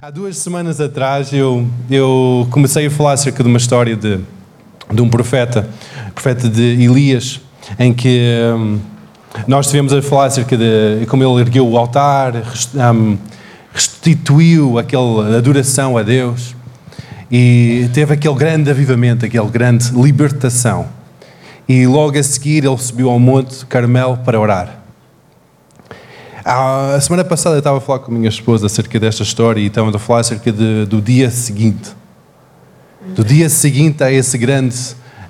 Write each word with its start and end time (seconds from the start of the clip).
Há 0.00 0.12
duas 0.12 0.38
semanas 0.38 0.80
atrás 0.80 1.32
eu, 1.32 1.66
eu 1.90 2.46
comecei 2.52 2.86
a 2.86 2.90
falar 2.90 3.14
acerca 3.14 3.42
de 3.42 3.48
uma 3.48 3.58
história 3.58 3.96
de, 3.96 4.20
de 4.92 5.02
um 5.02 5.10
profeta, 5.10 5.68
profeta 6.14 6.48
de 6.48 6.62
Elias, 6.62 7.40
em 7.80 7.92
que 7.92 8.20
hum, 8.54 8.78
nós 9.48 9.66
estivemos 9.66 9.92
a 9.92 10.00
falar 10.00 10.26
acerca 10.26 10.56
de 10.56 11.04
como 11.06 11.24
ele 11.24 11.40
ergueu 11.40 11.68
o 11.68 11.76
altar, 11.76 12.32
hum, 12.94 13.18
restituiu 13.74 14.78
aquela 14.78 15.36
adoração 15.36 15.98
a 15.98 16.04
Deus 16.04 16.54
e 17.28 17.90
teve 17.92 18.14
aquele 18.14 18.34
grande 18.34 18.70
avivamento, 18.70 19.26
aquele 19.26 19.48
grande 19.48 19.90
libertação. 20.00 20.86
E 21.68 21.88
logo 21.88 22.16
a 22.16 22.22
seguir 22.22 22.64
ele 22.64 22.78
subiu 22.78 23.10
ao 23.10 23.18
Monte 23.18 23.66
Carmelo 23.66 24.16
para 24.18 24.38
orar. 24.38 24.77
A 26.44 26.98
semana 27.00 27.24
passada 27.24 27.56
eu 27.56 27.58
estava 27.58 27.78
a 27.78 27.80
falar 27.80 27.98
com 27.98 28.12
a 28.12 28.14
minha 28.14 28.28
esposa 28.28 28.66
acerca 28.66 28.98
desta 29.00 29.22
história 29.22 29.60
e 29.60 29.66
estávamos 29.66 29.94
a 29.94 29.98
falar 29.98 30.20
acerca 30.20 30.52
de, 30.52 30.86
do 30.86 31.00
dia 31.00 31.30
seguinte. 31.30 31.90
Do 33.08 33.24
dia 33.24 33.48
seguinte 33.48 34.04
a 34.04 34.12
esse 34.12 34.38
grande 34.38 34.76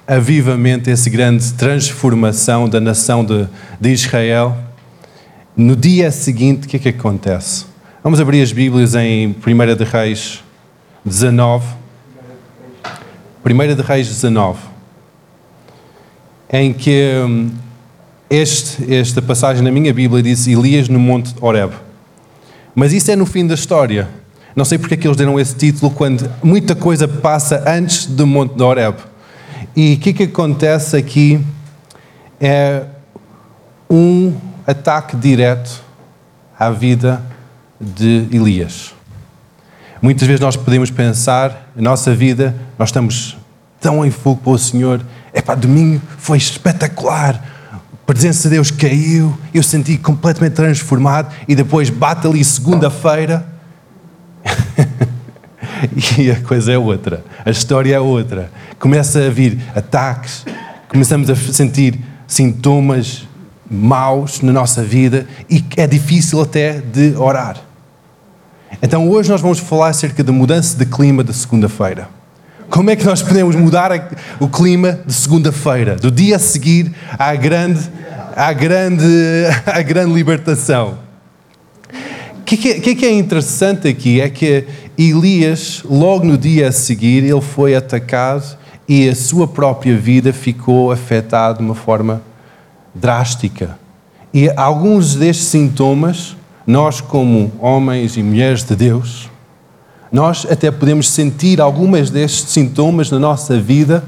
avivamento, 0.06 0.90
essa 0.90 1.08
grande 1.08 1.52
transformação 1.54 2.68
da 2.68 2.80
nação 2.80 3.24
de, 3.24 3.46
de 3.80 3.90
Israel. 3.90 4.56
No 5.56 5.74
dia 5.74 6.10
seguinte, 6.10 6.66
o 6.66 6.68
que 6.68 6.76
é 6.76 6.80
que 6.80 6.88
acontece? 6.90 7.64
Vamos 8.02 8.20
abrir 8.20 8.42
as 8.42 8.52
Bíblias 8.52 8.94
em 8.94 9.28
1 9.28 9.76
de 9.76 9.84
Reis 9.84 10.44
19. 11.04 11.66
1 13.44 13.74
de 13.74 13.82
Reis 13.82 14.08
19. 14.08 14.58
Em 16.50 16.72
que 16.72 17.12
hum, 17.26 17.50
este, 18.30 18.94
esta 18.94 19.22
passagem 19.22 19.62
na 19.62 19.70
minha 19.70 19.92
Bíblia 19.92 20.22
diz 20.22 20.46
Elias 20.46 20.88
no 20.88 20.98
Monte 20.98 21.34
Horeb. 21.40 21.72
Mas 22.74 22.92
isso 22.92 23.10
é 23.10 23.16
no 23.16 23.26
fim 23.26 23.46
da 23.46 23.54
história. 23.54 24.08
Não 24.54 24.64
sei 24.64 24.78
porque 24.78 24.94
é 24.94 24.96
que 24.96 25.06
eles 25.06 25.16
deram 25.16 25.38
esse 25.38 25.54
título 25.54 25.90
quando 25.90 26.30
muita 26.42 26.74
coisa 26.74 27.06
passa 27.06 27.64
antes 27.66 28.06
do 28.06 28.26
Monte 28.26 28.54
de 28.54 28.62
Horeb. 28.62 28.98
E 29.74 29.94
o 29.94 29.98
que, 29.98 30.12
que 30.12 30.22
acontece 30.24 30.96
aqui 30.96 31.40
é 32.40 32.84
um 33.88 34.34
ataque 34.66 35.16
direto 35.16 35.82
à 36.58 36.70
vida 36.70 37.22
de 37.80 38.26
Elias. 38.32 38.92
Muitas 40.02 40.26
vezes 40.26 40.40
nós 40.40 40.56
podemos 40.56 40.90
pensar, 40.90 41.72
na 41.74 41.90
nossa 41.90 42.14
vida, 42.14 42.54
nós 42.78 42.90
estamos 42.90 43.36
tão 43.80 44.04
em 44.04 44.10
fogo 44.10 44.40
para 44.42 44.52
o 44.52 44.58
Senhor, 44.58 45.00
é 45.32 45.40
para 45.40 45.54
domingo 45.54 46.02
foi 46.18 46.38
espetacular, 46.38 47.34
a 47.34 47.47
presença 48.14 48.48
de 48.48 48.54
Deus 48.54 48.70
caiu, 48.70 49.36
eu 49.52 49.62
senti 49.62 49.98
completamente 49.98 50.54
transformado 50.54 51.30
e 51.46 51.54
depois 51.54 51.90
bate 51.90 52.26
ali 52.26 52.42
segunda-feira 52.42 53.46
e 56.16 56.30
a 56.30 56.40
coisa 56.40 56.72
é 56.72 56.78
outra, 56.78 57.22
a 57.44 57.50
história 57.50 57.94
é 57.94 58.00
outra. 58.00 58.50
Começa 58.78 59.26
a 59.26 59.28
vir 59.28 59.58
ataques, 59.76 60.46
começamos 60.88 61.28
a 61.28 61.36
sentir 61.36 62.00
sintomas 62.26 63.28
maus 63.70 64.40
na 64.40 64.52
nossa 64.52 64.82
vida 64.82 65.26
e 65.50 65.62
é 65.76 65.86
difícil 65.86 66.40
até 66.40 66.80
de 66.80 67.14
orar. 67.14 67.58
Então 68.80 69.06
hoje 69.06 69.28
nós 69.28 69.42
vamos 69.42 69.58
falar 69.58 69.88
acerca 69.88 70.24
da 70.24 70.32
mudança 70.32 70.78
de 70.78 70.86
clima 70.86 71.22
de 71.22 71.34
segunda-feira. 71.34 72.08
Como 72.70 72.90
é 72.90 72.96
que 72.96 73.04
nós 73.04 73.22
podemos 73.22 73.56
mudar 73.56 73.90
o 74.38 74.48
clima 74.48 75.00
de 75.06 75.12
segunda-feira, 75.12 75.96
do 75.96 76.10
dia 76.10 76.36
a 76.36 76.38
seguir 76.38 76.92
à 77.18 77.34
grande, 77.34 77.80
à 78.36 78.52
grande, 78.52 79.04
à 79.64 79.80
grande 79.80 80.12
libertação? 80.12 80.98
O 82.40 82.42
que, 82.44 82.56
que, 82.56 82.94
que 82.94 83.06
é 83.06 83.12
interessante 83.12 83.88
aqui 83.88 84.20
é 84.20 84.28
que 84.28 84.64
Elias, 84.98 85.82
logo 85.84 86.24
no 86.24 86.36
dia 86.36 86.68
a 86.68 86.72
seguir, 86.72 87.24
ele 87.24 87.40
foi 87.40 87.74
atacado 87.74 88.58
e 88.88 89.08
a 89.08 89.14
sua 89.14 89.46
própria 89.46 89.96
vida 89.96 90.32
ficou 90.32 90.92
afetada 90.92 91.58
de 91.58 91.64
uma 91.64 91.74
forma 91.74 92.22
drástica. 92.94 93.78
E 94.32 94.50
alguns 94.56 95.14
destes 95.14 95.46
sintomas, 95.46 96.36
nós, 96.66 97.00
como 97.00 97.52
homens 97.58 98.16
e 98.16 98.22
mulheres 98.22 98.62
de 98.62 98.76
Deus, 98.76 99.30
nós 100.10 100.46
até 100.50 100.70
podemos 100.70 101.08
sentir 101.08 101.60
algumas 101.60 102.10
destes 102.10 102.50
sintomas 102.50 103.10
na 103.10 103.18
nossa 103.18 103.58
vida, 103.60 104.04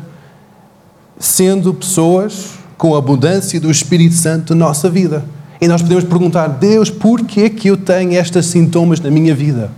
sendo 1.18 1.74
pessoas 1.74 2.58
com 2.78 2.94
a 2.94 2.98
abundância 2.98 3.60
do 3.60 3.70
Espírito 3.70 4.14
Santo 4.14 4.54
na 4.54 4.66
nossa 4.66 4.88
vida. 4.88 5.24
E 5.60 5.68
nós 5.68 5.82
podemos 5.82 6.04
perguntar, 6.04 6.48
Deus, 6.48 6.88
por 6.88 7.24
que 7.24 7.50
que 7.50 7.68
eu 7.68 7.76
tenho 7.76 8.14
estes 8.14 8.46
sintomas 8.46 9.00
na 9.00 9.10
minha 9.10 9.34
vida? 9.34 9.70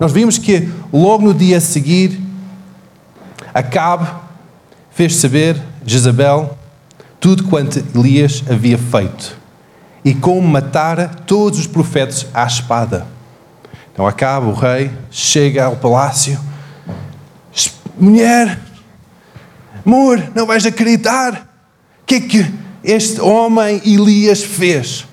Nós 0.00 0.10
vimos 0.10 0.38
que 0.38 0.68
logo 0.92 1.24
no 1.24 1.32
dia 1.32 1.58
a 1.58 1.60
seguir, 1.60 2.20
Acabe 3.54 4.08
fez 4.90 5.14
saber, 5.14 5.62
Jezabel, 5.86 6.58
tudo 7.20 7.44
quanto 7.44 7.84
Elias 7.94 8.42
havia 8.50 8.76
feito 8.76 9.36
e 10.04 10.12
como 10.12 10.42
matara 10.42 11.08
todos 11.24 11.60
os 11.60 11.68
profetas 11.68 12.26
à 12.34 12.44
espada. 12.44 13.06
Então 13.94 14.08
acaba 14.08 14.46
o 14.46 14.52
rei, 14.52 14.90
chega 15.08 15.66
ao 15.66 15.76
palácio, 15.76 16.36
mulher, 17.96 18.58
amor, 19.86 20.20
não 20.34 20.44
vais 20.48 20.66
acreditar 20.66 21.48
o 22.02 22.04
que 22.04 22.16
é 22.16 22.20
que 22.20 22.54
este 22.82 23.20
homem 23.20 23.80
Elias 23.84 24.42
fez. 24.42 25.06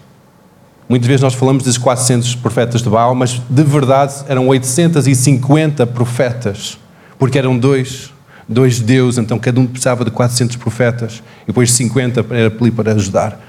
Muitas 0.89 1.07
vezes 1.07 1.21
nós 1.21 1.35
falamos 1.35 1.63
dos 1.63 1.77
400 1.77 2.33
profetas 2.37 2.81
de 2.81 2.89
Baal, 2.89 3.13
mas 3.13 3.39
de 3.47 3.63
verdade 3.63 4.15
eram 4.27 4.47
850 4.47 5.85
profetas, 5.85 6.79
porque 7.19 7.37
eram 7.37 7.59
dois, 7.59 8.11
dois 8.49 8.79
deuses, 8.79 9.19
então 9.19 9.37
cada 9.37 9.59
um 9.59 9.67
precisava 9.67 10.03
de 10.03 10.09
400 10.09 10.55
profetas, 10.55 11.21
e 11.43 11.47
depois 11.47 11.71
50 11.71 12.25
era 12.31 12.51
ali 12.59 12.71
para 12.71 12.93
ajudar. 12.93 13.39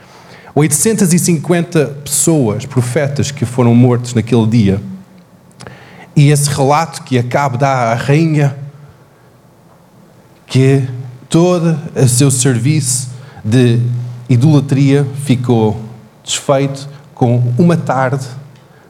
850 0.55 1.87
pessoas, 2.05 2.67
profetas, 2.67 3.31
que 3.31 3.47
foram 3.47 3.75
mortos 3.75 4.13
naquele 4.13 4.47
dia 4.47 4.92
e 6.15 6.31
esse 6.31 6.49
relato 6.51 7.03
que 7.03 7.19
acaba 7.19 7.57
dá 7.57 7.93
à 7.93 7.95
rainha, 7.95 8.57
que 10.47 10.87
todo 11.29 11.79
o 11.97 12.09
seu 12.09 12.31
serviço 12.31 13.11
de 13.45 13.81
idolatria 14.29 15.07
ficou 15.25 15.81
desfeito 16.23 16.89
com 17.15 17.43
uma 17.59 17.77
tarde 17.77 18.27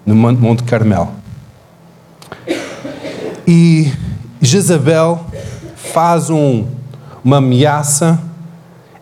no 0.05 0.15
Monte 0.15 0.65
Carmel. 0.65 1.13
E 3.47 3.93
Jezabel 4.41 5.25
faz 5.77 6.31
um, 6.31 6.67
uma 7.25 7.37
ameaça 7.39 8.21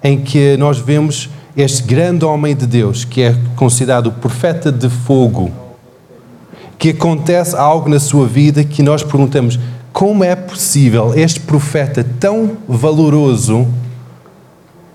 em 0.03 0.20
que 0.20 0.56
nós 0.56 0.78
vemos 0.78 1.30
este 1.56 1.82
grande 1.82 2.25
homem 2.25 2.54
de 2.54 2.66
Deus, 2.66 3.04
que 3.04 3.22
é 3.22 3.36
considerado 3.56 4.09
o 4.09 4.12
profeta 4.12 4.70
de 4.70 4.88
fogo, 4.88 5.50
que 6.80 6.88
acontece 6.88 7.54
algo 7.54 7.91
na 7.91 8.00
sua 8.00 8.26
vida 8.26 8.64
que 8.64 8.82
nós 8.82 9.02
perguntamos: 9.02 9.60
como 9.92 10.24
é 10.24 10.34
possível 10.34 11.12
este 11.14 11.38
profeta 11.38 12.02
tão 12.18 12.56
valoroso 12.66 13.68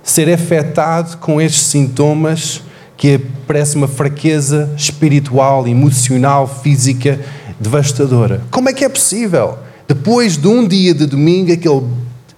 ser 0.02 0.34
afetado 0.34 1.18
com 1.18 1.40
estes 1.40 1.62
sintomas 1.62 2.64
que 2.98 3.20
parece 3.46 3.76
uma 3.76 3.88
fraqueza 3.88 4.74
espiritual, 4.76 5.68
emocional, 5.68 6.48
física 6.48 7.20
devastadora? 7.60 8.42
Como 8.50 8.68
é 8.68 8.74
que 8.74 8.84
é 8.84 8.90
possível? 8.90 9.60
Depois 9.88 10.38
de 10.38 10.48
um 10.48 10.68
dia 10.68 10.92
de 10.92 11.06
domingo, 11.06 11.54
aquele 11.54 11.84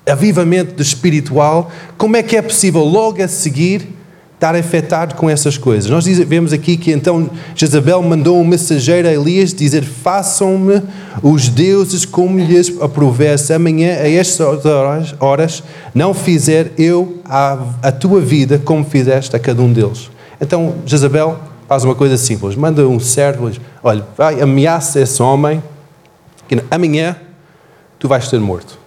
avivamento 0.06 0.82
espiritual, 0.82 1.72
como 1.98 2.18
é 2.18 2.24
que 2.24 2.36
é 2.36 2.42
possível 2.42 2.84
logo 2.84 3.24
a 3.24 3.30
seguir 3.30 3.97
estar 4.38 4.56
afetado 4.56 5.16
com 5.16 5.28
essas 5.28 5.58
coisas. 5.58 5.90
Nós 5.90 6.06
vemos 6.06 6.54
aqui 6.54 6.78
que 6.78 6.92
então 6.92 7.28
Jezabel 7.56 8.02
mandou 8.04 8.40
um 8.40 8.46
mensageiro 8.46 9.08
a 9.08 9.12
Elias 9.12 9.52
dizer: 9.52 9.84
Façam-me 9.84 10.84
os 11.24 11.50
deuses 11.50 12.06
como 12.06 12.40
lhes 12.40 12.80
aprovesse. 12.80 13.52
Amanhã, 13.52 13.94
a 13.96 14.10
estas 14.10 14.64
horas, 14.66 15.16
horas 15.20 15.64
não 15.94 16.14
fizer 16.14 16.72
eu 16.78 17.18
a, 17.26 17.58
a 17.82 17.92
tua 17.92 18.22
vida 18.22 18.60
como 18.60 18.86
fizeste 18.86 19.36
a 19.36 19.40
cada 19.40 19.62
um 19.62 19.74
deles. 19.74 20.10
Então 20.40 20.76
Jezabel 20.86 21.40
faz 21.68 21.84
uma 21.84 21.96
coisa 21.96 22.16
simples: 22.16 22.56
manda 22.56 22.88
um 22.88 23.00
servo, 23.00 23.52
olha, 23.82 24.06
vai, 24.16 24.40
ameaça 24.40 25.02
esse 25.02 25.22
homem, 25.22 25.64
que 26.48 26.62
amanhã 26.70 27.16
tu 27.98 28.08
vais 28.08 28.28
ser 28.28 28.40
morto. 28.40 28.78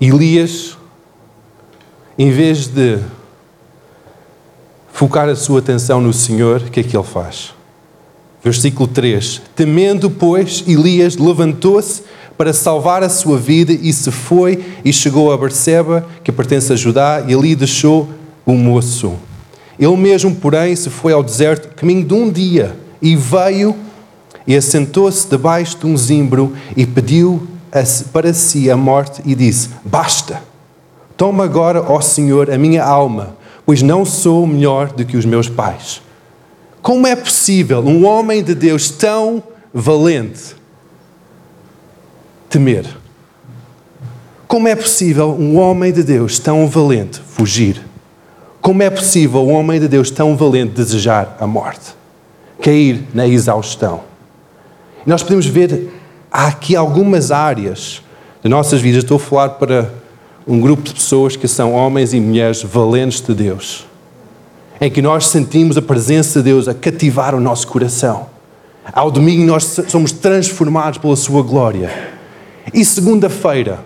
Elias, 0.00 0.76
em 2.18 2.32
vez 2.32 2.66
de 2.66 2.98
focar 4.98 5.28
a 5.28 5.36
sua 5.36 5.60
atenção 5.60 6.00
no 6.00 6.12
Senhor, 6.12 6.60
o 6.60 6.70
que 6.72 6.80
é 6.80 6.82
que 6.82 6.96
ele 6.96 7.04
faz? 7.04 7.54
Versículo 8.42 8.88
3: 8.88 9.40
Temendo, 9.54 10.10
pois, 10.10 10.64
Elias 10.66 11.16
levantou-se 11.16 12.02
para 12.36 12.52
salvar 12.52 13.04
a 13.04 13.08
sua 13.08 13.38
vida 13.38 13.72
e 13.72 13.92
se 13.92 14.10
foi 14.10 14.60
e 14.84 14.92
chegou 14.92 15.32
a 15.32 15.38
Berseba, 15.38 16.04
que 16.24 16.32
pertence 16.32 16.72
a 16.72 16.76
Judá, 16.76 17.24
e 17.28 17.32
ali 17.32 17.54
deixou 17.54 18.08
o 18.44 18.54
moço. 18.54 19.14
Ele 19.78 19.96
mesmo, 19.96 20.34
porém, 20.34 20.74
se 20.74 20.90
foi 20.90 21.12
ao 21.12 21.22
deserto, 21.22 21.76
caminho 21.76 22.04
de 22.04 22.14
um 22.14 22.28
dia, 22.28 22.76
e 23.00 23.14
veio 23.14 23.76
e 24.48 24.56
assentou-se 24.56 25.30
debaixo 25.30 25.78
de 25.78 25.86
um 25.86 25.96
zimbro 25.96 26.54
e 26.76 26.84
pediu 26.84 27.46
para 28.12 28.34
si 28.34 28.68
a 28.68 28.76
morte 28.76 29.22
e 29.24 29.36
disse: 29.36 29.70
Basta, 29.84 30.42
toma 31.16 31.44
agora, 31.44 31.84
ó 31.86 32.00
Senhor, 32.00 32.50
a 32.50 32.58
minha 32.58 32.82
alma, 32.82 33.37
pois 33.68 33.82
não 33.82 34.02
sou 34.02 34.46
melhor 34.46 34.92
do 34.92 35.04
que 35.04 35.14
os 35.14 35.26
meus 35.26 35.46
pais. 35.46 36.00
Como 36.80 37.06
é 37.06 37.14
possível 37.14 37.80
um 37.80 38.06
homem 38.06 38.42
de 38.42 38.54
Deus 38.54 38.88
tão 38.88 39.42
valente 39.74 40.56
temer? 42.48 42.86
Como 44.46 44.68
é 44.68 44.74
possível 44.74 45.36
um 45.38 45.58
homem 45.58 45.92
de 45.92 46.02
Deus 46.02 46.38
tão 46.38 46.66
valente 46.66 47.20
fugir? 47.20 47.84
Como 48.62 48.82
é 48.82 48.88
possível 48.88 49.46
um 49.46 49.52
homem 49.52 49.78
de 49.78 49.86
Deus 49.86 50.10
tão 50.10 50.34
valente 50.34 50.72
desejar 50.72 51.36
a 51.38 51.46
morte? 51.46 51.94
Cair 52.62 53.04
na 53.12 53.26
exaustão? 53.26 54.00
Nós 55.04 55.22
podemos 55.22 55.44
ver 55.44 55.92
há 56.32 56.46
aqui 56.46 56.74
algumas 56.74 57.30
áreas 57.30 58.02
de 58.42 58.48
nossas 58.48 58.80
vidas. 58.80 59.04
Estou 59.04 59.18
a 59.18 59.20
falar 59.20 59.48
para 59.50 59.92
um 60.48 60.58
grupo 60.58 60.82
de 60.82 60.94
pessoas 60.94 61.36
que 61.36 61.46
são 61.46 61.74
homens 61.74 62.14
e 62.14 62.20
mulheres 62.20 62.62
valentes 62.62 63.20
de 63.20 63.34
Deus, 63.34 63.86
em 64.80 64.90
que 64.90 65.02
nós 65.02 65.26
sentimos 65.26 65.76
a 65.76 65.82
presença 65.82 66.38
de 66.38 66.46
Deus 66.46 66.66
a 66.66 66.72
cativar 66.72 67.34
o 67.34 67.40
nosso 67.40 67.68
coração. 67.68 68.26
Ao 68.90 69.10
domingo 69.10 69.44
nós 69.44 69.78
somos 69.88 70.10
transformados 70.10 70.98
pela 70.98 71.14
Sua 71.16 71.42
glória. 71.42 71.90
E 72.72 72.82
segunda-feira 72.82 73.80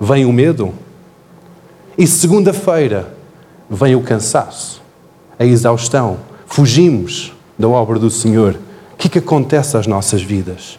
vem 0.00 0.24
o 0.26 0.32
medo. 0.32 0.74
E 1.96 2.08
segunda-feira 2.08 3.14
vem 3.70 3.94
o 3.94 4.02
cansaço, 4.02 4.82
a 5.38 5.44
exaustão. 5.44 6.18
Fugimos 6.46 7.32
da 7.56 7.68
obra 7.68 8.00
do 8.00 8.10
Senhor. 8.10 8.58
O 8.94 8.96
que, 8.96 9.08
que 9.08 9.20
acontece 9.20 9.76
às 9.76 9.86
nossas 9.86 10.22
vidas? 10.22 10.76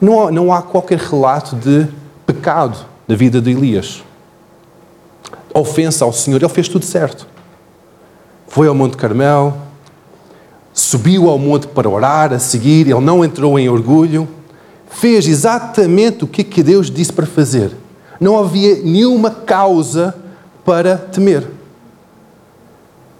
Não 0.00 0.30
não 0.30 0.52
há 0.52 0.62
qualquer 0.62 0.98
relato 0.98 1.56
de 1.56 1.88
pecado 2.24 2.91
na 3.12 3.16
vida 3.18 3.42
de 3.42 3.50
Elias. 3.50 4.02
Ofensa 5.52 6.06
ao 6.06 6.14
Senhor, 6.14 6.42
ele 6.42 6.48
fez 6.48 6.66
tudo 6.66 6.86
certo. 6.86 7.26
Foi 8.48 8.66
ao 8.66 8.74
Monte 8.74 8.96
Carmel, 8.96 9.54
subiu 10.72 11.28
ao 11.28 11.38
monte 11.38 11.66
para 11.66 11.90
orar, 11.90 12.32
a 12.32 12.38
seguir, 12.38 12.88
ele 12.88 13.00
não 13.00 13.22
entrou 13.22 13.58
em 13.58 13.68
orgulho, 13.68 14.26
fez 14.88 15.28
exatamente 15.28 16.24
o 16.24 16.26
que, 16.26 16.42
que 16.42 16.62
Deus 16.62 16.90
disse 16.90 17.12
para 17.12 17.26
fazer. 17.26 17.72
Não 18.18 18.38
havia 18.38 18.76
nenhuma 18.76 19.30
causa 19.30 20.14
para 20.64 20.96
temer. 20.96 21.46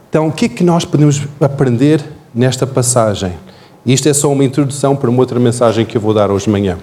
Então, 0.09 0.29
o 0.29 0.33
que 0.33 0.47
é 0.47 0.49
que 0.49 0.65
nós 0.65 0.87
podemos 0.87 1.21
aprender 1.38 2.03
nesta 2.35 2.67
passagem? 2.67 3.35
Isto 3.85 4.09
é 4.09 4.15
só 4.15 4.33
uma 4.33 4.45
introdução 4.45 4.97
para 4.97 5.11
uma 5.11 5.21
outra 5.21 5.38
mensagem 5.38 5.85
que 5.85 5.99
eu 5.99 6.00
vou 6.00 6.15
dar 6.15 6.31
hoje 6.31 6.47
de 6.47 6.50
manhã. 6.50 6.79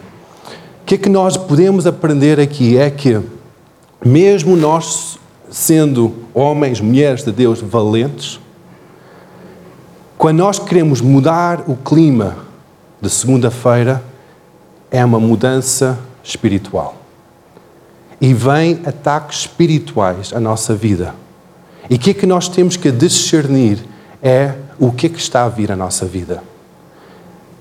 Que 0.90 0.96
é 0.96 0.98
que 0.98 1.08
nós 1.08 1.38
podemos 1.38 1.86
aprender 1.86 2.40
aqui 2.40 2.76
é 2.76 2.90
que, 2.90 3.22
mesmo 4.04 4.58
nós 4.58 5.20
sendo 5.48 6.16
homens, 6.34 6.82
mulheres 6.82 7.24
de 7.24 7.32
Deus 7.32 7.62
valentes, 7.62 8.40
quando 10.18 10.40
nós 10.40 10.58
queremos 10.58 11.00
mudar 11.00 11.64
o 11.68 11.76
clima 11.76 12.38
de 13.00 13.08
segunda-feira, 13.08 14.04
é 14.90 15.06
uma 15.06 15.20
mudança 15.20 16.00
espiritual. 16.24 16.96
E 18.20 18.34
vem 18.34 18.82
ataques 18.84 19.42
espirituais 19.42 20.34
à 20.34 20.40
nossa 20.40 20.74
vida. 20.74 21.14
E 21.88 21.98
o 21.98 22.00
que 22.00 22.10
é 22.10 22.14
que 22.16 22.26
nós 22.26 22.50
temos 22.50 22.76
que 22.76 22.92
discernir 22.92 23.78
é 24.24 24.56
o 24.80 24.92
que 24.92 25.06
é 25.06 25.10
que 25.10 25.20
está 25.20 25.46
a 25.46 25.50
vir 25.50 25.72
à 25.72 25.76
nossa 25.76 26.08
vida. 26.08 26.42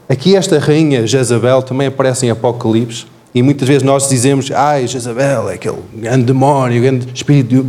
Aqui 0.08 0.34
esta 0.34 0.58
rainha 0.58 1.06
Jezabel 1.06 1.62
também 1.62 1.88
aparece 1.88 2.24
em 2.24 2.30
Apocalipse 2.30 3.17
e 3.38 3.42
muitas 3.42 3.68
vezes 3.68 3.84
nós 3.84 4.08
dizemos, 4.08 4.50
ai, 4.50 4.88
Jezabel 4.88 5.48
é 5.48 5.54
aquele 5.54 5.78
grande 5.94 6.24
demónio, 6.24 6.82
grande 6.82 7.06
espírito 7.14 7.64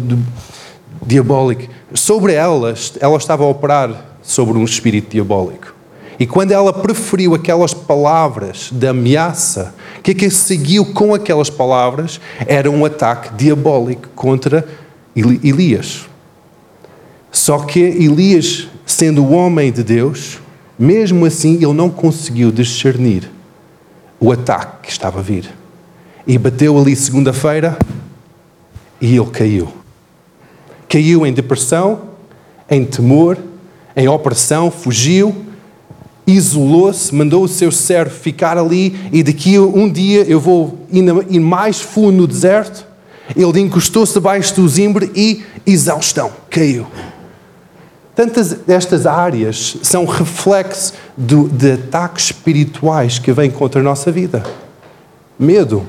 diabólico. 1.06 1.72
Sobre 1.94 2.34
elas, 2.34 2.94
ela 3.00 3.16
estava 3.18 3.44
a 3.44 3.48
operar 3.48 4.18
sobre 4.24 4.58
um 4.58 4.64
espírito 4.64 5.12
diabólico. 5.12 5.76
E 6.20 6.26
quando 6.26 6.54
ela 6.54 6.74
preferiu 6.74 7.36
aquelas 7.36 7.72
palavras 7.72 8.70
de 8.72 8.88
ameaça, 8.88 9.76
o 10.00 10.02
que 10.02 10.10
é 10.10 10.14
que 10.16 10.30
seguiu 10.32 10.88
com 10.88 11.14
aquelas 11.14 11.52
palavras? 11.52 12.20
Era 12.48 12.70
um 12.72 12.84
ataque 12.84 13.36
diabólico 13.36 14.10
contra 14.16 14.68
Elias. 15.16 16.08
Só 17.32 17.60
que 17.60 17.80
Elias, 17.80 18.68
sendo 18.88 19.24
o 19.24 19.34
homem 19.34 19.72
de 19.72 19.84
Deus, 19.84 20.40
mesmo 20.80 21.28
assim, 21.28 21.58
ele 21.58 21.74
não 21.74 21.92
conseguiu 21.92 22.52
discernir 22.52 23.30
o 24.20 24.32
ataque 24.32 24.88
que 24.88 24.92
estava 24.92 25.20
a 25.20 25.22
vir. 25.22 25.59
E 26.28 26.38
bateu 26.38 26.78
ali 26.78 26.96
segunda-feira 26.96 27.78
e 29.02 29.16
ele 29.16 29.26
caiu. 29.28 29.74
Caiu 30.88 31.26
em 31.26 31.34
depressão, 31.34 32.02
em 32.70 32.86
temor, 32.86 33.38
em 33.96 34.08
opressão, 34.08 34.70
fugiu, 34.70 35.46
isolou-se, 36.26 37.14
mandou 37.14 37.44
o 37.44 37.48
seu 37.48 37.72
servo 37.72 38.12
ficar 38.12 38.58
ali 38.58 38.96
e 39.12 39.24
daqui 39.24 39.58
um 39.58 39.92
dia 39.92 40.24
eu 40.24 40.40
vou 40.40 40.86
ir 40.92 41.40
mais 41.40 41.82
fundo 41.82 42.18
no 42.18 42.28
deserto. 42.28 42.88
Ele 43.36 43.60
encostou-se 43.60 44.14
debaixo 44.14 44.56
do 44.56 44.68
zimbre 44.68 45.12
e 45.16 45.44
exaustão, 45.66 46.32
caiu. 46.50 46.88
Tantas 48.16 48.52
destas 48.52 49.06
áreas 49.06 49.78
são 49.82 50.06
reflexos 50.06 50.94
do, 51.16 51.48
de 51.48 51.74
ataques 51.74 52.26
espirituais 52.26 53.18
que 53.18 53.32
vêm 53.32 53.50
contra 53.50 53.80
a 53.80 53.84
nossa 53.84 54.12
vida. 54.12 54.44
Medo. 55.38 55.86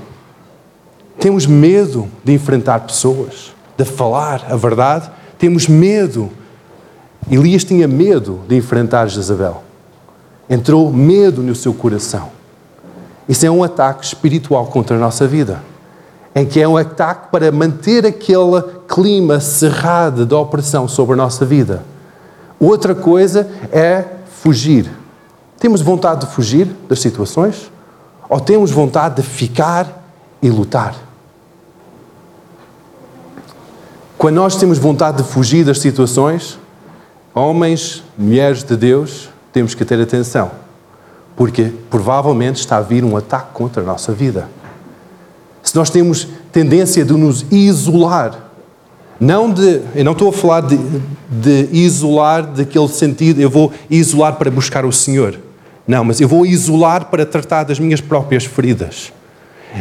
Temos 1.21 1.47
medo 1.47 2.09
de 2.25 2.33
enfrentar 2.33 2.81
pessoas, 2.81 3.55
de 3.77 3.85
falar 3.85 4.47
a 4.49 4.57
verdade. 4.57 5.11
Temos 5.39 5.69
medo. 5.69 6.31
Elias 7.31 7.63
tinha 7.63 7.87
medo 7.87 8.41
de 8.49 8.57
enfrentar 8.57 9.07
Jezabel. 9.07 9.63
Entrou 10.49 10.93
medo 10.93 11.43
no 11.43 11.55
seu 11.55 11.73
coração. 11.73 12.31
Isso 13.29 13.47
é 13.47 13.51
um 13.51 13.63
ataque 13.63 14.05
espiritual 14.05 14.67
contra 14.67 14.97
a 14.97 14.99
nossa 14.99 15.27
vida. 15.29 15.63
Em 16.35 16.47
que 16.47 16.61
é 16.61 16.67
um 16.67 16.77
ataque 16.77 17.29
para 17.31 17.53
manter 17.53 18.07
aquele 18.07 18.63
clima 18.89 19.39
cerrado 19.39 20.25
de 20.25 20.35
opressão 20.35 20.89
sobre 20.89 21.15
a 21.15 21.17
nossa 21.17 21.45
vida 21.45 21.85
Outra 22.61 22.95
coisa 22.95 23.51
é 23.73 24.05
fugir. 24.43 24.91
Temos 25.59 25.81
vontade 25.81 26.27
de 26.27 26.33
fugir 26.35 26.67
das 26.87 27.01
situações? 27.01 27.73
Ou 28.29 28.39
temos 28.39 28.71
vontade 28.71 29.17
de 29.17 29.23
ficar 29.23 30.05
e 30.43 30.51
lutar? 30.51 30.95
Quando 34.21 34.35
nós 34.35 34.57
temos 34.57 34.77
vontade 34.77 35.23
de 35.23 35.27
fugir 35.27 35.65
das 35.65 35.79
situações, 35.79 36.59
homens, 37.35 38.05
mulheres 38.19 38.63
de 38.63 38.77
Deus, 38.77 39.31
temos 39.51 39.75
que 39.75 39.83
ter 39.83 39.99
atenção, 39.99 40.51
porque 41.35 41.73
provavelmente 41.89 42.57
está 42.57 42.77
a 42.77 42.83
vir 42.83 43.03
um 43.03 43.17
ataque 43.17 43.55
contra 43.55 43.83
a 43.83 43.87
nossa 43.87 44.13
vida. 44.13 44.47
Se 45.63 45.75
nós 45.75 45.89
temos 45.89 46.29
tendência 46.53 47.03
de 47.03 47.15
nos 47.15 47.47
isolar 47.51 48.51
não 49.19 49.51
de, 49.51 49.81
eu 49.95 50.05
não 50.05 50.13
estou 50.13 50.29
a 50.29 50.33
falar 50.35 50.61
de, 50.61 50.79
de 51.31 51.71
isolar 51.73 52.43
daquele 52.43 52.89
sentido, 52.89 53.41
eu 53.41 53.49
vou 53.49 53.73
isolar 53.89 54.37
para 54.37 54.51
buscar 54.51 54.85
o 54.85 54.93
Senhor. 54.93 55.41
Não, 55.89 56.05
mas 56.05 56.21
eu 56.21 56.29
vou 56.29 56.45
isolar 56.45 57.07
para 57.07 57.25
tratar 57.25 57.65
das 57.65 57.79
minhas 57.81 58.03
próprias 58.03 58.45
feridas. 58.45 59.15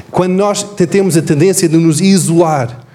Quando 0.09 0.31
nós 0.31 0.63
temos 0.63 1.17
a 1.17 1.21
tendência 1.21 1.67
de 1.67 1.75
nos 1.75 1.99
isolar, 1.99 2.87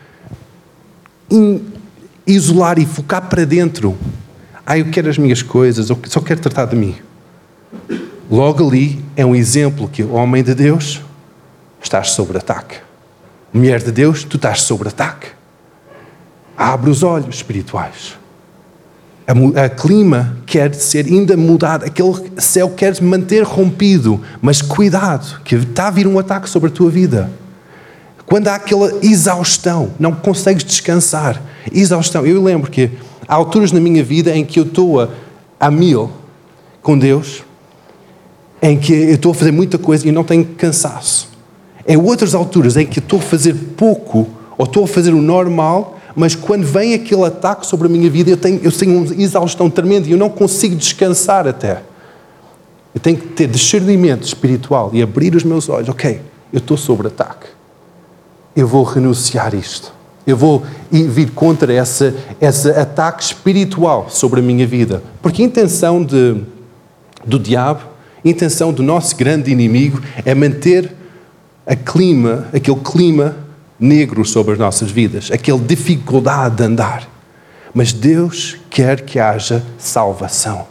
isolar 2.27 2.79
e 2.79 2.87
focar 2.87 3.29
para 3.29 3.45
dentro, 3.45 3.97
ah, 4.67 4.79
eu 4.79 4.91
quero 4.91 5.11
as 5.11 5.19
minhas 5.19 5.43
coisas, 5.43 5.91
eu 5.91 5.99
só 6.07 6.21
quero 6.21 6.41
tratar 6.41 6.67
de 6.67 6.77
mim. 6.77 6.97
Logo 8.31 8.67
ali 8.67 9.05
é 9.15 9.25
um 9.25 9.35
exemplo 9.35 9.89
que 9.89 10.03
o 10.03 10.13
homem 10.13 10.43
de 10.43 10.55
Deus 10.55 11.03
estás 11.83 12.13
sob 12.13 12.37
ataque. 12.37 12.77
Mulher 13.53 13.83
de 13.83 13.93
Deus, 13.93 14.25
tu 14.25 14.37
estás 14.37 14.63
sob 14.63 14.89
ataque. 14.89 15.29
Abre 16.57 16.91
os 16.91 17.03
olhos 17.03 17.37
espirituais. 17.37 18.17
A, 19.27 19.69
clima 19.69 20.37
quer 20.45 20.75
ser 20.75 21.07
ainda 21.07 21.37
mudado, 21.37 21.85
aquele 21.85 22.13
céu 22.39 22.71
quer 22.71 23.01
manter 23.01 23.43
rompido, 23.43 24.21
mas 24.41 24.61
cuidado, 24.61 25.41
que 25.43 25.55
está 25.55 25.89
a 25.89 25.91
vir 25.91 26.07
um 26.07 26.19
ataque 26.19 26.49
sobre 26.49 26.69
a 26.69 26.73
tua 26.73 26.91
vida. 26.91 27.31
Quando 28.35 28.49
há 28.49 28.57
aquela 28.57 28.93
exaustão, 29.01 29.93
não 29.97 30.11
consegues 30.11 30.65
descansar. 30.65 31.41
Exaustão. 31.73 32.27
Eu 32.27 32.43
lembro 32.43 32.69
que 32.69 32.91
há 33.29 33.35
alturas 33.37 33.71
na 33.71 33.79
minha 33.79 34.03
vida 34.03 34.37
em 34.37 34.45
que 34.45 34.59
eu 34.59 34.65
estou 34.65 35.01
a, 35.01 35.09
a 35.61 35.71
mil 35.71 36.11
com 36.83 36.99
Deus, 36.99 37.45
em 38.61 38.77
que 38.77 38.93
eu 38.93 39.15
estou 39.15 39.31
a 39.31 39.35
fazer 39.37 39.53
muita 39.53 39.79
coisa 39.79 40.09
e 40.09 40.11
não 40.11 40.25
tenho 40.25 40.45
cansaço. 40.45 41.29
Em 41.87 41.97
outras 41.97 42.35
alturas 42.35 42.77
em 42.77 42.85
que 42.85 42.99
estou 42.99 43.21
a 43.21 43.23
fazer 43.23 43.55
pouco 43.77 44.27
ou 44.59 44.65
estou 44.65 44.83
a 44.83 44.89
fazer 44.89 45.15
o 45.15 45.23
normal 45.23 46.01
mas 46.17 46.35
quando 46.35 46.65
vem 46.65 46.93
aquele 46.93 47.23
ataque 47.23 47.65
sobre 47.65 47.87
a 47.87 47.91
minha 47.91 48.11
vida, 48.11 48.31
eu 48.31 48.37
tenho, 48.37 48.59
eu 48.65 48.73
tenho 48.73 48.99
uma 48.99 49.15
exaustão 49.15 49.71
tremenda 49.71 50.09
e 50.09 50.11
eu 50.11 50.19
não 50.19 50.29
consigo 50.29 50.75
descansar 50.75 51.47
até. 51.47 51.85
Eu 52.93 53.01
tenho 53.01 53.17
que 53.17 53.29
ter 53.29 53.47
discernimento 53.47 54.25
espiritual 54.25 54.91
e 54.93 55.01
abrir 55.01 55.37
os 55.37 55.45
meus 55.45 55.69
olhos. 55.69 55.89
Ok, 55.89 56.21
eu 56.53 56.59
estou 56.59 56.77
sob 56.77 57.07
ataque. 57.07 57.54
Eu 58.55 58.67
vou 58.67 58.85
renunciar 58.85 59.55
isto. 59.55 59.93
Eu 60.27 60.37
vou 60.37 60.65
vir 60.91 61.31
contra 61.33 61.73
esse, 61.73 62.15
esse 62.41 62.71
ataque 62.71 63.23
espiritual 63.23 64.07
sobre 64.09 64.41
a 64.41 64.43
minha 64.43 64.67
vida. 64.67 65.03
Porque 65.21 65.43
a 65.43 65.45
intenção 65.45 66.03
de, 66.03 66.41
do 67.25 67.39
diabo, 67.39 67.83
a 68.25 68.29
intenção 68.29 68.73
do 68.73 68.83
nosso 68.83 69.17
grande 69.17 69.51
inimigo 69.51 70.01
é 70.25 70.35
manter 70.35 70.95
a 71.67 71.77
clima, 71.77 72.47
aquele 72.53 72.81
clima 72.81 73.37
negro 73.79 74.25
sobre 74.25 74.55
as 74.55 74.59
nossas 74.59 74.91
vidas, 74.91 75.31
aquela 75.31 75.59
dificuldade 75.59 76.57
de 76.57 76.63
andar. 76.65 77.09
Mas 77.75 77.93
Deus 77.93 78.57
quer 78.71 79.01
que 79.01 79.19
haja 79.19 79.63
salvação, 79.77 80.67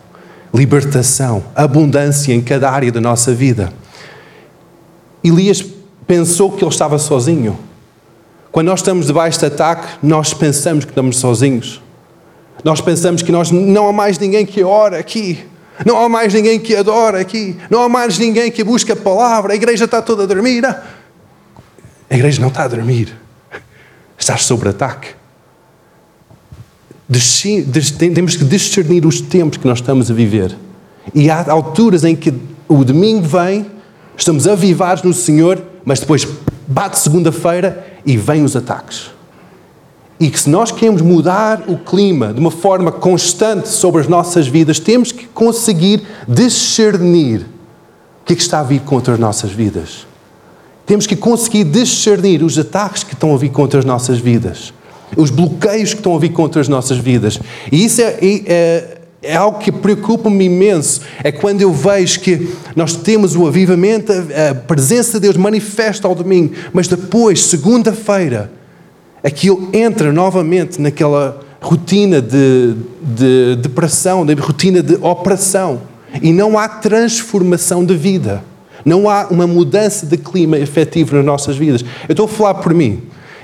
libertação, 0.54 1.44
abundância 1.54 2.34
em 2.34 2.42
cada 2.42 2.72
área 2.72 2.92
da 2.92 3.02
nossa 3.02 3.34
vida. 3.34 3.72
Elias 5.24 5.64
pensou 6.08 6.52
que 6.52 6.64
ele 6.64 6.72
estava 6.72 6.98
sozinho. 6.98 7.58
Quando 8.54 8.68
nós 8.68 8.82
estamos 8.82 9.08
debaixo 9.08 9.40
de 9.40 9.48
ataque, 9.48 9.88
nós 10.04 10.32
pensamos 10.32 10.86
que 10.86 10.92
estamos 10.92 11.18
sozinhos. 11.18 11.82
Nós 12.64 12.80
pensamos 12.80 13.24
que 13.24 13.32
nós 13.32 13.50
não 13.50 13.88
há 13.88 13.92
mais 13.92 14.20
ninguém 14.20 14.46
que 14.46 14.64
ora 14.64 15.00
aqui. 15.00 15.44
Não 15.84 15.98
há 15.98 16.08
mais 16.08 16.36
ninguém 16.36 16.60
que 16.60 16.76
adora 16.76 17.20
aqui. 17.20 17.58
Não 17.68 17.82
há 17.82 17.90
mais 17.90 18.20
ninguém 18.20 18.52
que 18.52 18.64
busca 18.64 18.94
a 18.94 18.96
palavra. 18.96 19.54
A 19.54 19.56
igreja 19.56 19.86
está 19.86 20.04
toda 20.04 20.22
a 20.22 20.26
dormir. 20.28 20.64
A 20.64 20.78
igreja 22.12 22.40
não 22.40 22.50
está 22.50 22.66
a 22.66 22.68
dormir. 22.68 23.18
Estás 24.20 24.44
sob 24.44 24.70
ataque. 24.70 25.16
Temos 28.14 28.36
que 28.36 28.46
discernir 28.46 29.04
os 29.04 29.20
tempos 29.20 29.58
que 29.58 29.68
nós 29.68 29.80
estamos 29.80 30.12
a 30.12 30.14
viver. 30.14 30.56
E 31.12 31.28
há 31.28 31.44
alturas 31.50 32.04
em 32.04 32.16
que 32.16 32.32
o 32.68 32.84
domingo 32.84 33.28
vem, 33.28 33.66
estamos 34.16 34.48
avivados 34.48 35.02
no 35.02 35.12
Senhor, 35.12 35.60
mas 35.84 36.00
depois 36.00 36.28
bate 36.68 37.00
segunda-feira 37.00 37.86
e 38.06 38.18
vêm 38.18 38.44
os 38.44 38.56
ataques. 38.56 39.12
E 40.20 40.30
que 40.30 40.40
se 40.40 40.50
nós 40.50 40.72
queremos 40.72 41.02
mudar 41.02 41.64
o 41.68 41.78
clima 41.78 42.34
de 42.34 42.40
uma 42.40 42.52
forma 42.52 42.92
constante 42.92 43.68
sobre 43.68 44.02
as 44.02 44.08
nossas 44.08 44.48
vidas, 44.48 44.80
temos 44.80 45.12
que 45.12 45.26
conseguir 45.28 46.04
discernir 46.28 47.42
o 48.22 48.26
que, 48.26 48.34
é 48.34 48.36
que 48.36 48.42
está 48.42 48.60
a 48.60 48.64
vir 48.64 48.82
contra 48.82 49.14
as 49.14 49.20
nossas 49.20 49.52
vidas. 49.52 50.08
Temos 50.86 51.08
que 51.08 51.16
conseguir 51.16 51.64
discernir 51.66 52.44
os 52.44 52.58
ataques 52.58 53.04
que 53.04 53.14
estão 53.14 53.34
a 53.34 53.38
vir 53.38 53.50
contra 53.50 53.80
as 53.80 53.86
nossas 53.86 54.20
vidas, 54.20 54.74
os 55.16 55.30
bloqueios 55.30 55.94
que 55.94 56.00
estão 56.00 56.16
a 56.16 56.20
vir 56.20 56.32
contra 56.32 56.62
as 56.62 56.68
nossas 56.68 56.98
vidas. 56.98 57.40
E 57.72 57.84
isso 57.84 58.02
é, 58.02 58.18
é, 58.22 59.02
é 59.24 59.36
algo 59.36 59.58
que 59.58 59.72
preocupa-me 59.72 60.46
imenso. 60.46 61.02
É 61.24 61.32
quando 61.32 61.62
eu 61.62 61.72
vejo 61.72 62.20
que 62.20 62.50
nós 62.76 62.96
temos 62.96 63.36
o 63.36 63.48
avivamento, 63.48 64.12
a 64.12 64.54
presença 64.54 65.14
de 65.14 65.22
Deus 65.22 65.38
manifesta 65.38 66.08
ao 66.08 66.14
domingo, 66.14 66.54
mas 66.74 66.88
depois, 66.88 67.42
segunda-feira, 67.46 68.52
aquilo 69.24 69.70
entra 69.74 70.12
novamente 70.12 70.82
naquela 70.82 71.40
rotina 71.62 72.22
de, 72.22 72.76
de 73.02 73.56
depressão, 73.62 74.26
de 74.26 74.34
rotina 74.34 74.84
de 74.84 74.96
operação. 74.96 75.82
E 76.22 76.32
não 76.32 76.60
há 76.60 76.68
transformação 76.68 77.84
de 77.84 77.96
vida. 77.96 78.44
Não 78.86 79.10
há 79.10 79.28
uma 79.32 79.48
mudança 79.48 80.06
de 80.06 80.18
clima 80.18 80.60
efetivo 80.60 81.16
nas 81.16 81.26
nossas 81.26 81.56
vidas. 81.56 81.84
Eu 82.08 82.14
estou 82.14 82.26
a 82.26 82.30
falar 82.30 82.56
por 82.56 82.74
mim. 82.74 83.02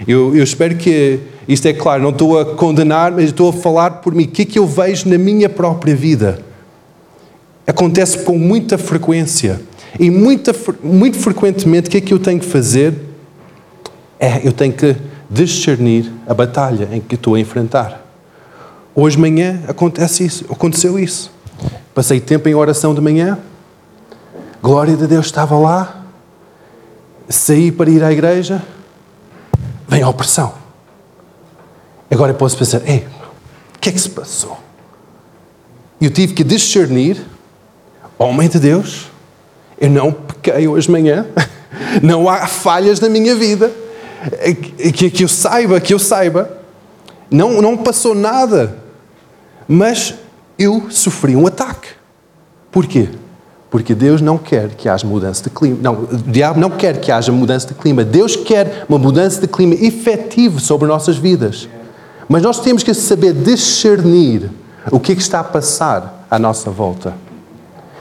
Eu, 0.07 0.35
eu 0.35 0.43
espero 0.43 0.75
que 0.75 1.19
isto 1.49 1.65
é 1.65 1.73
claro, 1.73 2.03
não 2.03 2.11
estou 2.11 2.39
a 2.39 2.45
condenar, 2.45 3.11
mas 3.11 3.25
estou 3.25 3.49
a 3.49 3.53
falar 3.53 3.89
por 4.01 4.13
mim. 4.13 4.25
O 4.25 4.27
que 4.27 4.43
é 4.43 4.45
que 4.45 4.59
eu 4.59 4.67
vejo 4.67 5.09
na 5.09 5.17
minha 5.17 5.49
própria 5.49 5.95
vida? 5.95 6.39
Acontece 7.65 8.19
com 8.19 8.37
muita 8.37 8.77
frequência. 8.77 9.59
E 9.99 10.11
muita, 10.11 10.55
muito 10.83 11.17
frequentemente, 11.17 11.87
o 11.87 11.91
que 11.91 11.97
é 11.97 12.01
que 12.01 12.13
eu 12.13 12.19
tenho 12.19 12.39
que 12.39 12.45
fazer? 12.45 12.93
É, 14.19 14.47
eu 14.47 14.51
tenho 14.51 14.71
que 14.71 14.95
discernir 15.27 16.13
a 16.27 16.35
batalha 16.35 16.87
em 16.91 17.01
que 17.01 17.15
estou 17.15 17.33
a 17.33 17.39
enfrentar. 17.39 18.05
Hoje 18.93 19.15
de 19.15 19.21
manhã 19.23 19.59
acontece 19.67 20.23
isso, 20.23 20.45
aconteceu 20.51 20.99
isso. 20.99 21.31
Passei 21.95 22.19
tempo 22.19 22.47
em 22.47 22.53
oração 22.53 22.93
de 22.93 23.01
manhã, 23.01 23.39
glória 24.61 24.95
de 24.95 25.07
Deus 25.07 25.25
estava 25.25 25.57
lá, 25.57 26.05
saí 27.27 27.71
para 27.71 27.89
ir 27.89 28.03
à 28.03 28.11
igreja, 28.11 28.61
vem 29.87 30.03
a 30.03 30.09
opressão. 30.09 30.58
Agora 32.11 32.31
eu 32.31 32.35
posso 32.35 32.57
pensar, 32.57 32.81
ei, 32.87 33.05
o 33.75 33.79
que 33.79 33.89
é 33.89 33.91
que 33.91 33.99
se 33.99 34.09
passou? 34.09 34.57
Eu 36.01 36.09
tive 36.09 36.33
que 36.33 36.43
discernir, 36.43 37.21
homem 38.17 38.47
de 38.49 38.59
Deus, 38.59 39.07
eu 39.79 39.89
não 39.89 40.11
pequei 40.11 40.67
hoje 40.67 40.87
de 40.87 40.91
manhã, 40.91 41.25
não 42.01 42.27
há 42.27 42.47
falhas 42.47 42.99
na 42.99 43.09
minha 43.09 43.35
vida, 43.35 43.71
que, 44.93 45.09
que 45.09 45.23
eu 45.23 45.27
saiba, 45.27 45.79
que 45.79 45.93
eu 45.93 45.99
saiba, 45.99 46.57
não, 47.29 47.61
não 47.61 47.77
passou 47.77 48.15
nada, 48.15 48.77
mas 49.67 50.15
eu 50.57 50.87
sofri 50.89 51.35
um 51.35 51.45
ataque. 51.45 51.89
Porquê? 52.71 53.09
Porque 53.69 53.93
Deus 53.93 54.19
não 54.19 54.37
quer 54.37 54.69
que 54.69 54.89
haja 54.89 55.05
mudança 55.05 55.43
de 55.43 55.49
clima. 55.51 55.77
Não, 55.81 55.93
o 55.93 56.17
diabo 56.17 56.59
não 56.59 56.71
quer 56.71 56.99
que 56.99 57.11
haja 57.11 57.31
mudança 57.31 57.67
de 57.67 57.75
clima. 57.75 58.03
Deus 58.03 58.35
quer 58.35 58.85
uma 58.89 58.97
mudança 58.97 59.39
de 59.39 59.47
clima 59.47 59.75
efetiva 59.75 60.59
sobre 60.59 60.87
nossas 60.87 61.17
vidas. 61.17 61.69
Mas 62.29 62.43
nós 62.43 62.59
temos 62.59 62.83
que 62.83 62.93
saber 62.93 63.33
discernir 63.33 64.51
o 64.91 64.99
que, 64.99 65.11
é 65.11 65.15
que 65.15 65.21
está 65.21 65.39
a 65.39 65.43
passar 65.43 66.27
à 66.29 66.37
nossa 66.37 66.69
volta. 66.69 67.15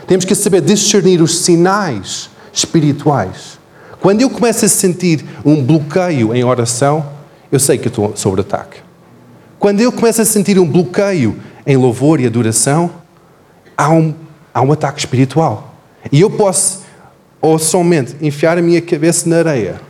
Temos 0.07 0.27
que 0.27 0.35
saber 0.35 0.61
discernir 0.61 1.23
os 1.23 1.39
sinais 1.39 2.31
espirituais. 2.53 3.59
Quando 4.01 4.21
eu 4.21 4.29
começo 4.29 4.65
a 4.65 4.69
sentir 4.69 5.25
um 5.45 5.65
bloqueio 5.65 6.35
em 6.35 6.45
oração, 6.45 7.05
eu 7.51 7.59
sei 7.59 7.79
que 7.79 7.89
estou 7.89 8.15
sob 8.15 8.41
ataque. 8.41 8.81
Quando 9.59 9.81
eu 9.81 9.91
começo 9.91 10.21
a 10.21 10.25
sentir 10.25 10.59
um 10.59 10.69
bloqueio 10.69 11.37
em 11.67 11.77
louvor 11.77 12.21
e 12.21 12.27
adoração, 12.27 12.91
há 13.77 13.91
um, 13.91 14.15
há 14.53 14.61
um 14.61 14.73
ataque 14.73 15.01
espiritual. 15.01 15.75
E 16.13 16.21
eu 16.21 16.31
posso, 16.31 16.83
ou 17.41 17.59
somente, 17.59 18.15
enfiar 18.21 18.59
a 18.59 18.63
minha 18.63 18.81
cabeça 18.81 19.29
na 19.29 19.39
areia 19.39 19.89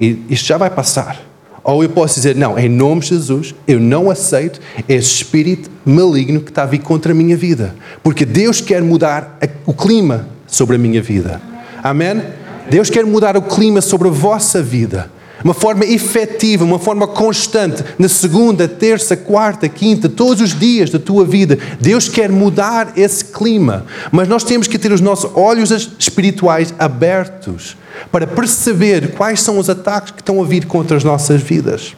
e 0.00 0.24
isto 0.28 0.46
já 0.46 0.58
vai 0.58 0.70
passar. 0.70 1.20
Ou 1.68 1.82
eu 1.82 1.88
posso 1.88 2.14
dizer, 2.14 2.36
não, 2.36 2.56
em 2.56 2.68
nome 2.68 3.00
de 3.00 3.08
Jesus, 3.08 3.52
eu 3.66 3.80
não 3.80 4.08
aceito 4.08 4.60
esse 4.88 5.08
espírito 5.16 5.68
maligno 5.84 6.40
que 6.40 6.50
está 6.50 6.62
a 6.62 6.66
vir 6.66 6.78
contra 6.78 7.10
a 7.10 7.14
minha 7.14 7.36
vida. 7.36 7.74
Porque 8.04 8.24
Deus 8.24 8.60
quer 8.60 8.80
mudar 8.80 9.36
o 9.66 9.74
clima 9.74 10.28
sobre 10.46 10.76
a 10.76 10.78
minha 10.78 11.02
vida. 11.02 11.42
Amém? 11.82 12.22
Deus 12.70 12.88
quer 12.88 13.04
mudar 13.04 13.36
o 13.36 13.42
clima 13.42 13.80
sobre 13.80 14.06
a 14.06 14.12
vossa 14.12 14.62
vida. 14.62 15.10
Uma 15.46 15.54
forma 15.54 15.84
efetiva, 15.84 16.64
uma 16.64 16.76
forma 16.76 17.06
constante, 17.06 17.84
na 18.00 18.08
segunda, 18.08 18.66
terça, 18.66 19.16
quarta, 19.16 19.68
quinta, 19.68 20.08
todos 20.08 20.42
os 20.42 20.58
dias 20.58 20.90
da 20.90 20.98
tua 20.98 21.24
vida. 21.24 21.56
Deus 21.80 22.08
quer 22.08 22.32
mudar 22.32 22.94
esse 22.96 23.26
clima. 23.26 23.86
Mas 24.10 24.26
nós 24.26 24.42
temos 24.42 24.66
que 24.66 24.76
ter 24.76 24.90
os 24.90 25.00
nossos 25.00 25.30
olhos 25.36 25.70
espirituais 26.00 26.74
abertos 26.80 27.76
para 28.10 28.26
perceber 28.26 29.12
quais 29.12 29.40
são 29.40 29.56
os 29.60 29.70
ataques 29.70 30.10
que 30.10 30.20
estão 30.20 30.42
a 30.42 30.44
vir 30.44 30.66
contra 30.66 30.96
as 30.96 31.04
nossas 31.04 31.40
vidas. 31.40 31.94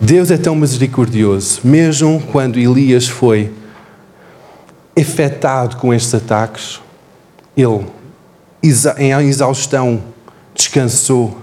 Deus 0.00 0.32
é 0.32 0.36
tão 0.36 0.56
misericordioso, 0.56 1.60
mesmo 1.62 2.20
quando 2.32 2.58
Elias 2.58 3.06
foi 3.06 3.52
afetado 4.98 5.76
com 5.76 5.94
estes 5.94 6.12
ataques, 6.12 6.80
ele, 7.56 7.86
em 8.98 9.28
exaustão, 9.28 10.12
descansou, 10.54 11.36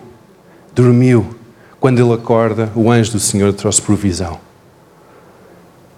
dormiu. 0.74 1.36
Quando 1.80 2.00
ele 2.00 2.14
acorda, 2.14 2.72
o 2.76 2.92
anjo 2.92 3.14
do 3.14 3.20
Senhor 3.20 3.52
trouxe 3.54 3.82
provisão. 3.82 4.40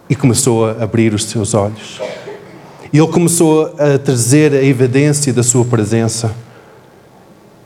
E 0.10 0.16
começou 0.16 0.66
a 0.66 0.84
abrir 0.84 1.14
os 1.14 1.26
seus 1.26 1.54
olhos. 1.54 2.02
E 2.92 2.98
ele 2.98 3.08
começou 3.08 3.76
a 3.78 3.98
trazer 3.98 4.54
a 4.54 4.64
evidência 4.64 5.34
da 5.34 5.44
sua 5.44 5.66
presença. 5.66 6.34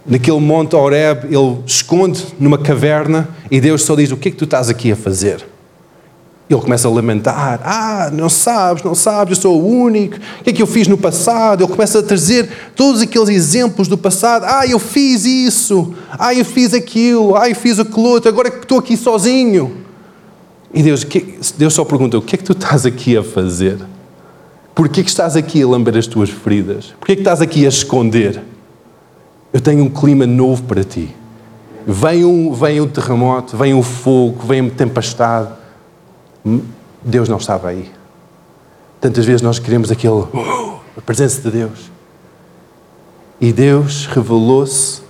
Naquele 0.06 0.39
monte 0.39 0.75
Horeb, 0.75 1.25
ele 1.25 1.62
esconde 1.66 2.25
numa 2.39 2.58
caverna 2.58 3.27
e 3.51 3.60
Deus 3.60 3.84
só 3.84 3.96
diz: 3.96 4.12
O 4.12 4.18
que 4.18 4.30
é 4.30 4.32
que 4.32 4.38
tu 4.38 4.46
estás 4.46 4.70
aqui 4.70 4.92
a 4.92 4.96
fazer? 4.96 5.46
Ele 6.50 6.62
começa 6.62 6.88
a 6.88 6.92
lamentar: 6.92 7.60
Ah, 7.63 8.10
não 8.12 8.30
sabes, 8.30 8.82
não 8.82 8.96
sabes, 8.96 9.38
eu 9.38 9.42
sou 9.42 9.62
o 9.62 9.68
único. 9.68 10.16
O 10.16 10.44
que 10.44 10.50
é 10.51 10.54
que 10.54 10.62
eu 10.62 10.68
fiz 10.68 10.88
no 10.88 10.98
passado? 10.98 11.63
Ele 11.63 11.72
começa 11.72 12.00
a 12.00 12.04
trazer 12.04 12.50
todos 12.75 13.01
aqueles 13.01 13.30
exemplos 13.30 13.88
do 13.88 13.98
passado: 13.98 14.46
Ah, 14.48 14.66
eu 14.66 14.80
fiz 14.80 15.25
isso. 15.25 15.94
Ah, 16.12 16.34
eu 16.34 16.46
fiz 16.46 16.74
aquilo. 16.74 17.36
Ah, 17.36 17.50
eu 17.50 17.56
fiz 17.56 17.80
aquilo 17.80 18.04
outro. 18.04 18.30
Agora 18.30 18.50
que 18.50 18.60
estou 18.60 18.80
aqui 18.80 18.96
sozinho. 18.96 19.86
E 20.74 20.82
Deus, 20.82 21.06
Deus 21.58 21.74
só 21.74 21.84
pergunta: 21.84 22.18
O 22.18 22.22
que 22.22 22.36
é 22.36 22.38
que 22.38 22.46
tu 22.46 22.54
estás 22.54 22.86
aqui 22.86 23.18
a 23.18 23.24
fazer? 23.24 23.80
Porquê 24.74 25.04
que 25.04 25.10
estás 25.10 25.36
aqui 25.36 25.62
a 25.63 25.68
lamber 25.68 25.98
as 25.98 26.08
tuas 26.08 26.30
feridas? 26.30 26.94
Porquê 27.00 27.16
que 27.16 27.22
estás 27.22 27.42
aqui 27.42 27.66
a 27.66 27.70
esconder? 27.70 28.42
Eu 29.51 29.60
tenho 29.60 29.84
um 29.84 29.89
clima 29.89 30.25
novo 30.25 30.63
para 30.63 30.84
ti. 30.84 31.13
Vem 31.86 32.24
um, 32.24 32.54
vem 32.54 32.80
um 32.80 32.88
terremoto, 32.88 33.58
vem 33.58 33.74
um 33.74 33.82
fogo, 33.82 34.46
vem 34.46 34.62
uma 34.62 34.70
tempestade. 34.70 35.50
Deus 37.04 37.30
não 37.30 37.38
estava 37.38 37.70
aí. 37.70 37.92
Tantas 39.00 39.25
vezes 39.25 39.42
nós 39.42 39.60
queremos 39.60 39.92
aquele, 39.92 40.24
a 40.98 41.01
presença 41.01 41.42
de 41.42 41.51
Deus. 41.51 41.92
E 43.39 43.54
Deus 43.54 44.08
revelou-se 44.08 45.01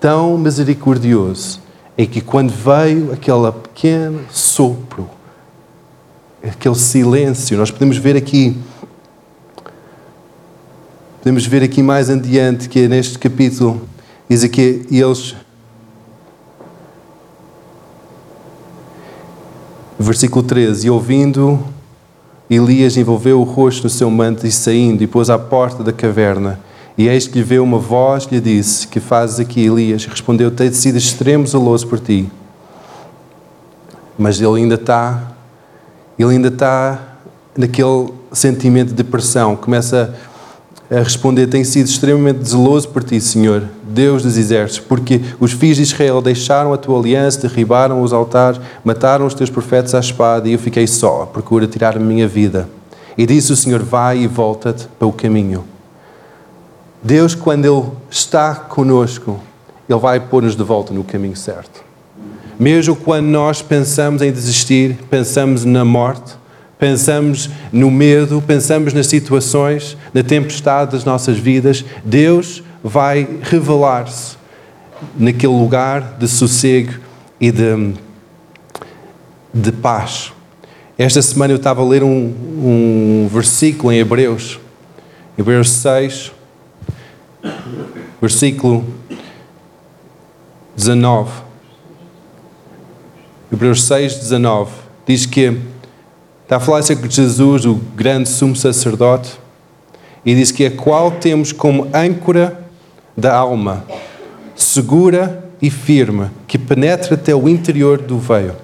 tão 0.00 0.36
misericordioso 0.36 1.60
em 1.96 2.06
que 2.06 2.20
quando 2.20 2.50
veio 2.50 3.12
aquele 3.12 3.50
pequeno 3.52 4.20
sopro, 4.30 5.08
aquele 6.42 6.74
silêncio, 6.74 7.56
nós 7.56 7.70
podemos 7.70 7.96
ver 7.96 8.16
aqui, 8.16 8.56
podemos 11.18 11.46
ver 11.46 11.62
aqui 11.62 11.82
mais 11.82 12.10
adiante 12.10 12.68
que 12.68 12.80
é 12.80 12.88
neste 12.88 13.18
capítulo, 13.18 13.88
diz 14.28 14.44
aqui, 14.44 14.86
e 14.90 15.00
eles 15.00 15.34
Versículo 19.98 20.44
13: 20.44 20.86
E 20.86 20.90
ouvindo, 20.90 21.58
Elias 22.48 22.96
envolveu 22.96 23.40
o 23.40 23.44
rosto 23.44 23.84
no 23.84 23.90
seu 23.90 24.10
manto 24.10 24.46
e 24.46 24.52
saindo, 24.52 25.02
e 25.02 25.06
pôs 25.06 25.28
à 25.28 25.38
porta 25.38 25.82
da 25.82 25.92
caverna. 25.92 26.60
E 26.96 27.08
eis 27.08 27.28
que 27.28 27.38
lhe 27.38 27.44
veio 27.44 27.62
uma 27.62 27.78
voz 27.78 28.26
e 28.30 28.34
lhe 28.36 28.40
disse: 28.40 28.86
Que 28.86 29.00
fazes 29.00 29.40
aqui, 29.40 29.66
Elias? 29.66 30.04
Respondeu: 30.06 30.50
Tenho 30.50 30.72
sido 30.72 30.96
extremo 30.96 31.46
zeloso 31.46 31.86
por 31.86 31.98
ti. 31.98 32.30
Mas 34.16 34.40
ele 34.40 34.60
ainda 34.60 34.74
está, 34.74 35.32
ele 36.18 36.30
ainda 36.30 36.48
está 36.48 37.16
naquele 37.56 38.12
sentimento 38.32 38.88
de 38.88 38.94
depressão. 38.94 39.56
Começa 39.56 40.14
a 40.90 41.00
responder: 41.00 41.46
Tenho 41.46 41.64
sido 41.64 41.86
extremamente 41.86 42.48
zeloso 42.48 42.88
por 42.88 43.04
ti, 43.04 43.20
Senhor, 43.20 43.68
Deus 43.82 44.22
dos 44.22 44.36
exércitos, 44.36 44.86
porque 44.86 45.20
os 45.38 45.52
filhos 45.52 45.76
de 45.76 45.82
Israel 45.82 46.20
deixaram 46.20 46.72
a 46.72 46.76
tua 46.76 46.98
aliança, 46.98 47.46
derribaram 47.46 48.02
os 48.02 48.12
altares, 48.12 48.60
mataram 48.84 49.26
os 49.26 49.34
teus 49.34 49.50
profetas 49.50 49.94
à 49.94 50.00
espada, 50.00 50.48
e 50.48 50.52
eu 50.52 50.58
fiquei 50.58 50.86
só, 50.86 51.22
à 51.22 51.26
procura 51.26 51.66
tirar 51.66 51.96
a 51.96 52.00
minha 52.00 52.26
vida. 52.26 52.68
E 53.16 53.26
disse 53.26 53.52
o 53.52 53.56
Senhor: 53.56 53.82
Vai 53.82 54.18
e 54.18 54.26
volta-te 54.26 54.86
para 54.98 55.08
o 55.08 55.12
caminho. 55.12 55.64
Deus, 57.02 57.34
quando 57.34 57.64
Ele 57.64 57.86
está 58.10 58.54
conosco, 58.54 59.38
Ele 59.88 59.98
vai 59.98 60.18
pôr-nos 60.20 60.56
de 60.56 60.62
volta 60.62 60.92
no 60.92 61.04
caminho 61.04 61.36
certo. 61.36 61.86
Mesmo 62.58 62.96
quando 62.96 63.26
nós 63.26 63.62
pensamos 63.62 64.20
em 64.20 64.32
desistir, 64.32 64.98
pensamos 65.08 65.64
na 65.64 65.84
morte, 65.84 66.34
pensamos 66.78 67.50
no 67.72 67.90
medo, 67.90 68.42
pensamos 68.46 68.92
nas 68.92 69.06
situações, 69.06 69.96
na 70.14 70.22
tempestade 70.22 70.92
das 70.92 71.04
nossas 71.04 71.36
vidas, 71.38 71.84
Deus 72.04 72.62
vai 72.82 73.28
revelar-se 73.42 74.36
naquele 75.16 75.52
lugar 75.52 76.16
de 76.18 76.28
sossego 76.28 76.94
e 77.40 77.50
de, 77.50 77.94
de 79.52 79.72
paz. 79.72 80.32
Esta 80.96 81.22
semana 81.22 81.52
eu 81.52 81.56
estava 81.56 81.82
a 81.82 81.84
ler 81.84 82.02
um, 82.02 82.08
um 82.08 83.28
versículo 83.30 83.92
em 83.92 83.98
Hebreus, 83.98 84.58
Hebreus 85.36 85.70
6, 85.70 86.32
versículo 88.20 88.84
19. 90.76 91.30
Hebreus 93.52 93.84
6, 93.84 94.16
19. 94.16 94.72
Diz 95.06 95.24
que 95.24 95.56
Está 96.48 96.56
a 96.56 96.60
falar 96.60 96.78
acerca 96.78 97.06
de 97.06 97.14
Jesus, 97.14 97.66
o 97.66 97.74
grande 97.94 98.26
sumo 98.26 98.56
sacerdote, 98.56 99.38
e 100.24 100.34
diz 100.34 100.50
que 100.50 100.64
a 100.64 100.70
qual 100.70 101.10
temos 101.10 101.52
como 101.52 101.86
âncora 101.92 102.58
da 103.14 103.36
alma, 103.36 103.84
segura 104.56 105.44
e 105.60 105.68
firme, 105.68 106.30
que 106.46 106.56
penetra 106.56 107.16
até 107.16 107.34
o 107.34 107.50
interior 107.50 108.00
do 108.00 108.18
veio, 108.18 108.56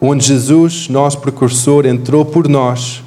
onde 0.00 0.24
Jesus, 0.24 0.88
nosso 0.88 1.18
precursor, 1.18 1.84
entrou 1.84 2.24
por 2.24 2.48
nós, 2.48 3.04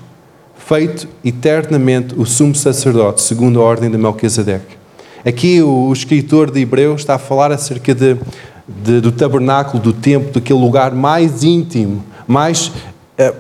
feito 0.55 1.07
eternamente 1.25 2.13
o 2.15 2.27
sumo 2.27 2.53
sacerdote, 2.53 3.23
segundo 3.23 3.59
a 3.59 3.63
ordem 3.63 3.89
de 3.89 3.97
Melquisedeque. 3.97 4.77
Aqui 5.25 5.63
o, 5.63 5.91
escritor 5.91 6.51
de 6.51 6.59
Hebreus 6.59 7.01
está 7.01 7.15
a 7.15 7.19
falar 7.19 7.51
acerca 7.51 7.95
de, 7.95 8.17
de, 8.67 9.01
do 9.01 9.11
tabernáculo, 9.11 9.81
do 9.81 9.93
templo, 9.93 10.31
daquele 10.31 10.59
lugar 10.59 10.93
mais 10.93 11.43
íntimo, 11.43 12.05
mais 12.27 12.71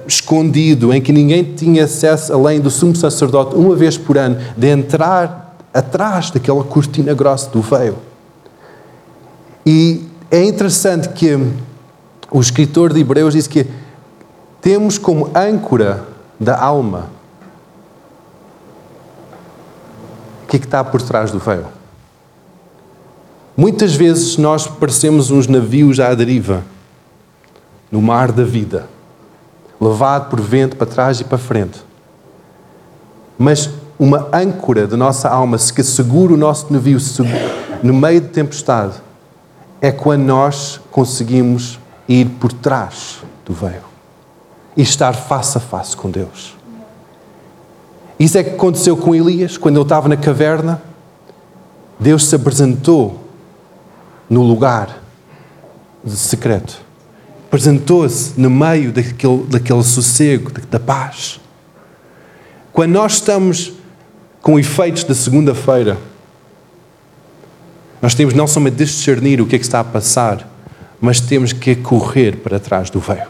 escondido, 0.07 0.93
em 0.93 1.01
que 1.01 1.11
ninguém 1.11 1.43
tinha 1.43 1.85
acesso, 1.85 2.33
além 2.33 2.59
do 2.59 2.69
sumo 2.69 2.95
sacerdote, 2.95 3.55
uma 3.55 3.75
vez 3.75 3.97
por 3.97 4.17
ano, 4.17 4.37
de 4.57 4.67
entrar 4.67 5.57
atrás 5.73 6.29
daquela 6.29 6.63
cortina 6.63 7.13
grossa 7.13 7.49
do 7.49 7.61
veio. 7.61 7.97
E 9.65 10.05
é 10.29 10.43
interessante 10.43 11.09
que 11.09 11.37
o 12.29 12.39
escritor 12.39 12.93
de 12.93 12.99
Hebreus 12.99 13.33
diz 13.33 13.47
que 13.47 13.65
temos 14.61 14.97
como 14.97 15.29
âncora 15.35 16.05
da 16.39 16.59
alma 16.59 17.09
o 20.43 20.47
que, 20.51 20.57
é 20.57 20.59
que 20.59 20.65
está 20.65 20.83
por 20.83 21.01
trás 21.01 21.31
do 21.31 21.39
véu. 21.39 21.65
Muitas 23.55 23.95
vezes 23.95 24.37
nós 24.37 24.67
parecemos 24.67 25.31
uns 25.31 25.47
navios 25.47 25.99
à 25.99 26.13
deriva 26.13 26.63
no 27.89 28.01
mar 28.01 28.31
da 28.31 28.43
vida 28.43 28.87
levado 29.81 30.29
por 30.29 30.39
vento 30.39 30.77
para 30.77 30.85
trás 30.85 31.19
e 31.19 31.23
para 31.23 31.39
frente. 31.39 31.83
Mas 33.37 33.67
uma 33.97 34.29
âncora 34.31 34.85
da 34.85 34.95
nossa 34.95 35.27
alma 35.27 35.57
que 35.57 35.83
segura 35.83 36.33
o 36.33 36.37
nosso 36.37 36.71
navio 36.71 36.99
no 37.81 37.93
meio 37.93 38.21
de 38.21 38.27
tempestade 38.27 38.93
é 39.81 39.91
quando 39.91 40.21
nós 40.21 40.79
conseguimos 40.91 41.79
ir 42.07 42.25
por 42.39 42.53
trás 42.53 43.19
do 43.43 43.53
véu 43.53 43.81
e 44.77 44.83
estar 44.83 45.13
face 45.13 45.57
a 45.57 45.61
face 45.61 45.97
com 45.97 46.11
Deus. 46.11 46.55
Isso 48.19 48.37
é 48.37 48.43
que 48.43 48.51
aconteceu 48.51 48.95
com 48.95 49.15
Elias 49.15 49.57
quando 49.57 49.77
ele 49.77 49.83
estava 49.83 50.07
na 50.07 50.15
caverna. 50.15 50.79
Deus 51.99 52.27
se 52.27 52.35
apresentou 52.35 53.19
no 54.29 54.43
lugar 54.43 55.01
secreto 56.05 56.90
apresentou-se 57.51 58.39
no 58.39 58.49
meio 58.49 58.93
daquele, 58.93 59.43
daquele 59.43 59.83
sossego, 59.83 60.49
da 60.71 60.79
paz. 60.79 61.37
Quando 62.71 62.93
nós 62.93 63.15
estamos 63.15 63.73
com 64.41 64.57
efeitos 64.57 65.03
da 65.03 65.13
segunda-feira, 65.13 65.97
nós 68.01 68.15
temos 68.15 68.33
não 68.33 68.47
somente 68.47 68.77
discernir 68.77 69.41
o 69.41 69.45
que 69.45 69.57
é 69.57 69.59
que 69.59 69.65
está 69.65 69.81
a 69.81 69.83
passar, 69.83 70.49
mas 71.01 71.19
temos 71.19 71.51
que 71.51 71.75
correr 71.75 72.37
para 72.37 72.57
trás 72.57 72.89
do 72.89 73.01
véu. 73.01 73.27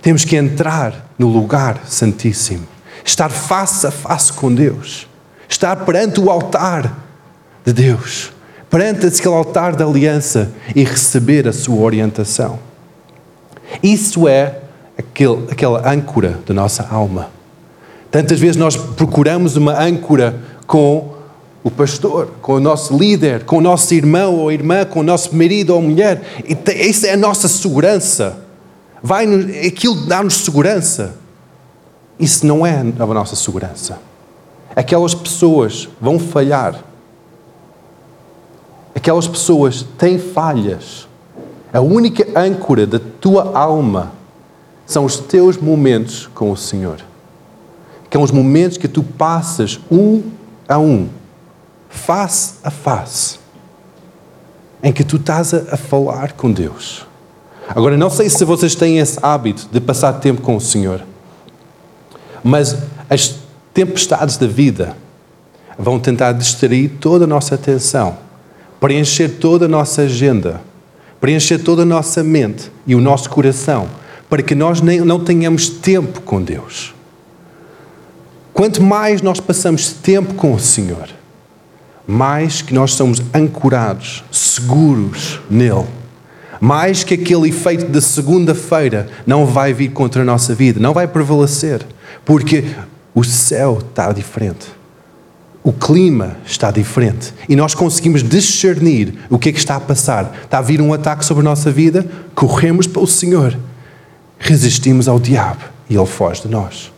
Temos 0.00 0.24
que 0.24 0.36
entrar 0.36 1.10
no 1.18 1.26
lugar 1.26 1.80
santíssimo, 1.84 2.64
estar 3.04 3.28
face 3.28 3.88
a 3.88 3.90
face 3.90 4.32
com 4.32 4.54
Deus, 4.54 5.08
estar 5.48 5.84
perante 5.84 6.20
o 6.20 6.30
altar 6.30 6.96
de 7.64 7.72
Deus, 7.72 8.32
perante 8.70 9.04
aquele 9.06 9.34
altar 9.34 9.74
da 9.74 9.84
aliança 9.84 10.52
e 10.76 10.84
receber 10.84 11.48
a 11.48 11.52
sua 11.52 11.80
orientação. 11.80 12.75
Isso 13.82 14.26
é 14.28 14.60
aquele, 14.98 15.44
aquela 15.50 15.90
âncora 15.90 16.38
da 16.46 16.54
nossa 16.54 16.86
alma. 16.90 17.30
Tantas 18.10 18.38
vezes 18.38 18.56
nós 18.56 18.76
procuramos 18.76 19.56
uma 19.56 19.78
âncora 19.80 20.40
com 20.66 21.16
o 21.62 21.70
pastor, 21.70 22.28
com 22.40 22.54
o 22.54 22.60
nosso 22.60 22.96
líder, 22.96 23.44
com 23.44 23.58
o 23.58 23.60
nosso 23.60 23.92
irmão 23.92 24.36
ou 24.36 24.52
irmã, 24.52 24.84
com 24.84 25.00
o 25.00 25.02
nosso 25.02 25.34
marido 25.34 25.74
ou 25.74 25.82
mulher. 25.82 26.22
Isso 26.46 27.06
é 27.06 27.12
a 27.12 27.16
nossa 27.16 27.48
segurança. 27.48 28.38
Vai 29.02 29.26
aquilo 29.66 30.06
dá-nos 30.06 30.34
segurança. 30.34 31.16
Isso 32.18 32.46
não 32.46 32.64
é 32.64 32.78
a 32.78 33.06
nossa 33.06 33.36
segurança. 33.36 33.98
Aquelas 34.74 35.14
pessoas 35.14 35.88
vão 36.00 36.18
falhar. 36.18 36.82
Aquelas 38.94 39.26
pessoas 39.26 39.84
têm 39.98 40.18
falhas. 40.18 41.05
A 41.76 41.80
única 41.82 42.26
âncora 42.34 42.86
da 42.86 42.98
tua 42.98 43.54
alma 43.54 44.12
são 44.86 45.04
os 45.04 45.18
teus 45.18 45.58
momentos 45.58 46.26
com 46.34 46.50
o 46.50 46.56
Senhor. 46.56 46.96
Que 48.08 48.16
são 48.16 48.22
os 48.22 48.30
momentos 48.30 48.78
que 48.78 48.88
tu 48.88 49.02
passas 49.02 49.78
um 49.90 50.22
a 50.66 50.78
um, 50.78 51.06
face 51.90 52.54
a 52.64 52.70
face, 52.70 53.38
em 54.82 54.90
que 54.90 55.04
tu 55.04 55.16
estás 55.16 55.52
a, 55.52 55.76
falar 55.76 56.32
com 56.32 56.50
Deus. 56.50 57.06
Agora, 57.68 57.94
não 57.94 58.08
sei 58.08 58.30
se 58.30 58.42
vocês 58.42 58.74
têm 58.74 58.96
esse 58.96 59.18
hábito 59.20 59.68
de 59.70 59.78
passar 59.78 60.14
tempo 60.14 60.40
com 60.40 60.56
o 60.56 60.60
Senhor, 60.62 61.04
mas 62.42 62.74
as 63.10 63.34
tempestades 63.74 64.38
da 64.38 64.46
vida 64.46 64.96
vão 65.78 66.00
tentar 66.00 66.32
distrair 66.32 66.88
toda 66.98 67.24
a 67.24 67.28
nossa 67.28 67.54
atenção, 67.54 68.16
preencher 68.80 69.28
toda 69.28 69.66
a 69.66 69.68
nossa 69.68 70.00
agenda 70.00 70.62
preencher 71.20 71.58
toda 71.58 71.82
a 71.82 71.86
nossa 71.86 72.22
mente 72.22 72.70
e 72.86 72.94
o 72.94 73.00
nosso 73.00 73.30
coração, 73.30 73.88
para 74.28 74.42
que 74.42 74.54
nós 74.54 74.80
nem, 74.80 75.00
não 75.00 75.20
tenhamos 75.20 75.68
tempo 75.68 76.20
com 76.20 76.42
Deus. 76.42 76.94
Quanto 78.52 78.82
mais 78.82 79.20
nós 79.20 79.38
passamos 79.38 79.92
tempo 79.92 80.34
com 80.34 80.54
o 80.54 80.58
Senhor, 80.58 81.08
mais 82.06 82.62
que 82.62 82.72
nós 82.72 82.92
somos 82.92 83.20
ancorados, 83.34 84.24
seguros 84.30 85.40
nele, 85.50 85.86
mais 86.60 87.04
que 87.04 87.14
aquele 87.14 87.48
efeito 87.48 87.86
da 87.86 88.00
segunda-feira 88.00 89.08
não 89.26 89.44
vai 89.44 89.72
vir 89.72 89.90
contra 89.90 90.22
a 90.22 90.24
nossa 90.24 90.54
vida, 90.54 90.80
não 90.80 90.94
vai 90.94 91.06
prevalecer. 91.06 91.84
Porque 92.24 92.64
o 93.14 93.22
céu 93.24 93.78
está 93.78 94.12
diferente. 94.12 94.75
O 95.66 95.72
clima 95.72 96.36
está 96.46 96.70
diferente. 96.70 97.34
E 97.48 97.56
nós 97.56 97.74
conseguimos 97.74 98.22
discernir 98.22 99.14
o 99.28 99.36
que 99.36 99.48
é 99.48 99.52
que 99.52 99.58
está 99.58 99.74
a 99.74 99.80
passar. 99.80 100.32
Está 100.44 100.58
a 100.58 100.62
vir 100.62 100.80
um 100.80 100.92
ataque 100.92 101.24
sobre 101.24 101.40
a 101.40 101.44
nossa 101.44 101.72
vida, 101.72 102.06
corremos 102.36 102.86
para 102.86 103.02
o 103.02 103.06
Senhor. 103.06 103.58
Resistimos 104.38 105.08
ao 105.08 105.18
diabo 105.18 105.64
e 105.90 105.96
ele 105.96 106.06
foge 106.06 106.42
de 106.42 106.48
nós. 106.48 106.92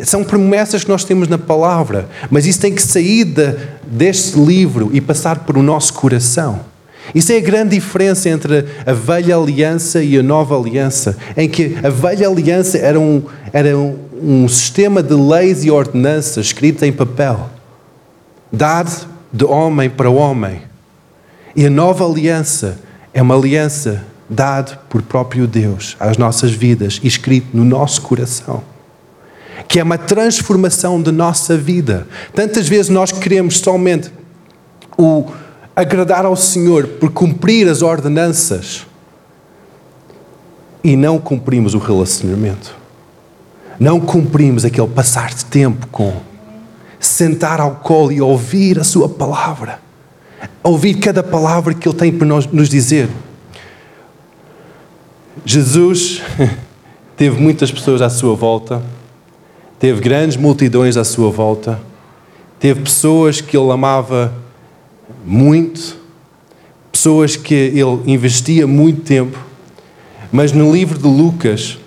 São 0.00 0.24
promessas 0.24 0.82
que 0.82 0.88
nós 0.88 1.04
temos 1.04 1.28
na 1.28 1.36
palavra, 1.36 2.08
mas 2.30 2.46
isso 2.46 2.58
tem 2.58 2.74
que 2.74 2.80
sair 2.80 3.24
de, 3.24 3.54
deste 3.86 4.40
livro 4.40 4.88
e 4.94 5.00
passar 5.02 5.40
por 5.40 5.58
o 5.58 5.62
nosso 5.62 5.92
coração. 5.92 6.60
Isso 7.14 7.32
é 7.32 7.36
a 7.36 7.40
grande 7.40 7.76
diferença 7.76 8.30
entre 8.30 8.64
a 8.86 8.94
velha 8.94 9.36
aliança 9.36 10.02
e 10.02 10.16
a 10.16 10.22
nova 10.22 10.58
aliança, 10.58 11.18
em 11.36 11.50
que 11.50 11.76
a 11.82 11.90
velha 11.90 12.26
aliança 12.26 12.78
era 12.78 12.98
um, 12.98 13.22
era 13.52 13.76
um, 13.76 13.94
um 14.22 14.48
sistema 14.48 15.02
de 15.02 15.12
leis 15.12 15.66
e 15.66 15.70
ordenanças 15.70 16.46
escritas 16.46 16.82
em 16.82 16.92
papel, 16.92 17.50
dado 18.52 19.06
de 19.32 19.44
homem 19.44 19.90
para 19.90 20.10
homem. 20.10 20.62
E 21.54 21.66
a 21.66 21.70
nova 21.70 22.04
aliança 22.04 22.78
é 23.12 23.22
uma 23.22 23.34
aliança 23.34 24.04
dada 24.28 24.78
por 24.88 25.02
próprio 25.02 25.46
Deus 25.46 25.96
às 26.00 26.16
nossas 26.16 26.52
vidas 26.52 27.00
escrito 27.02 27.56
no 27.56 27.64
nosso 27.64 28.02
coração 28.02 28.62
que 29.68 29.80
é 29.80 29.82
uma 29.82 29.98
transformação 29.98 31.00
da 31.00 31.10
nossa 31.10 31.56
vida. 31.56 32.06
Tantas 32.34 32.68
vezes 32.68 32.88
nós 32.88 33.12
queremos 33.12 33.58
somente 33.58 34.10
o 34.96 35.26
agradar 35.74 36.24
ao 36.24 36.36
Senhor 36.36 36.86
por 36.86 37.10
cumprir 37.10 37.68
as 37.68 37.82
ordenanças 37.82 38.86
e 40.82 40.96
não 40.96 41.18
cumprimos 41.18 41.74
o 41.74 41.78
relacionamento. 41.78 42.74
Não 43.78 44.00
cumprimos 44.00 44.64
aquele 44.64 44.86
passar 44.88 45.34
de 45.34 45.44
tempo 45.44 45.86
com 45.88 46.14
sentar 47.06 47.60
ao 47.60 47.76
colo 47.76 48.12
e 48.12 48.20
ouvir 48.20 48.78
a 48.78 48.84
sua 48.84 49.08
palavra. 49.08 49.80
Ouvir 50.62 50.94
cada 50.94 51.22
palavra 51.22 51.74
que 51.74 51.88
ele 51.88 51.96
tem 51.96 52.12
para 52.12 52.26
nos 52.26 52.68
dizer. 52.68 53.08
Jesus 55.44 56.22
teve 57.16 57.40
muitas 57.40 57.70
pessoas 57.70 58.02
à 58.02 58.10
sua 58.10 58.34
volta 58.34 58.82
teve 59.78 60.00
grandes 60.00 60.36
multidões 60.36 60.96
à 60.96 61.04
sua 61.04 61.30
volta, 61.30 61.80
teve 62.58 62.80
pessoas 62.80 63.40
que 63.40 63.56
ele 63.56 63.70
amava 63.70 64.32
muito, 65.24 65.96
pessoas 66.90 67.36
que 67.36 67.54
ele 67.54 68.00
investia 68.06 68.66
muito 68.66 69.02
tempo, 69.02 69.38
mas 70.32 70.52
no 70.52 70.72
livro 70.72 70.98
de 70.98 71.06
Lucas 71.06 71.78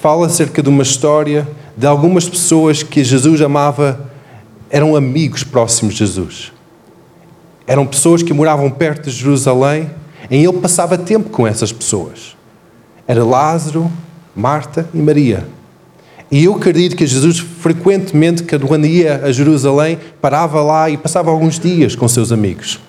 fala 0.00 0.26
acerca 0.26 0.62
de 0.62 0.68
uma 0.68 0.82
história 0.82 1.46
de 1.76 1.86
algumas 1.86 2.28
pessoas 2.28 2.82
que 2.82 3.02
Jesus 3.02 3.40
amava, 3.40 4.12
eram 4.74 4.96
amigos 4.96 5.44
próximos 5.44 5.94
de 5.94 6.00
Jesus. 6.00 6.52
Eram 7.64 7.86
pessoas 7.86 8.24
que 8.24 8.32
moravam 8.32 8.68
perto 8.68 9.08
de 9.08 9.12
Jerusalém, 9.12 9.88
e 10.28 10.34
ele 10.34 10.52
passava 10.54 10.98
tempo 10.98 11.30
com 11.30 11.46
essas 11.46 11.70
pessoas. 11.70 12.36
Era 13.06 13.22
Lázaro, 13.22 13.88
Marta 14.34 14.88
e 14.92 14.98
Maria. 14.98 15.46
E 16.28 16.42
eu 16.42 16.56
acredito 16.56 16.96
que 16.96 17.06
Jesus 17.06 17.38
frequentemente, 17.38 18.42
quando 18.42 18.84
ia 18.84 19.24
a 19.24 19.30
Jerusalém, 19.30 19.96
parava 20.20 20.60
lá 20.60 20.90
e 20.90 20.96
passava 20.96 21.30
alguns 21.30 21.60
dias 21.60 21.94
com 21.94 22.08
seus 22.08 22.32
amigos. 22.32 22.80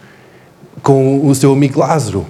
Com 0.81 1.23
o 1.23 1.35
seu 1.35 1.53
amigo 1.53 1.79
Lázaro, 1.79 2.25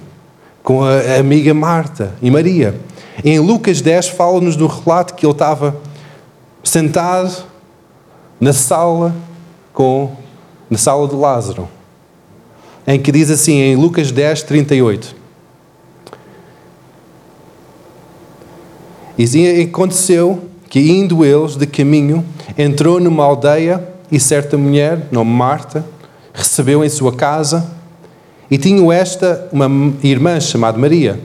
com 0.62 0.84
a 0.84 1.18
amiga 1.18 1.54
Marta 1.54 2.14
e 2.20 2.30
Maria. 2.30 2.78
Em 3.24 3.38
Lucas 3.38 3.80
10 3.80 4.08
fala-nos 4.08 4.54
do 4.54 4.66
relato 4.66 5.14
que 5.14 5.24
ele 5.24 5.32
estava 5.32 5.74
sentado 6.62 7.42
na 8.38 8.52
sala 8.52 9.14
com 9.76 10.10
na 10.70 10.78
sala 10.78 11.06
de 11.06 11.14
Lázaro. 11.14 11.68
Em 12.86 12.98
que 12.98 13.12
diz 13.12 13.30
assim 13.30 13.60
em 13.60 13.76
Lucas 13.76 14.10
10, 14.10 14.42
38. 14.44 15.14
E 19.18 19.62
aconteceu 19.62 20.48
que 20.70 20.80
indo 20.80 21.22
eles 21.22 21.56
de 21.56 21.66
caminho, 21.66 22.24
entrou 22.56 22.98
numa 22.98 23.22
aldeia 23.22 23.86
e 24.10 24.18
certa 24.18 24.56
mulher, 24.56 25.08
nome 25.12 25.30
Marta, 25.30 25.84
recebeu 26.32 26.82
em 26.82 26.88
sua 26.88 27.12
casa 27.12 27.70
e 28.50 28.56
tinha 28.56 28.94
esta 28.94 29.46
uma 29.52 29.68
irmã 30.02 30.40
chamada 30.40 30.78
Maria, 30.78 31.20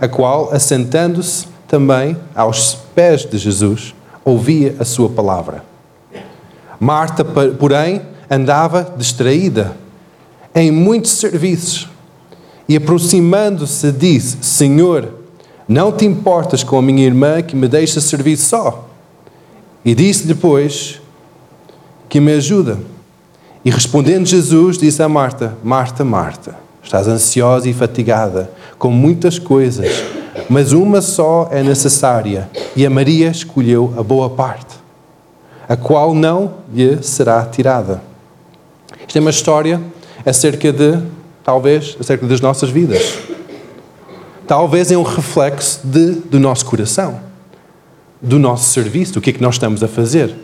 a 0.00 0.08
qual, 0.08 0.50
assentando-se 0.50 1.46
também 1.68 2.16
aos 2.34 2.74
pés 2.94 3.26
de 3.26 3.36
Jesus, 3.36 3.94
ouvia 4.24 4.74
a 4.78 4.84
sua 4.84 5.10
palavra. 5.10 5.75
Marta, 6.78 7.24
porém, 7.24 8.02
andava 8.30 8.94
distraída 8.96 9.76
em 10.54 10.70
muitos 10.70 11.12
serviços 11.12 11.88
e, 12.68 12.76
aproximando-se, 12.76 13.92
disse: 13.92 14.38
Senhor, 14.42 15.08
não 15.68 15.92
te 15.92 16.04
importas 16.04 16.62
com 16.62 16.78
a 16.78 16.82
minha 16.82 17.04
irmã 17.04 17.42
que 17.42 17.56
me 17.56 17.68
deixa 17.68 18.00
servir 18.00 18.36
só? 18.36 18.88
E 19.84 19.94
disse 19.94 20.26
depois 20.26 21.00
que 22.08 22.20
me 22.20 22.32
ajuda. 22.32 22.78
E 23.64 23.70
respondendo 23.70 24.26
Jesus, 24.26 24.78
disse 24.78 25.02
a 25.02 25.08
Marta: 25.08 25.56
Marta, 25.62 26.04
Marta, 26.04 26.56
estás 26.82 27.08
ansiosa 27.08 27.68
e 27.68 27.72
fatigada 27.72 28.50
com 28.78 28.90
muitas 28.90 29.38
coisas, 29.38 29.90
mas 30.48 30.72
uma 30.72 31.00
só 31.00 31.48
é 31.50 31.62
necessária, 31.62 32.48
e 32.76 32.86
a 32.86 32.90
Maria 32.90 33.28
escolheu 33.28 33.92
a 33.96 34.02
boa 34.02 34.30
parte, 34.30 34.76
a 35.68 35.76
qual 35.76 36.14
não 36.14 36.54
lhe 36.72 37.02
será 37.02 37.44
tirada. 37.46 38.02
Isto 39.06 39.18
é 39.18 39.20
uma 39.20 39.30
história 39.30 39.80
acerca 40.24 40.72
de, 40.72 40.98
talvez, 41.44 41.96
acerca 42.00 42.26
das 42.26 42.40
nossas 42.40 42.70
vidas 42.70 43.36
talvez 44.46 44.90
é 44.90 44.96
um 44.96 45.02
reflexo 45.02 45.80
de, 45.84 46.12
do 46.12 46.38
nosso 46.38 46.64
coração, 46.64 47.20
do 48.22 48.38
nosso 48.38 48.70
serviço, 48.70 49.14
do 49.14 49.20
que 49.20 49.30
é 49.30 49.32
que 49.32 49.42
nós 49.42 49.56
estamos 49.56 49.82
a 49.82 49.88
fazer. 49.88 50.34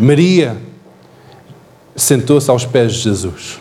Maria 0.00 0.56
sentou-se 1.94 2.50
aos 2.50 2.64
pés 2.64 2.94
de 2.94 3.00
Jesus. 3.00 3.60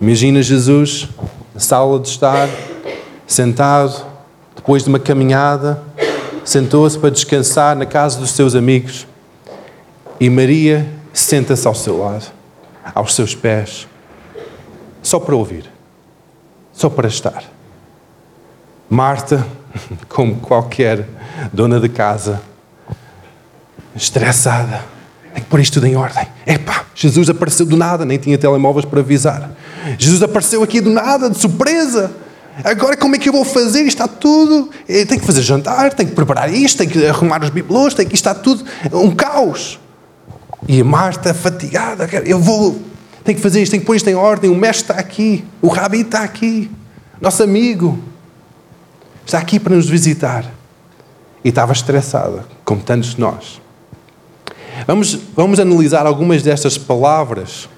Imagina 0.00 0.42
Jesus 0.42 1.08
na 1.54 1.60
sala 1.60 1.98
de 1.98 2.08
estar, 2.08 2.48
sentado, 3.26 4.04
depois 4.54 4.82
de 4.82 4.88
uma 4.88 4.98
caminhada, 4.98 5.82
sentou-se 6.46 6.98
para 6.98 7.10
descansar 7.10 7.76
na 7.76 7.84
casa 7.84 8.18
dos 8.18 8.30
seus 8.30 8.54
amigos. 8.54 9.06
E 10.18 10.30
Maria 10.30 10.88
senta-se 11.12 11.68
ao 11.68 11.74
seu 11.74 11.98
lado, 11.98 12.32
aos 12.94 13.14
seus 13.14 13.34
pés, 13.34 13.86
só 15.02 15.20
para 15.20 15.36
ouvir 15.36 15.76
só 16.76 16.90
para 16.90 17.08
estar. 17.08 17.42
Marta, 18.88 19.44
como 20.08 20.36
qualquer 20.36 21.08
dona 21.52 21.80
de 21.80 21.88
casa, 21.88 22.40
estressada, 23.94 24.84
tem 25.34 25.42
que 25.42 25.48
pôr 25.48 25.60
isto 25.60 25.74
tudo 25.74 25.86
em 25.86 25.96
ordem. 25.96 26.26
Epá, 26.46 26.84
Jesus 26.94 27.28
apareceu 27.28 27.66
do 27.66 27.76
nada, 27.76 28.04
nem 28.04 28.18
tinha 28.18 28.38
telemóveis 28.38 28.84
para 28.84 29.00
avisar. 29.00 29.50
Jesus 29.98 30.22
apareceu 30.22 30.62
aqui 30.62 30.80
do 30.80 30.90
nada, 30.90 31.30
de 31.30 31.38
surpresa. 31.38 32.12
Agora 32.64 32.96
como 32.96 33.14
é 33.16 33.18
que 33.18 33.28
eu 33.28 33.32
vou 33.32 33.44
fazer? 33.44 33.80
Isto 33.80 34.02
está 34.02 34.08
tudo. 34.08 34.70
Eu 34.88 35.06
tenho 35.06 35.20
que 35.20 35.26
fazer 35.26 35.42
jantar, 35.42 35.92
tenho 35.92 36.08
que 36.08 36.14
preparar 36.14 36.52
isto, 36.52 36.78
tenho 36.78 36.90
que 36.90 37.06
arrumar 37.06 37.42
os 37.42 37.50
bibelôs, 37.50 37.94
tenho 37.94 38.08
que 38.08 38.14
isto 38.14 38.28
está 38.28 38.34
tudo 38.34 38.64
um 38.92 39.14
caos. 39.14 39.78
E 40.66 40.80
a 40.80 40.84
Marta, 40.84 41.34
fatigada, 41.34 42.08
eu 42.24 42.40
vou 42.40 42.80
tem 43.26 43.34
que 43.34 43.40
fazer 43.40 43.60
isto, 43.60 43.72
tem 43.72 43.80
que 43.80 43.86
pôr 43.86 43.96
isto 43.96 44.08
em 44.08 44.14
ordem. 44.14 44.48
O 44.48 44.54
mestre 44.54 44.84
está 44.84 44.94
aqui, 44.94 45.44
o 45.60 45.66
rabi 45.66 46.02
está 46.02 46.22
aqui, 46.22 46.70
nosso 47.20 47.42
amigo 47.42 47.98
está 49.26 49.38
aqui 49.38 49.58
para 49.58 49.74
nos 49.74 49.88
visitar. 49.88 50.44
E 51.44 51.48
estava 51.48 51.72
estressada, 51.72 52.44
como 52.64 52.80
tantos 52.82 53.14
de 53.14 53.20
nós. 53.20 53.60
Vamos, 54.86 55.18
vamos 55.34 55.58
analisar 55.58 56.06
algumas 56.06 56.42
destas 56.42 56.78
palavras 56.78 57.68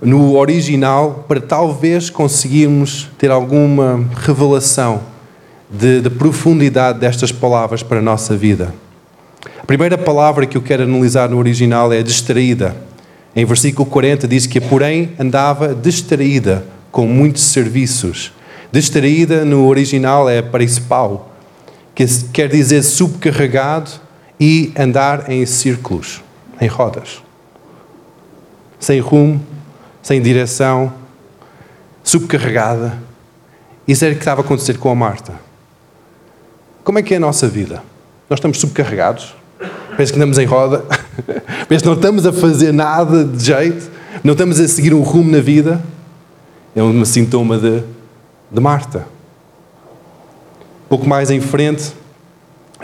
no 0.00 0.36
original 0.36 1.24
para 1.28 1.40
talvez 1.40 2.08
conseguirmos 2.08 3.08
ter 3.18 3.30
alguma 3.30 4.04
revelação 4.16 5.02
de, 5.68 6.00
de, 6.00 6.10
profundidade 6.10 6.98
destas 6.98 7.30
palavras 7.30 7.82
para 7.82 7.98
a 7.98 8.02
nossa 8.02 8.36
vida. 8.36 8.74
A 9.62 9.66
primeira 9.66 9.96
palavra 9.96 10.46
que 10.46 10.56
eu 10.56 10.62
quero 10.62 10.82
analisar 10.82 11.28
no 11.28 11.38
original 11.38 11.92
é 11.92 12.02
distraída. 12.02 12.74
Em 13.36 13.44
versículo 13.44 13.88
40 13.88 14.26
diz 14.26 14.46
que, 14.46 14.60
porém, 14.60 15.12
andava 15.18 15.74
distraída 15.74 16.64
com 16.90 17.06
muitos 17.06 17.42
serviços. 17.42 18.32
Distraída 18.72 19.44
no 19.44 19.66
original 19.68 20.28
é 20.28 20.42
principal, 20.42 21.30
que 21.94 22.06
quer 22.32 22.48
dizer 22.48 22.82
subcarregado 22.82 23.90
e 24.38 24.72
andar 24.76 25.30
em 25.30 25.44
círculos, 25.44 26.22
em 26.60 26.66
rodas. 26.66 27.22
Sem 28.78 28.98
rumo, 28.98 29.40
sem 30.02 30.20
direção, 30.20 30.92
subcarregada. 32.02 32.98
Isso 33.86 34.04
era 34.04 34.12
o 34.12 34.16
que 34.16 34.22
estava 34.22 34.40
a 34.40 34.44
acontecer 34.44 34.78
com 34.78 34.90
a 34.90 34.94
Marta. 34.94 35.34
Como 36.84 36.98
é 36.98 37.02
que 37.02 37.14
é 37.14 37.16
a 37.16 37.20
nossa 37.20 37.46
vida? 37.48 37.82
nós 38.30 38.38
estamos 38.38 38.60
subcarregados, 38.60 39.34
parece 39.90 40.12
que 40.12 40.16
andamos 40.16 40.38
em 40.38 40.46
roda, 40.46 40.84
parece 41.68 41.82
que 41.82 41.88
não 41.88 41.96
estamos 41.96 42.24
a 42.24 42.32
fazer 42.32 42.72
nada 42.72 43.24
de 43.24 43.44
jeito, 43.44 43.90
não 44.22 44.32
estamos 44.32 44.60
a 44.60 44.68
seguir 44.68 44.94
um 44.94 45.02
rumo 45.02 45.32
na 45.32 45.40
vida. 45.40 45.82
É 46.76 46.80
um 46.80 47.04
sintoma 47.04 47.58
de, 47.58 47.82
de 48.52 48.60
Marta. 48.60 49.04
Pouco 50.88 51.08
mais 51.08 51.28
em 51.28 51.40
frente, 51.40 51.92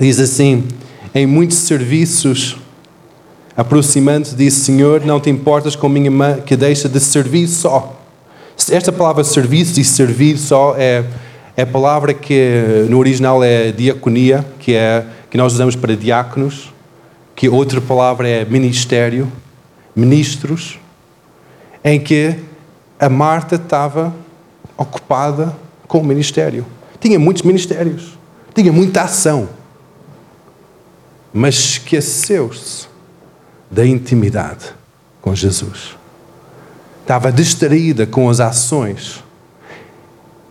diz 0.00 0.18
assim: 0.18 0.66
em 1.14 1.24
muitos 1.24 1.59
serviços, 1.59 2.59
aproximando-se, 3.57 4.37
disse: 4.37 4.61
Senhor, 4.61 5.05
não 5.05 5.19
te 5.19 5.31
importas 5.31 5.75
com 5.75 5.88
minha 5.88 6.11
mãe 6.11 6.42
que 6.42 6.57
deixa 6.57 6.88
de 6.88 7.01
servir 7.01 7.49
só. 7.49 8.01
Esta 8.71 8.92
palavra 8.92 9.23
serviço 9.25 9.81
e 9.81 9.85
servir 9.85 10.38
só 10.38 10.75
é, 10.77 11.05
é 11.57 11.62
a 11.62 11.66
palavra 11.66 12.12
que 12.12 12.87
no 12.88 12.99
original 12.99 13.42
é 13.42 13.71
diaconia, 13.73 14.45
que, 14.59 14.75
é, 14.75 15.05
que 15.31 15.37
nós 15.37 15.55
usamos 15.55 15.77
para 15.77 15.97
diáconos, 15.97 16.73
que 17.35 17.49
outra 17.49 17.81
palavra 17.81 18.29
é 18.29 18.45
ministério, 18.45 19.31
ministros, 19.95 20.79
em 21.85 22.01
que 22.01 22.35
a 22.99 23.09
Marta 23.09 23.57
estava 23.57 24.14
ocupada 24.77 25.55
com 25.87 26.01
o 26.01 26.05
ministério. 26.05 26.64
Tinha 26.99 27.19
muitos 27.19 27.42
ministérios, 27.42 28.19
tinha 28.55 28.73
muita 28.73 29.03
ação, 29.03 29.51
mas 31.33 31.55
esqueceu-se 31.55 32.96
da 33.70 33.87
intimidade 33.87 34.66
com 35.20 35.35
Jesus 35.35 35.96
estava 37.07 37.31
distraída 37.31 38.05
com 38.05 38.29
as 38.29 38.40
ações. 38.40 39.22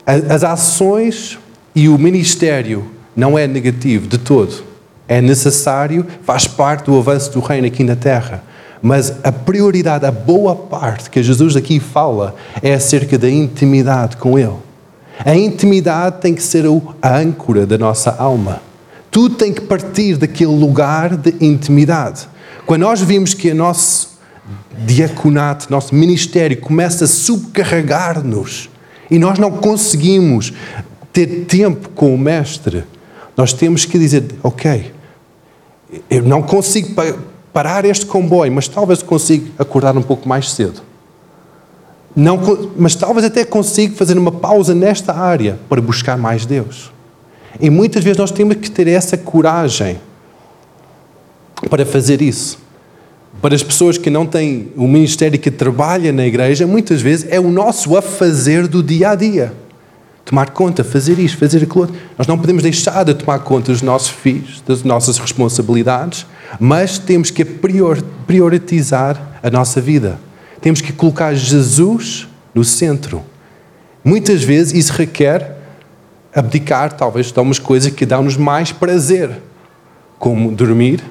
As 0.06 0.42
ações 0.42 1.38
e 1.76 1.90
o 1.90 1.98
ministério 1.98 2.90
não 3.14 3.38
é 3.38 3.46
negativo 3.46 4.08
de 4.08 4.18
todo. 4.18 4.64
É 5.06 5.20
necessário, 5.20 6.06
faz 6.24 6.48
parte 6.48 6.86
do 6.86 6.98
avanço 6.98 7.32
do 7.34 7.42
reino 7.42 7.68
aqui 7.68 7.84
na 7.84 7.98
terra. 7.98 8.42
Mas 8.82 9.14
a 9.22 9.34
prioridade, 9.34 10.06
a 10.06 10.12
boa 10.12 10.56
parte 10.56 11.10
que 11.10 11.22
Jesus 11.22 11.58
aqui 11.58 11.80
fala 11.80 12.36
é 12.62 12.74
acerca 12.74 13.18
da 13.18 13.30
intimidade 13.30 14.16
com 14.16 14.40
Ele. 14.40 14.56
A 15.26 15.36
intimidade 15.36 16.22
tem 16.22 16.34
que 16.34 16.44
ser 16.44 16.66
a 17.02 17.18
âncora 17.18 17.66
da 17.66 17.78
nossa 17.78 18.16
alma. 18.18 18.62
Tudo 19.12 19.36
tem 19.36 19.52
que 19.52 19.62
partir 19.62 20.16
daquele 20.16 20.56
lugar 20.56 21.18
de 21.18 21.36
intimidade. 21.42 22.30
Quando 22.66 22.82
nós 22.82 23.02
vimos 23.02 23.34
que 23.34 23.52
o 23.52 23.56
nosso 23.56 24.18
diaconato, 24.86 25.68
nosso 25.70 25.94
ministério 25.94 26.60
começa 26.60 27.06
a 27.06 27.08
subcarregar-nos 27.08 28.70
e 29.10 29.20
nós 29.20 29.38
não 29.38 29.52
conseguimos 29.52 30.52
ter 31.14 31.46
tempo 31.46 31.90
com 31.90 32.14
o 32.14 32.18
Mestre, 32.18 32.84
nós 33.38 33.54
temos 33.54 33.86
que 33.86 34.00
dizer: 34.00 34.26
Ok, 34.44 34.92
eu 36.10 36.24
não 36.24 36.42
consigo 36.42 36.96
parar 37.54 37.86
este 37.86 38.06
comboio, 38.06 38.52
mas 38.52 38.68
talvez 38.68 39.02
consiga 39.02 39.50
acordar 39.60 39.96
um 39.96 40.02
pouco 40.02 40.28
mais 40.28 40.52
cedo. 40.52 40.82
Não, 42.16 42.40
mas 42.78 42.96
talvez 42.96 43.26
até 43.26 43.44
consiga 43.44 43.96
fazer 43.96 44.18
uma 44.18 44.32
pausa 44.32 44.74
nesta 44.74 45.14
área 45.14 45.60
para 45.68 45.82
buscar 45.82 46.18
mais 46.18 46.46
Deus. 46.46 46.92
E 47.60 47.70
muitas 47.70 48.04
vezes 48.04 48.18
nós 48.18 48.32
temos 48.32 48.56
que 48.56 48.72
ter 48.72 48.88
essa 48.88 49.18
coragem 49.18 50.00
para 51.70 51.86
fazer 51.86 52.22
isso 52.22 52.66
para 53.42 53.54
as 53.56 53.64
pessoas 53.64 53.98
que 53.98 54.10
não 54.10 54.26
têm 54.26 54.72
o 54.76 54.88
ministério 54.88 55.38
que 55.38 55.52
trabalha 55.52 56.12
na 56.12 56.26
igreja, 56.26 56.66
muitas 56.66 57.02
vezes 57.02 57.28
é 57.30 57.40
o 57.40 57.50
nosso 57.50 57.96
a 57.96 58.02
fazer 58.02 58.68
do 58.68 58.82
dia 58.82 59.12
a 59.12 59.16
dia. 59.16 59.54
Tomar 60.24 60.50
conta, 60.50 60.84
fazer 60.84 61.20
isto, 61.20 61.38
fazer 61.38 61.62
aquilo 61.62 61.82
outro. 61.82 61.96
Nós 62.18 62.26
não 62.26 62.38
podemos 62.38 62.64
deixar 62.64 63.04
de 63.04 63.14
tomar 63.14 63.40
conta 63.40 63.72
dos 63.72 63.82
nossos 63.84 64.10
filhos, 64.10 64.64
das 64.66 64.82
nossas 64.82 65.20
responsabilidades, 65.20 66.26
mas 66.60 66.98
temos 66.98 67.30
que 67.30 67.46
priorizar 67.46 69.40
a 69.44 69.52
nossa 69.52 69.80
vida. 69.80 70.20
Temos 70.62 70.82
que 70.82 70.92
colocar 70.92 71.36
Jesus 71.36 72.28
no 72.56 72.64
centro. 72.64 73.22
Muitas 74.04 74.44
vezes 74.44 74.74
isso 74.74 74.94
requer 74.94 75.56
abdicar, 76.34 76.94
talvez, 76.94 77.32
de 77.32 77.38
algumas 77.38 77.60
coisas 77.60 77.94
que 77.94 78.06
dão-nos 78.06 78.36
mais 78.36 78.72
prazer, 78.72 79.30
como 80.18 80.52
dormir, 80.52 81.04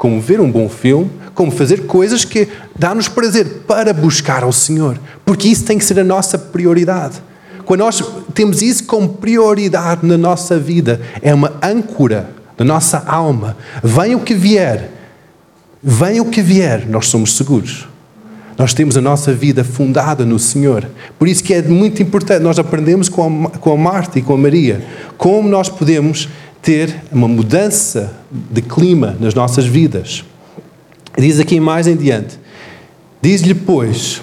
como 0.00 0.18
ver 0.18 0.40
um 0.40 0.50
bom 0.50 0.66
filme, 0.66 1.10
como 1.34 1.50
fazer 1.50 1.82
coisas 1.82 2.24
que 2.24 2.48
dá-nos 2.74 3.06
prazer 3.06 3.64
para 3.68 3.92
buscar 3.92 4.42
ao 4.42 4.50
Senhor, 4.50 4.98
porque 5.26 5.46
isso 5.46 5.66
tem 5.66 5.76
que 5.76 5.84
ser 5.84 6.00
a 6.00 6.04
nossa 6.04 6.38
prioridade. 6.38 7.20
Quando 7.66 7.80
nós 7.80 8.02
temos 8.32 8.62
isso 8.62 8.84
como 8.84 9.10
prioridade 9.10 10.06
na 10.06 10.16
nossa 10.16 10.58
vida, 10.58 11.02
é 11.20 11.34
uma 11.34 11.52
âncora 11.62 12.30
da 12.56 12.64
nossa 12.64 13.04
alma. 13.06 13.58
Venha 13.84 14.16
o 14.16 14.22
que 14.22 14.32
vier, 14.32 14.90
venha 15.82 16.22
o 16.22 16.30
que 16.30 16.40
vier, 16.40 16.88
nós 16.88 17.08
somos 17.08 17.36
seguros. 17.36 17.86
Nós 18.56 18.72
temos 18.72 18.96
a 18.96 19.02
nossa 19.02 19.34
vida 19.34 19.62
fundada 19.62 20.24
no 20.24 20.38
Senhor. 20.38 20.88
Por 21.18 21.28
isso 21.28 21.44
que 21.44 21.52
é 21.52 21.60
muito 21.60 22.02
importante, 22.02 22.42
nós 22.42 22.58
aprendemos 22.58 23.10
com 23.10 23.44
a, 23.44 23.50
com 23.50 23.70
a 23.70 23.76
Marta 23.76 24.18
e 24.18 24.22
com 24.22 24.32
a 24.32 24.38
Maria, 24.38 24.82
como 25.18 25.46
nós 25.46 25.68
podemos 25.68 26.26
ter 26.62 27.02
uma 27.10 27.28
mudança 27.28 28.12
de 28.30 28.62
clima 28.62 29.16
nas 29.18 29.34
nossas 29.34 29.64
vidas. 29.64 30.24
Diz 31.16 31.40
aqui 31.40 31.58
mais 31.60 31.86
em 31.86 31.96
diante: 31.96 32.38
Diz-lhe, 33.20 33.54
pois, 33.54 34.22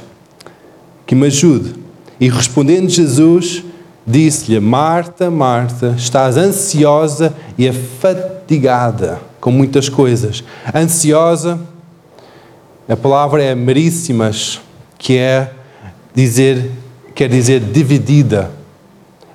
que 1.05 1.15
me 1.15 1.27
ajude. 1.27 1.75
E 2.19 2.29
respondendo 2.29 2.89
Jesus, 2.89 3.63
disse-lhe: 4.05 4.59
Marta, 4.59 5.29
Marta, 5.29 5.95
estás 5.97 6.37
ansiosa 6.37 7.33
e 7.57 7.67
afadigada 7.67 9.19
com 9.39 9.51
muitas 9.51 9.89
coisas. 9.89 10.43
Ansiosa, 10.73 11.59
a 12.87 12.95
palavra 12.95 13.43
é 13.43 13.53
meríssimas, 13.53 14.61
que 14.97 15.17
é 15.17 15.51
dizer, 16.13 16.71
quer 17.13 17.29
dizer 17.29 17.59
dividida 17.59 18.56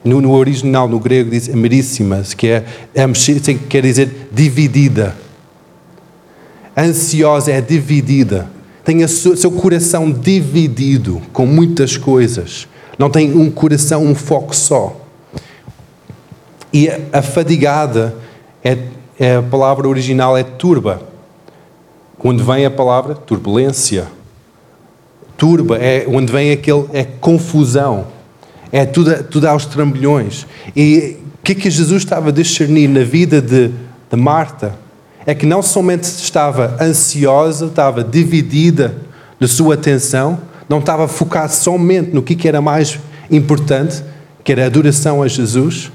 no, 0.04 0.20
no 0.20 0.32
original, 0.32 0.88
no 0.88 0.98
grego, 0.98 1.30
diz 1.30 1.48
ameríssimas, 1.48 2.34
que 2.34 2.48
é, 2.48 2.64
é 2.94 3.04
quer 3.68 3.82
dizer 3.82 4.28
dividida. 4.32 5.16
Ansiosa 6.76 7.52
é 7.52 7.60
dividida. 7.60 8.50
Tem 8.84 9.04
o 9.04 9.08
seu 9.08 9.52
coração 9.52 10.10
dividido 10.10 11.22
com 11.32 11.46
muitas 11.46 11.96
coisas. 11.96 12.66
Não 12.98 13.08
tem 13.08 13.32
um 13.32 13.50
coração, 13.50 14.04
um 14.04 14.14
foco 14.14 14.56
só. 14.56 14.96
E 16.72 16.88
a 17.12 17.22
fadigada, 17.22 18.16
é, 18.64 18.78
é 19.18 19.36
a 19.36 19.42
palavra 19.42 19.88
original 19.88 20.36
é 20.36 20.42
turba. 20.42 21.02
Quando 22.18 22.44
vem 22.44 22.64
a 22.64 22.70
palavra 22.70 23.14
turbulência. 23.14 24.06
Turba 25.36 25.76
é 25.76 26.06
onde 26.08 26.32
vem 26.32 26.52
aquele 26.52 26.86
é 26.92 27.04
confusão 27.04 28.06
é 28.72 28.86
tudo, 28.86 29.22
tudo 29.24 29.46
aos 29.46 29.66
trambolhões. 29.66 30.46
E 30.74 31.18
o 31.38 31.42
que 31.44 31.52
é 31.52 31.54
que 31.54 31.70
Jesus 31.70 32.02
estava 32.02 32.30
a 32.30 32.32
discernir 32.32 32.88
na 32.88 33.04
vida 33.04 33.42
de, 33.42 33.68
de 33.68 34.16
Marta? 34.16 34.74
É 35.26 35.34
que 35.34 35.44
não 35.44 35.62
somente 35.62 36.04
estava 36.04 36.76
ansiosa, 36.80 37.66
estava 37.66 38.02
dividida 38.02 38.96
na 39.38 39.46
sua 39.46 39.74
atenção, 39.74 40.40
não 40.68 40.78
estava 40.78 41.06
focada 41.06 41.50
somente 41.50 42.12
no 42.14 42.22
que 42.22 42.48
era 42.48 42.62
mais 42.62 42.98
importante, 43.30 44.02
que 44.42 44.50
era 44.50 44.64
a 44.64 44.66
adoração 44.66 45.22
a 45.22 45.28
Jesus, 45.28 45.92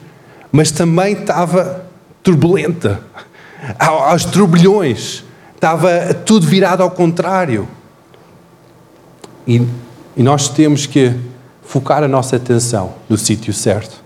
mas 0.51 0.71
também 0.71 1.13
estava 1.13 1.83
turbulenta, 2.21 3.01
aos 3.79 4.23
turbilhões, 4.23 5.23
estava 5.55 6.13
tudo 6.13 6.45
virado 6.45 6.83
ao 6.83 6.91
contrário. 6.91 7.67
E, 9.47 9.65
e 10.15 10.23
nós 10.23 10.49
temos 10.49 10.85
que 10.85 11.13
focar 11.67 12.01
a 12.01 12.07
nossa 12.07 12.37
atenção 12.37 12.93
no 13.09 13.17
sítio 13.17 13.53
certo. 13.53 14.01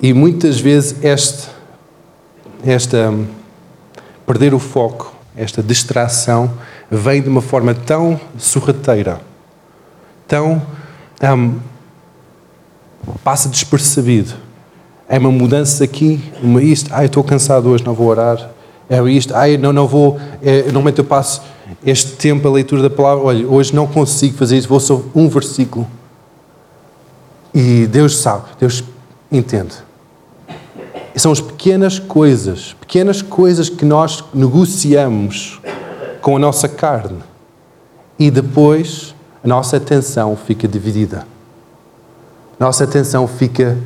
E 0.00 0.12
muitas 0.12 0.60
vezes 0.60 1.02
este, 1.02 1.48
esta 2.62 3.14
perder 4.26 4.52
o 4.52 4.58
foco, 4.58 5.14
esta 5.34 5.62
distração, 5.62 6.52
vem 6.90 7.22
de 7.22 7.28
uma 7.28 7.40
forma 7.40 7.74
tão 7.74 8.20
sorrateira, 8.36 9.18
tão 10.28 10.60
um, 11.22 11.58
passa 13.24 13.48
despercebido. 13.48 14.34
É 15.08 15.18
uma 15.18 15.30
mudança 15.30 15.82
aqui, 15.84 16.22
uma 16.42 16.62
isto, 16.62 16.90
ah, 16.92 17.04
estou 17.04 17.24
cansado 17.24 17.70
hoje, 17.70 17.84
não 17.84 17.94
vou 17.94 18.08
orar 18.08 18.50
é 18.92 19.10
isto, 19.10 19.34
ai, 19.34 19.56
não, 19.56 19.72
não 19.72 19.88
vou, 19.88 20.20
é, 20.42 20.64
normalmente 20.64 20.98
eu 20.98 21.04
passo 21.04 21.40
este 21.82 22.12
tempo 22.12 22.46
a 22.46 22.50
leitura 22.50 22.82
da 22.82 22.90
palavra, 22.90 23.24
olha, 23.24 23.48
hoje 23.48 23.74
não 23.74 23.86
consigo 23.86 24.36
fazer 24.36 24.58
isso, 24.58 24.68
vou 24.68 24.78
só 24.78 25.00
um 25.14 25.30
versículo. 25.30 25.88
E 27.54 27.86
Deus 27.86 28.18
sabe, 28.18 28.44
Deus 28.60 28.84
entende. 29.30 29.74
São 31.16 31.32
as 31.32 31.40
pequenas 31.40 31.98
coisas, 31.98 32.76
pequenas 32.80 33.22
coisas 33.22 33.70
que 33.70 33.86
nós 33.86 34.22
negociamos 34.34 35.58
com 36.20 36.36
a 36.36 36.38
nossa 36.38 36.68
carne 36.68 37.20
e 38.18 38.30
depois 38.30 39.14
a 39.42 39.48
nossa 39.48 39.78
atenção 39.78 40.36
fica 40.36 40.68
dividida. 40.68 41.26
nossa 42.58 42.84
atenção 42.84 43.26
fica 43.26 43.78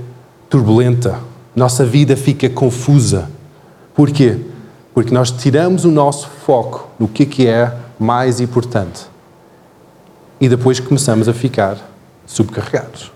turbulenta, 0.50 1.20
nossa 1.54 1.84
vida 1.84 2.16
fica 2.16 2.50
confusa. 2.50 3.30
Por 3.94 4.10
quê? 4.10 4.38
Porque 4.96 5.12
nós 5.12 5.30
tiramos 5.30 5.84
o 5.84 5.90
nosso 5.90 6.26
foco 6.26 6.88
no 6.98 7.06
que, 7.06 7.46
é 7.46 7.70
mais 7.98 8.40
importante 8.40 9.04
e 10.40 10.48
depois 10.48 10.80
começamos 10.80 11.28
a 11.28 11.34
ficar 11.34 11.76
subcarregados. 12.24 13.12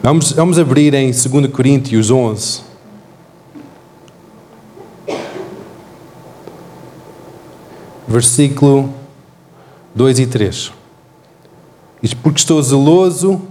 Vamos, 0.00 0.30
vamos 0.30 0.56
abrir 0.56 0.94
em 0.94 1.10
2 1.10 1.48
Coríntios 1.48 2.12
11. 2.12 2.62
Versículo 8.06 8.94
2 9.96 10.20
e 10.20 10.26
3. 10.28 10.72
Diz: 12.00 12.14
Porque 12.14 12.38
estou 12.38 12.62
zeloso 12.62 13.49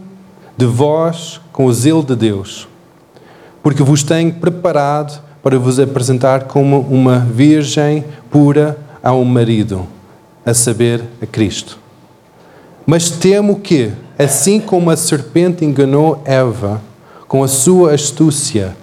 de 0.59 0.65
vós 0.65 1.39
com 1.53 1.67
o 1.67 1.73
zelo 1.73 2.03
de 2.03 2.17
Deus, 2.17 2.67
porque 3.63 3.81
vos 3.81 4.03
tenho 4.03 4.33
preparado 4.33 5.23
para 5.41 5.57
vos 5.57 5.79
apresentar 5.79 6.43
como 6.49 6.81
uma 6.81 7.19
virgem 7.19 8.03
pura 8.29 8.77
a 9.01 9.13
um 9.13 9.23
marido, 9.23 9.87
a 10.45 10.53
saber, 10.53 11.01
a 11.21 11.25
Cristo. 11.25 11.79
Mas 12.85 13.09
temo 13.09 13.61
que, 13.61 13.93
assim 14.17 14.59
como 14.59 14.89
a 14.89 14.97
serpente 14.97 15.63
enganou 15.63 16.21
Eva 16.25 16.81
com 17.25 17.41
a 17.41 17.47
sua 17.47 17.93
astúcia, 17.93 18.75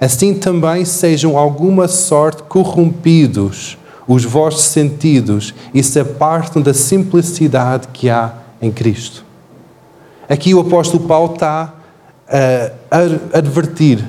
assim 0.00 0.34
também 0.34 0.84
sejam 0.84 1.38
alguma 1.38 1.86
sorte 1.86 2.42
corrompidos 2.42 3.78
os 4.08 4.24
vossos 4.24 4.64
sentidos 4.64 5.54
e 5.72 5.84
se 5.84 6.00
apartam 6.00 6.60
da 6.60 6.74
simplicidade 6.74 7.86
que 7.92 8.10
há 8.10 8.32
em 8.60 8.72
Cristo. 8.72 9.24
Aqui 10.28 10.54
o 10.54 10.60
apóstolo 10.60 11.06
Paulo 11.06 11.34
está 11.34 11.74
a 12.90 13.38
advertir 13.38 14.04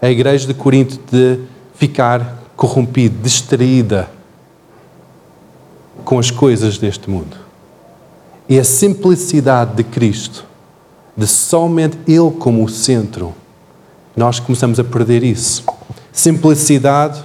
a 0.00 0.10
igreja 0.10 0.46
de 0.46 0.54
Corinto 0.54 0.98
de 1.10 1.40
ficar 1.74 2.42
corrompida, 2.56 3.16
distraída 3.22 4.08
com 6.04 6.18
as 6.18 6.30
coisas 6.30 6.78
deste 6.78 7.08
mundo. 7.08 7.36
E 8.48 8.58
a 8.58 8.64
simplicidade 8.64 9.74
de 9.74 9.84
Cristo, 9.84 10.44
de 11.16 11.26
somente 11.26 11.98
Ele 12.06 12.30
como 12.32 12.62
o 12.62 12.68
centro, 12.68 13.34
nós 14.16 14.38
começamos 14.38 14.78
a 14.78 14.84
perder 14.84 15.22
isso. 15.22 15.64
Simplicidade 16.12 17.24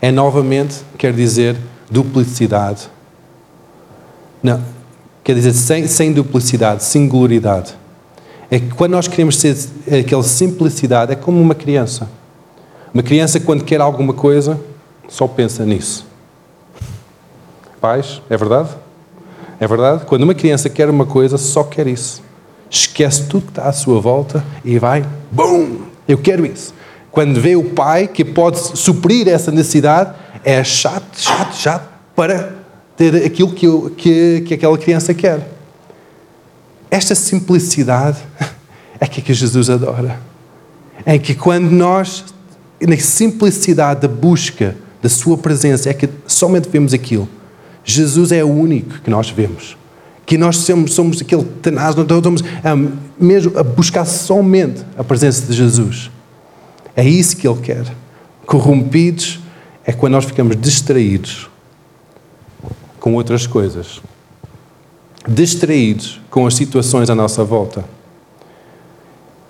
é 0.00 0.12
novamente, 0.12 0.82
quer 0.98 1.12
dizer, 1.12 1.56
duplicidade. 1.90 2.88
Não, 4.42 4.62
quer 5.24 5.34
dizer, 5.34 5.54
sem, 5.54 5.86
sem 5.86 6.12
duplicidade, 6.12 6.84
singularidade. 6.84 7.74
É 8.50 8.60
que 8.60 8.68
quando 8.68 8.92
nós 8.92 9.08
queremos 9.08 9.38
ser 9.38 9.56
aquela 9.98 10.22
simplicidade, 10.22 11.12
é 11.12 11.16
como 11.16 11.40
uma 11.40 11.54
criança. 11.54 12.08
Uma 12.92 13.02
criança, 13.02 13.40
quando 13.40 13.64
quer 13.64 13.80
alguma 13.80 14.12
coisa, 14.12 14.60
só 15.08 15.26
pensa 15.26 15.64
nisso. 15.64 16.06
Pais, 17.80 18.20
é 18.28 18.36
verdade? 18.36 18.68
É 19.58 19.66
verdade? 19.66 20.04
Quando 20.04 20.22
uma 20.22 20.34
criança 20.34 20.68
quer 20.68 20.88
uma 20.90 21.06
coisa, 21.06 21.38
só 21.38 21.64
quer 21.64 21.86
isso. 21.86 22.22
Esquece 22.70 23.24
tudo 23.24 23.46
que 23.46 23.50
está 23.50 23.64
à 23.64 23.72
sua 23.72 24.00
volta 24.00 24.44
e 24.64 24.78
vai, 24.78 25.04
bum, 25.32 25.82
eu 26.06 26.18
quero 26.18 26.44
isso. 26.44 26.74
Quando 27.10 27.40
vê 27.40 27.56
o 27.56 27.70
pai 27.70 28.08
que 28.08 28.24
pode 28.24 28.58
suprir 28.58 29.28
essa 29.28 29.50
necessidade, 29.50 30.14
é 30.44 30.62
chato, 30.62 31.16
chato, 31.16 31.54
chato 31.54 31.88
para 32.14 32.63
ter 32.96 33.14
aquilo 33.24 33.52
que, 33.52 33.66
eu, 33.66 33.92
que, 33.96 34.42
que 34.46 34.54
aquela 34.54 34.76
criança 34.78 35.12
quer. 35.12 35.50
Esta 36.90 37.14
simplicidade 37.14 38.18
é 39.00 39.06
que, 39.06 39.20
é 39.20 39.22
que 39.22 39.34
Jesus 39.34 39.68
adora. 39.68 40.20
É 41.04 41.18
que 41.18 41.34
quando 41.34 41.70
nós, 41.70 42.24
na 42.80 42.96
simplicidade 42.96 44.02
da 44.02 44.08
busca 44.08 44.76
da 45.02 45.08
Sua 45.08 45.36
presença, 45.36 45.90
é 45.90 45.94
que 45.94 46.08
somente 46.26 46.68
vemos 46.68 46.94
aquilo. 46.94 47.28
Jesus 47.84 48.32
é 48.32 48.42
o 48.42 48.48
único 48.48 49.00
que 49.00 49.10
nós 49.10 49.28
vemos. 49.28 49.76
Que 50.24 50.38
nós 50.38 50.56
somos, 50.58 50.94
somos 50.94 51.20
aquele 51.20 51.44
tenaz, 51.60 51.94
não 51.94 52.04
estamos 52.04 52.42
um, 52.42 52.92
mesmo 53.18 53.58
a 53.58 53.62
buscar 53.62 54.06
somente 54.06 54.82
a 54.96 55.04
presença 55.04 55.44
de 55.44 55.52
Jesus. 55.52 56.10
É 56.96 57.06
isso 57.06 57.36
que 57.36 57.46
Ele 57.46 57.60
quer. 57.60 57.84
Corrompidos 58.46 59.40
é 59.84 59.92
quando 59.92 60.12
nós 60.12 60.24
ficamos 60.24 60.56
distraídos 60.56 61.50
com 63.04 63.12
outras 63.16 63.46
coisas 63.46 64.00
distraídos 65.28 66.22
com 66.30 66.46
as 66.46 66.54
situações 66.54 67.10
à 67.10 67.14
nossa 67.14 67.44
volta. 67.44 67.84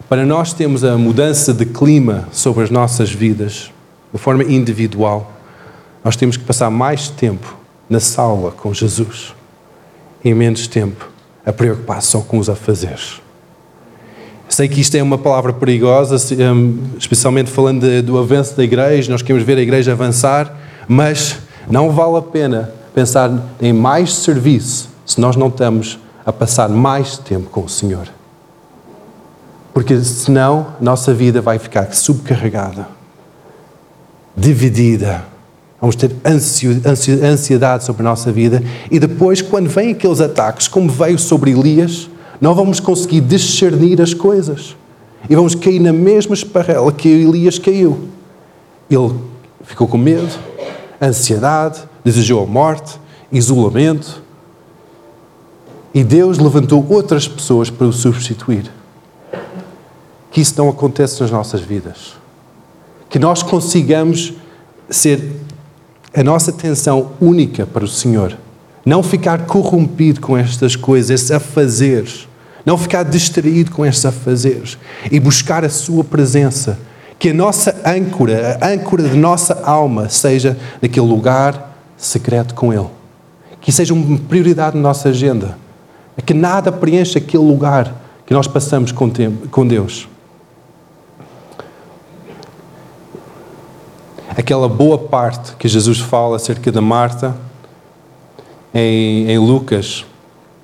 Para 0.08 0.26
nós 0.26 0.52
termos 0.52 0.82
a 0.82 0.98
mudança 0.98 1.54
de 1.54 1.64
clima 1.64 2.28
sobre 2.32 2.64
as 2.64 2.70
nossas 2.70 3.12
vidas, 3.12 3.70
de 4.12 4.18
forma 4.18 4.42
individual, 4.42 5.32
nós 6.02 6.16
temos 6.16 6.36
que 6.36 6.42
passar 6.42 6.68
mais 6.68 7.08
tempo 7.08 7.56
na 7.88 8.00
sala 8.00 8.50
com 8.50 8.74
Jesus 8.74 9.32
e 10.24 10.34
menos 10.34 10.66
tempo 10.66 11.08
a 11.46 11.52
preocupar 11.52 12.02
só 12.02 12.22
com 12.22 12.38
os 12.38 12.50
afazeres. 12.50 13.20
Sei 14.48 14.66
que 14.66 14.80
isto 14.80 14.96
é 14.96 15.02
uma 15.02 15.16
palavra 15.16 15.52
perigosa, 15.52 16.16
hum, 16.52 16.76
especialmente 16.98 17.52
falando 17.52 18.02
do 18.02 18.18
avanço 18.18 18.56
da 18.56 18.64
igreja, 18.64 19.12
nós 19.12 19.22
queremos 19.22 19.46
ver 19.46 19.58
a 19.58 19.62
igreja 19.62 19.92
avançar, 19.92 20.52
mas 20.88 21.38
não 21.70 21.92
vale 21.92 22.16
a 22.16 22.22
pena 22.22 22.82
pensar 22.94 23.30
em 23.61 23.72
mais 23.72 24.14
serviço 24.14 24.88
se 25.04 25.20
nós 25.20 25.37
não 25.37 25.48
estamos 25.48 25.98
a 26.24 26.33
passar 26.33 26.68
mais 26.68 27.18
tempo 27.18 27.50
com 27.50 27.64
o 27.64 27.68
Senhor. 27.68 28.09
Porque 29.74 30.00
senão 30.02 30.68
nossa 30.80 31.12
vida 31.12 31.42
vai 31.42 31.59
ficar 31.59 31.92
subcarregada, 31.92 32.88
dividida. 34.37 35.24
Vamos 35.80 35.96
ter 35.96 36.12
ansiedade 37.22 37.85
sobre 37.85 38.00
a 38.02 38.04
nossa 38.04 38.33
vida 38.33 38.62
e 38.90 38.98
depois, 38.98 39.42
quando 39.42 39.68
vêm 39.68 39.90
aqueles 39.90 40.20
ataques, 40.20 40.66
como 40.66 40.88
veio 40.88 41.18
sobre 41.18 41.50
Elias, 41.50 42.09
não 42.40 42.54
vamos 42.54 42.80
conseguir 42.80 43.20
discernir 43.20 44.00
as 44.00 44.14
coisas 44.14 44.76
e 45.28 45.35
vamos 45.35 45.54
cair 45.54 45.80
na 45.80 45.92
mesma 45.92 46.35
esparrela 46.35 46.90
que 46.92 47.09
Elias 47.09 47.59
caiu. 47.59 48.09
Ele 48.88 49.14
ficou 49.64 49.87
com 49.87 49.98
medo, 49.98 50.33
ansiedade, 51.02 51.80
desejou 52.04 52.42
a 52.42 52.46
morte, 52.46 53.00
isolamento, 53.32 54.22
e 55.94 56.02
Deus 56.02 56.38
levantou 56.38 56.84
outras 56.90 57.26
pessoas 57.26 57.70
para 57.70 57.86
o 57.86 57.92
substituir. 57.92 58.70
Que 60.32 60.40
isso 60.40 60.54
não 60.58 60.68
aconteça 60.68 61.22
nas 61.22 61.30
nossas 61.30 61.60
vidas. 61.60 62.14
Que 63.08 63.18
nós 63.18 63.44
consigamos 63.44 64.34
ser 64.90 65.22
a 66.12 66.24
nossa 66.24 66.50
atenção 66.50 67.12
única 67.20 67.64
para 67.64 67.84
o 67.84 67.88
Senhor. 67.88 68.36
Não 68.84 69.04
ficar 69.04 69.46
corrompido 69.46 70.20
com 70.20 70.36
estas 70.36 70.74
coisas, 70.74 71.10
estes 71.10 71.30
afazeres. 71.30 72.28
Não 72.66 72.76
ficar 72.76 73.04
distraído 73.04 73.70
com 73.70 73.86
estes 73.86 74.04
afazeres. 74.04 74.76
E 75.12 75.20
buscar 75.20 75.64
a 75.64 75.68
Sua 75.68 76.02
presença. 76.02 76.76
Que 77.20 77.30
a 77.30 77.34
nossa 77.34 77.74
âncora, 77.86 78.58
a 78.60 78.68
âncora 78.68 79.08
de 79.08 79.16
nossa 79.16 79.62
alma, 79.62 80.08
seja 80.08 80.58
naquele 80.82 81.06
lugar 81.06 81.73
secreto 81.96 82.54
com 82.54 82.72
Ele. 82.72 82.88
Que 83.61 83.72
seja 83.72 83.94
uma 83.94 84.18
prioridade 84.18 84.76
na 84.76 84.83
nossa 84.83 85.09
agenda 85.09 85.57
que 86.22 86.35
nada 86.35 86.70
preenche 86.70 87.18
aquele 87.18 87.42
lugar 87.42 87.94
que 88.26 88.33
nós 88.33 88.46
passamos 88.46 88.92
com, 88.92 89.11
com 89.50 89.66
Deus. 89.66 90.09
Aquela 94.31 94.68
boa 94.68 94.98
parte 94.98 95.54
que 95.56 95.68
Jesus 95.68 96.00
fala 96.00 96.37
acerca 96.37 96.73
da 96.73 96.81
Marta, 96.81 97.37
em, 98.73 99.31
em 99.31 99.38
Lucas, 99.38 100.04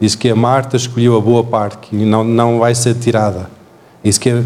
diz 0.00 0.14
que 0.14 0.28
a 0.28 0.34
Marta 0.34 0.76
escolheu 0.76 1.16
a 1.16 1.20
boa 1.20 1.44
parte, 1.44 1.78
que 1.78 1.96
não, 1.96 2.24
não 2.24 2.58
vai 2.58 2.74
ser 2.74 2.94
tirada. 2.94 3.50
Diz 4.02 4.18
que 4.18 4.42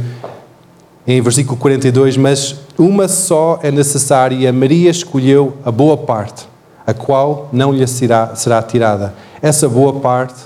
em 1.07 1.21
versículo 1.21 1.57
42, 1.57 2.17
mas 2.17 2.57
uma 2.79 3.09
só 3.09 3.61
é 3.63 3.71
necessária 3.71 4.35
e 4.35 4.47
a 4.47 4.53
Maria 4.53 4.91
escolheu 4.91 5.57
a 5.65 5.71
boa 5.71 5.97
parte, 5.97 6.47
a 6.87 6.93
qual 6.93 7.49
não 7.53 7.73
lhe 7.73 7.87
será, 7.87 8.35
será 8.35 8.63
tirada. 8.63 9.15
Essa 9.41 9.69
boa 9.69 10.01
parte 10.01 10.43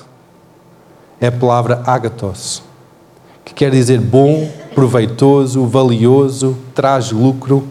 é 1.21 1.27
a 1.27 1.33
palavra 1.33 1.83
agatos, 1.85 2.63
que 3.45 3.53
quer 3.53 3.71
dizer 3.71 4.01
bom, 4.01 4.49
proveitoso, 4.75 5.67
valioso, 5.67 6.57
traz 6.75 7.11
lucro. 7.11 7.67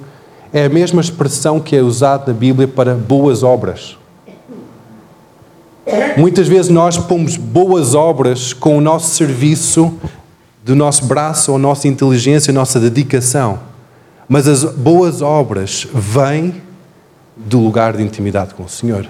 É 0.51 0.65
a 0.65 0.70
mesma 0.70 1.01
expressão 1.01 1.59
que 1.59 1.76
é 1.76 1.82
usada 1.82 2.32
na 2.32 2.38
Bíblia 2.38 2.68
para 2.68 2.93
boas 2.95 3.43
obras. 3.43 3.97
Muitas 6.18 6.47
vezes 6.47 6.70
nós 6.70 6.97
pomos 6.97 7.38
boas 7.38 7.95
obras 7.95 8.51
com 8.51 8.78
o 8.78 8.82
nosso 8.82 9.15
serviço, 9.15 9.93
do 10.65 10.76
nosso 10.76 11.05
braço, 11.05 11.55
a 11.55 11.57
nossa 11.57 11.88
inteligência, 11.88 12.51
a 12.51 12.53
nossa 12.53 12.80
dedicação. 12.80 13.59
Mas 14.28 14.47
as 14.47 14.65
boas 14.65 15.22
obras 15.22 15.88
vêm 15.93 16.61
do 17.46 17.60
lugar 17.60 17.96
de 17.96 18.04
intimidade 18.04 18.54
com 18.54 18.64
o 18.64 18.70
Senhor. 18.70 19.08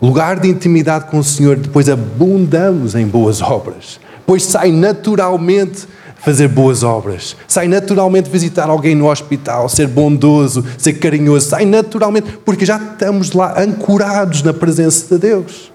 lugar 0.00 0.40
de 0.40 0.48
intimidade 0.48 1.06
com 1.06 1.18
o 1.18 1.24
Senhor, 1.24 1.56
depois 1.56 1.88
abundamos 1.88 2.94
em 2.94 3.06
boas 3.06 3.42
obras. 3.42 4.00
Pois 4.24 4.44
sai 4.44 4.72
naturalmente 4.72 5.86
fazer 6.20 6.48
boas 6.48 6.82
obras. 6.82 7.36
Sai 7.48 7.66
naturalmente 7.66 8.30
visitar 8.30 8.68
alguém 8.68 8.94
no 8.94 9.10
hospital, 9.10 9.68
ser 9.68 9.88
bondoso, 9.88 10.64
ser 10.78 10.94
carinhoso. 10.94 11.48
Sai 11.48 11.64
naturalmente, 11.64 12.38
porque 12.44 12.64
já 12.64 12.76
estamos 12.76 13.32
lá 13.32 13.60
ancorados 13.60 14.42
na 14.42 14.52
presença 14.52 15.14
de 15.14 15.20
Deus. 15.20 15.72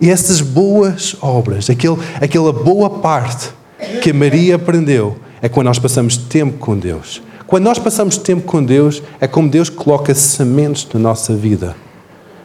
E 0.00 0.08
essas 0.10 0.40
boas 0.40 1.16
obras, 1.20 1.68
aquele, 1.68 1.96
aquela 2.20 2.52
boa 2.52 2.88
parte 2.88 3.50
que 4.00 4.12
Maria 4.12 4.56
aprendeu, 4.56 5.18
é 5.42 5.48
quando 5.48 5.66
nós 5.66 5.78
passamos 5.78 6.16
tempo 6.16 6.58
com 6.58 6.76
Deus. 6.76 7.20
Quando 7.48 7.64
nós 7.64 7.78
passamos 7.78 8.18
tempo 8.18 8.42
com 8.42 8.62
Deus, 8.62 9.02
é 9.18 9.26
como 9.26 9.48
Deus 9.48 9.70
coloca 9.70 10.14
sementes 10.14 10.86
na 10.92 11.00
nossa 11.00 11.34
vida. 11.34 11.74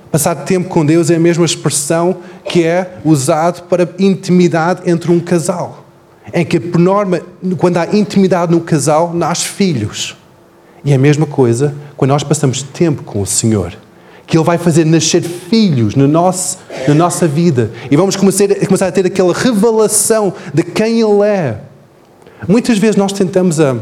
Passar 0.09 0.33
tempo 0.33 0.69
com 0.69 0.85
Deus 0.85 1.09
é 1.09 1.15
a 1.17 1.19
mesma 1.19 1.43
expressão 1.43 2.19
que 2.45 2.63
é 2.63 2.99
usado 3.03 3.63
para 3.63 3.89
intimidade 3.99 4.89
entre 4.89 5.11
um 5.11 5.19
casal. 5.19 5.83
Em 6.33 6.45
que, 6.45 6.57
por 6.57 6.79
norma, 6.79 7.19
quando 7.57 7.79
há 7.79 7.93
intimidade 7.93 8.53
no 8.53 8.61
casal, 8.61 9.13
nasce 9.13 9.45
filhos. 9.45 10.15
E 10.85 10.93
é 10.93 10.95
a 10.95 10.99
mesma 10.99 11.25
coisa 11.25 11.75
quando 11.97 12.11
nós 12.11 12.23
passamos 12.23 12.63
tempo 12.63 13.03
com 13.03 13.21
o 13.21 13.25
Senhor 13.25 13.75
que 14.25 14.37
Ele 14.37 14.45
vai 14.45 14.57
fazer 14.57 14.85
nascer 14.85 15.21
filhos 15.21 15.95
no 15.95 16.07
nosso, 16.07 16.57
na 16.87 16.93
nossa 16.93 17.27
vida. 17.27 17.71
E 17.91 17.97
vamos 17.97 18.15
começar, 18.15 18.47
começar 18.65 18.87
a 18.87 18.91
ter 18.91 19.05
aquela 19.05 19.33
revelação 19.33 20.33
de 20.53 20.63
quem 20.63 21.01
Ele 21.01 21.27
é. 21.27 21.57
Muitas 22.47 22.77
vezes 22.77 22.95
nós 22.95 23.11
tentamos 23.11 23.59
a, 23.59 23.75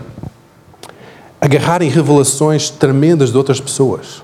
agarrar 1.42 1.82
em 1.82 1.90
revelações 1.90 2.70
tremendas 2.70 3.32
de 3.32 3.38
outras 3.38 3.60
pessoas. 3.60 4.24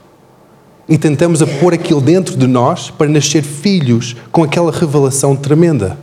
E 0.87 0.97
tentamos 0.97 1.41
a 1.41 1.47
pôr 1.47 1.73
aquilo 1.73 1.99
dentro 1.99 2.37
de 2.37 2.47
nós 2.47 2.89
para 2.89 3.09
nascer 3.09 3.43
filhos 3.43 4.15
com 4.31 4.43
aquela 4.43 4.71
revelação 4.71 5.35
tremenda. 5.35 5.97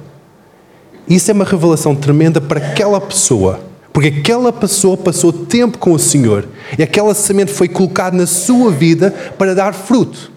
Isso 1.09 1.31
é 1.31 1.35
uma 1.35 1.45
revelação 1.45 1.95
tremenda 1.95 2.41
para 2.41 2.59
aquela 2.59 3.01
pessoa 3.01 3.61
porque 3.95 4.09
aquela 4.09 4.53
pessoa 4.53 4.97
passou 4.97 5.33
tempo 5.33 5.79
com 5.79 5.93
o 5.93 5.99
Senhor 6.01 6.49
e 6.77 6.83
aquela 6.83 7.15
semente 7.15 7.53
foi 7.53 7.69
colocada 7.69 8.17
na 8.17 8.27
sua 8.27 8.73
vida 8.73 9.13
para 9.39 9.55
dar 9.55 9.73
fruto. 9.73 10.33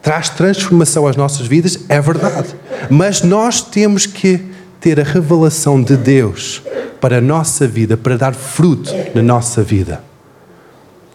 Traz 0.00 0.28
transformação 0.28 1.04
às 1.04 1.16
nossas 1.16 1.44
vidas, 1.44 1.80
é 1.88 2.00
verdade. 2.00 2.54
Mas 2.88 3.20
nós 3.20 3.60
temos 3.60 4.06
que 4.06 4.40
ter 4.80 5.00
a 5.00 5.04
revelação 5.04 5.82
de 5.82 5.96
Deus 5.96 6.62
para 7.00 7.18
a 7.18 7.20
nossa 7.20 7.66
vida, 7.66 7.96
para 7.96 8.16
dar 8.16 8.34
fruto 8.34 8.92
na 9.14 9.22
nossa 9.22 9.62
vida. 9.62 10.02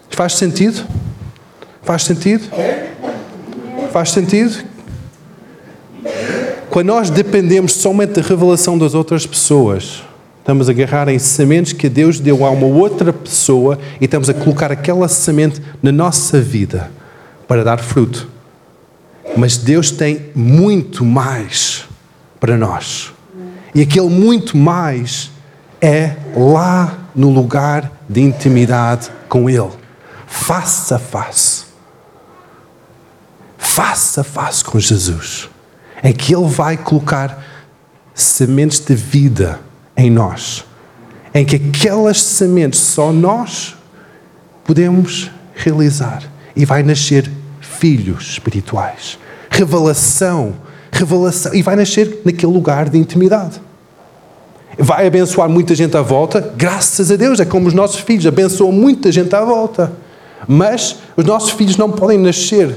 Faz 0.10 0.34
sentido? 0.36 0.86
Faz 1.84 2.04
sentido? 2.04 2.44
Faz 3.92 4.12
sentido? 4.12 4.64
Quando 6.70 6.88
nós 6.88 7.10
dependemos 7.10 7.74
somente 7.74 8.14
da 8.14 8.22
revelação 8.22 8.78
das 8.78 8.94
outras 8.94 9.26
pessoas, 9.26 10.04
Estamos 10.44 10.68
a 10.68 10.74
agarrar 10.74 11.08
em 11.08 11.18
sementes 11.18 11.72
que 11.72 11.88
Deus 11.88 12.20
deu 12.20 12.46
a 12.46 12.50
uma 12.50 12.68
outra 12.68 13.14
pessoa 13.14 13.80
e 14.02 14.04
estamos 14.04 14.30
a 14.30 14.34
colocar 14.34 14.74
aquela 14.74 15.08
semente 15.08 15.62
na 15.82 15.90
nossa 15.90 16.42
vida 16.42 16.92
para 17.48 17.64
dar 17.64 17.80
fruto. 17.80 18.28
Mas 19.38 19.56
Deus 19.56 19.90
tem 19.90 20.32
muito 20.36 21.06
mais 21.06 21.86
para 22.42 22.58
nós. 22.58 23.13
E 23.74 23.82
aquele 23.82 24.10
muito 24.10 24.56
mais 24.56 25.32
é 25.82 26.16
lá 26.36 26.98
no 27.16 27.30
lugar 27.30 27.92
de 28.08 28.22
intimidade 28.22 29.10
com 29.28 29.50
Ele, 29.50 29.72
face 30.28 30.94
a 30.94 31.00
face. 31.00 31.66
Face 33.58 34.20
a 34.20 34.24
face 34.24 34.64
com 34.64 34.80
Jesus. 34.80 35.50
É 36.02 36.14
que 36.14 36.36
Ele 36.36 36.48
vai 36.48 36.78
colocar 36.78 37.44
sementes 38.14 38.80
de 38.80 38.94
vida 38.94 39.60
em 39.98 40.10
nós, 40.10 40.66
em 41.34 41.44
que 41.44 41.56
aquelas 41.56 42.22
sementes 42.22 42.80
só 42.80 43.12
nós 43.12 43.76
podemos 44.64 45.32
realizar 45.56 46.24
e 46.56 46.66
vai 46.66 46.84
nascer 46.84 47.30
filhos 47.60 48.30
espirituais. 48.30 49.18
Revelação, 49.50 50.56
revelação, 50.94 51.54
e 51.54 51.62
vai 51.62 51.76
nascer 51.76 52.22
naquele 52.24 52.52
lugar 52.52 52.90
de 52.90 52.98
intimidade. 52.98 53.60
Vai 54.78 55.06
abençoar 55.08 55.50
muita 55.50 55.76
gente 55.76 55.96
à 55.98 56.02
volta, 56.02 56.54
graças 56.56 57.12
a 57.12 57.16
Deus, 57.16 57.40
é 57.40 57.46
como 57.46 57.68
os 57.68 57.74
nossos 57.74 58.00
filhos, 58.00 58.26
abençoam 58.26 58.72
muita 58.72 59.12
gente 59.12 59.36
à 59.36 59.44
volta. 59.44 59.92
Mas 60.48 60.98
os 61.16 61.26
nossos 61.26 61.52
filhos 61.52 61.78
não 61.78 61.92
podem 61.92 62.18
nascer 62.18 62.76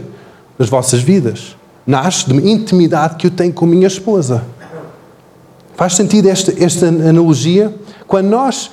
das 0.58 0.68
vossas 0.68 1.00
vidas. 1.00 1.56
Nasce 1.86 2.26
de 2.26 2.32
uma 2.32 2.42
intimidade 2.42 3.16
que 3.16 3.26
eu 3.26 3.30
tenho 3.30 3.52
com 3.52 3.64
a 3.64 3.68
minha 3.68 3.86
esposa. 3.86 4.44
Faz 5.76 5.94
sentido 5.94 6.28
esta, 6.28 6.52
esta 6.62 6.86
analogia? 6.86 7.74
Quando 8.06 8.28
nós 8.28 8.70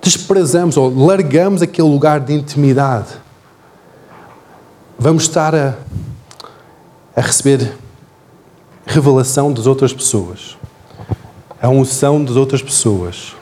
desprezamos 0.00 0.76
ou 0.76 0.92
largamos 1.06 1.62
aquele 1.62 1.88
lugar 1.88 2.20
de 2.20 2.32
intimidade, 2.32 3.08
vamos 4.98 5.24
estar 5.24 5.54
a, 5.54 5.74
a 7.14 7.20
receber 7.20 7.72
revelação 8.86 9.52
das 9.52 9.66
outras 9.66 9.92
pessoas, 9.92 10.56
a 11.60 11.68
unção 11.68 12.24
das 12.24 12.36
outras 12.36 12.62
pessoas, 12.62 13.34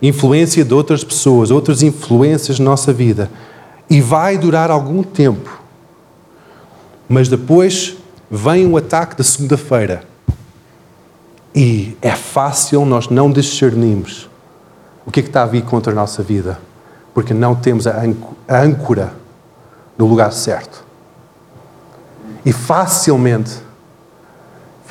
influência 0.00 0.64
de 0.64 0.74
outras 0.74 1.02
pessoas, 1.02 1.50
outras 1.50 1.82
influências 1.82 2.58
na 2.58 2.66
nossa 2.66 2.92
vida. 2.92 3.30
E 3.88 4.00
vai 4.00 4.38
durar 4.38 4.70
algum 4.70 5.02
tempo. 5.02 5.62
Mas 7.08 7.28
depois 7.28 7.96
vem 8.30 8.66
o 8.66 8.76
ataque 8.76 9.16
da 9.16 9.24
segunda-feira 9.24 10.04
e 11.54 11.96
é 12.02 12.10
fácil 12.10 12.84
nós 12.84 13.08
não 13.08 13.30
discernirmos 13.30 14.28
o 15.06 15.10
que, 15.10 15.20
é 15.20 15.22
que 15.22 15.28
está 15.28 15.42
a 15.42 15.46
vir 15.46 15.62
contra 15.62 15.92
a 15.92 15.94
nossa 15.94 16.22
vida, 16.22 16.58
porque 17.12 17.32
não 17.32 17.54
temos 17.54 17.86
a 17.86 18.02
âncora 18.48 19.14
no 19.96 20.06
lugar 20.06 20.32
certo. 20.32 20.84
E 22.44 22.52
facilmente 22.52 23.58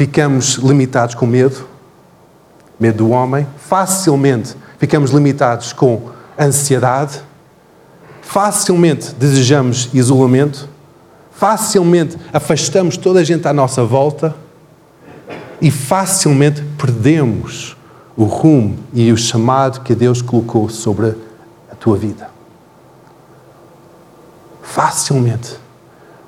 ficamos 0.04 0.56
limitados 0.56 1.16
com 1.16 1.26
medo, 1.26 1.66
medo 2.78 3.06
do 3.06 3.12
homem, 3.12 3.48
facilmente 3.56 4.54
ficamos 4.78 5.12
limitados 5.12 5.72
com 5.72 6.10
ansiedade, 6.38 7.22
facilmente 8.22 9.16
desejamos 9.16 9.90
isolamento, 9.94 10.68
facilmente 11.32 12.18
afastamos 12.34 12.98
toda 12.98 13.22
a 13.22 13.24
gente 13.24 13.48
à 13.48 13.54
nossa 13.54 13.86
volta 13.86 14.36
e 15.62 15.72
facilmente 15.72 16.62
perdemos 16.78 17.78
o 18.18 18.26
rumo 18.26 18.78
e 18.94 19.10
o 19.10 19.16
chamado 19.16 19.80
que 19.80 19.96
Deus 19.96 20.22
colocou 20.22 20.68
sobre 20.68 21.16
a 21.72 21.76
tua 21.76 21.96
vida. 21.96 22.30
Facilmente. 24.62 25.56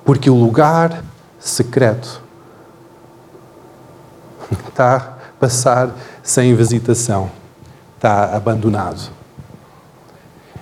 Porque 0.02 0.30
o 0.30 0.34
lugar 0.34 1.04
secreto 1.38 2.24
está 4.68 4.96
a 4.96 5.00
passar 5.38 5.94
sem 6.22 6.54
visitação, 6.54 7.30
está 7.96 8.36
abandonado. 8.36 9.10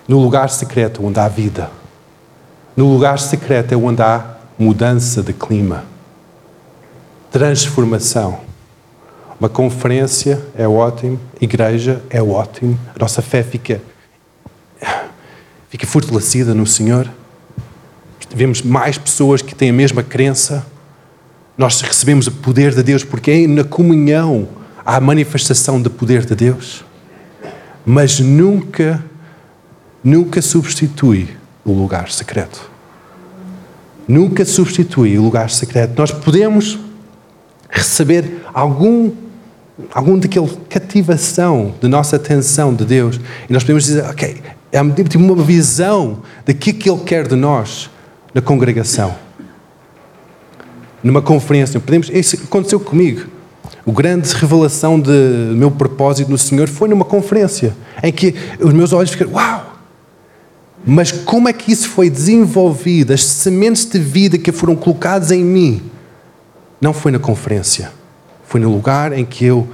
No 0.06 0.18
lugar 0.18 0.50
secreto 0.50 1.04
onde 1.04 1.18
há 1.18 1.28
vida. 1.28 1.70
No 2.76 2.92
lugar 2.92 3.18
secreto 3.18 3.72
é 3.72 3.76
onde 3.76 4.02
há 4.02 4.36
mudança 4.58 5.22
de 5.22 5.32
clima, 5.32 5.84
transformação 7.30 8.40
uma 9.38 9.48
conferência 9.48 10.40
é 10.56 10.66
ótimo, 10.66 11.20
igreja 11.40 12.02
é 12.08 12.22
ótimo, 12.22 12.78
a 12.94 12.98
nossa 12.98 13.20
fé 13.20 13.42
fica, 13.42 13.82
fica 15.68 15.86
fortalecida 15.86 16.54
no 16.54 16.66
Senhor. 16.66 17.10
Vemos 18.34 18.62
mais 18.62 18.96
pessoas 18.96 19.42
que 19.42 19.54
têm 19.54 19.70
a 19.70 19.72
mesma 19.72 20.02
crença. 20.02 20.64
Nós 21.56 21.80
recebemos 21.80 22.26
o 22.26 22.32
poder 22.32 22.74
de 22.74 22.82
Deus 22.82 23.04
porque 23.04 23.30
é 23.30 23.46
na 23.46 23.64
comunhão 23.64 24.48
há 24.84 24.96
a 24.96 25.00
manifestação 25.00 25.80
do 25.80 25.88
poder 25.88 26.24
de 26.24 26.34
Deus. 26.34 26.84
Mas 27.86 28.18
nunca, 28.18 29.04
nunca 30.02 30.42
substitui 30.42 31.28
o 31.64 31.72
lugar 31.72 32.10
secreto. 32.10 32.70
Nunca 34.06 34.44
substitui 34.44 35.16
o 35.16 35.22
lugar 35.22 35.48
secreto. 35.50 35.98
Nós 35.98 36.10
podemos 36.10 36.78
receber 37.70 38.42
algum 38.52 39.12
algum 39.92 40.16
daquele 40.18 40.48
cativação 40.68 41.74
de 41.80 41.88
nossa 41.88 42.14
atenção 42.16 42.72
de 42.72 42.84
Deus 42.84 43.20
e 43.48 43.52
nós 43.52 43.64
podemos 43.64 43.84
dizer, 43.84 44.04
ok, 44.04 44.40
é 44.70 44.90
tipo 44.90 45.18
uma 45.18 45.34
visão 45.42 46.22
daquilo 46.46 46.78
que 46.78 46.90
Ele 46.90 47.00
quer 47.00 47.26
de 47.26 47.34
nós 47.34 47.90
na 48.32 48.40
congregação. 48.40 49.14
Numa 51.04 51.20
conferência, 51.20 51.78
podemos, 51.78 52.08
isso 52.08 52.36
aconteceu 52.36 52.80
comigo. 52.80 53.26
O 53.84 53.92
grande 53.92 54.32
revelação 54.34 54.98
do 54.98 55.12
meu 55.54 55.70
propósito 55.70 56.30
no 56.30 56.38
Senhor 56.38 56.66
foi 56.66 56.88
numa 56.88 57.04
conferência 57.04 57.76
em 58.02 58.10
que 58.10 58.34
os 58.58 58.72
meus 58.72 58.94
olhos 58.94 59.10
ficaram, 59.10 59.32
uau! 59.32 59.74
Mas 60.86 61.12
como 61.12 61.46
é 61.46 61.52
que 61.52 61.70
isso 61.70 61.90
foi 61.90 62.08
desenvolvido? 62.08 63.12
As 63.12 63.22
sementes 63.22 63.84
de 63.84 63.98
vida 63.98 64.38
que 64.38 64.50
foram 64.50 64.74
colocadas 64.74 65.30
em 65.30 65.44
mim 65.44 65.82
não 66.80 66.94
foi 66.94 67.12
na 67.12 67.18
conferência, 67.18 67.92
foi 68.46 68.60
no 68.60 68.70
lugar 68.70 69.12
em 69.12 69.24
que 69.24 69.44
eu 69.44 69.68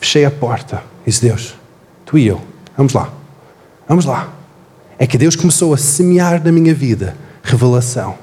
fechei 0.00 0.24
a 0.24 0.30
porta. 0.30 0.82
E 1.04 1.10
disse: 1.10 1.22
Deus, 1.22 1.54
tu 2.04 2.16
e 2.16 2.26
eu, 2.28 2.40
vamos 2.76 2.92
lá, 2.92 3.12
vamos 3.88 4.04
lá. 4.04 4.32
É 4.98 5.06
que 5.06 5.18
Deus 5.18 5.34
começou 5.34 5.74
a 5.74 5.76
semear 5.76 6.42
na 6.44 6.52
minha 6.52 6.74
vida 6.74 7.16
revelação, 7.42 8.16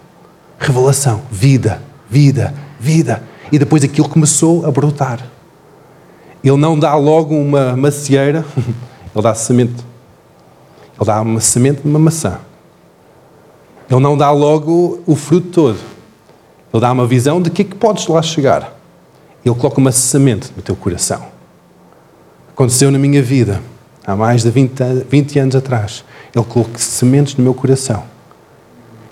revelação, 0.59 1.21
vida, 1.31 1.81
vida, 2.13 2.53
vida. 2.79 3.23
E 3.51 3.57
depois 3.57 3.83
aquilo 3.83 4.07
começou 4.07 4.65
a 4.67 4.71
brotar. 4.71 5.19
Ele 6.43 6.57
não 6.57 6.77
dá 6.77 6.93
logo 6.95 7.35
uma 7.35 7.75
macieira, 7.75 8.45
ele 9.15 9.23
dá 9.23 9.33
semente. 9.33 9.83
Ele 10.95 11.05
dá 11.05 11.21
uma 11.21 11.39
semente 11.39 11.81
de 11.81 11.87
uma 11.87 11.97
maçã. 11.97 12.39
Ele 13.89 13.99
não 13.99 14.15
dá 14.15 14.29
logo 14.29 15.01
o 15.07 15.15
fruto 15.15 15.49
todo. 15.49 15.79
Ele 16.71 16.81
dá 16.81 16.91
uma 16.91 17.07
visão 17.07 17.41
de 17.41 17.49
que 17.49 17.63
é 17.63 17.65
que 17.65 17.75
podes 17.75 18.07
lá 18.07 18.21
chegar. 18.21 18.77
Ele 19.43 19.55
coloca 19.55 19.79
uma 19.79 19.91
semente 19.91 20.51
no 20.55 20.61
teu 20.61 20.75
coração. 20.75 21.25
Aconteceu 22.49 22.91
na 22.91 22.99
minha 22.99 23.21
vida, 23.21 23.61
há 24.05 24.15
mais 24.15 24.43
de 24.43 24.51
20, 24.51 25.05
20 25.09 25.39
anos 25.39 25.55
atrás. 25.55 26.05
Ele 26.35 26.45
colocou 26.45 26.77
sementes 26.77 27.35
no 27.35 27.43
meu 27.43 27.53
coração. 27.53 28.03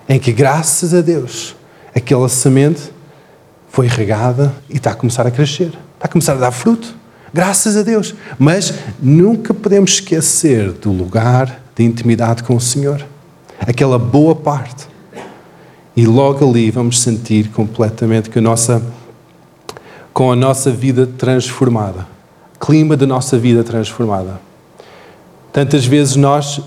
Em 0.08 0.18
que, 0.18 0.32
graças 0.32 0.94
a 0.94 1.00
Deus, 1.00 1.56
aquela 1.94 2.28
semente 2.28 2.92
foi 3.68 3.86
regada 3.86 4.54
e 4.68 4.76
está 4.76 4.90
a 4.90 4.94
começar 4.94 5.26
a 5.26 5.30
crescer. 5.30 5.72
Está 5.94 6.04
a 6.04 6.08
começar 6.08 6.32
a 6.32 6.36
dar 6.36 6.50
fruto. 6.50 6.94
Graças 7.32 7.76
a 7.76 7.82
Deus. 7.82 8.14
Mas 8.38 8.74
nunca 9.00 9.54
podemos 9.54 9.92
esquecer 9.92 10.72
do 10.72 10.92
lugar 10.92 11.62
de 11.74 11.82
intimidade 11.82 12.42
com 12.42 12.54
o 12.54 12.60
Senhor. 12.60 13.04
Aquela 13.60 13.98
boa 13.98 14.34
parte. 14.34 14.86
E 15.96 16.06
logo 16.06 16.48
ali 16.48 16.70
vamos 16.70 17.00
sentir 17.00 17.48
completamente 17.50 18.28
que 18.28 18.38
a 18.38 18.42
nossa, 18.42 18.82
com 20.12 20.30
a 20.30 20.36
nossa 20.36 20.70
vida 20.70 21.06
transformada, 21.06 22.06
clima 22.58 22.96
da 22.96 23.06
nossa 23.06 23.38
vida 23.38 23.62
transformada. 23.64 24.40
Tantas 25.52 25.84
vezes 25.84 26.16
nós 26.16 26.60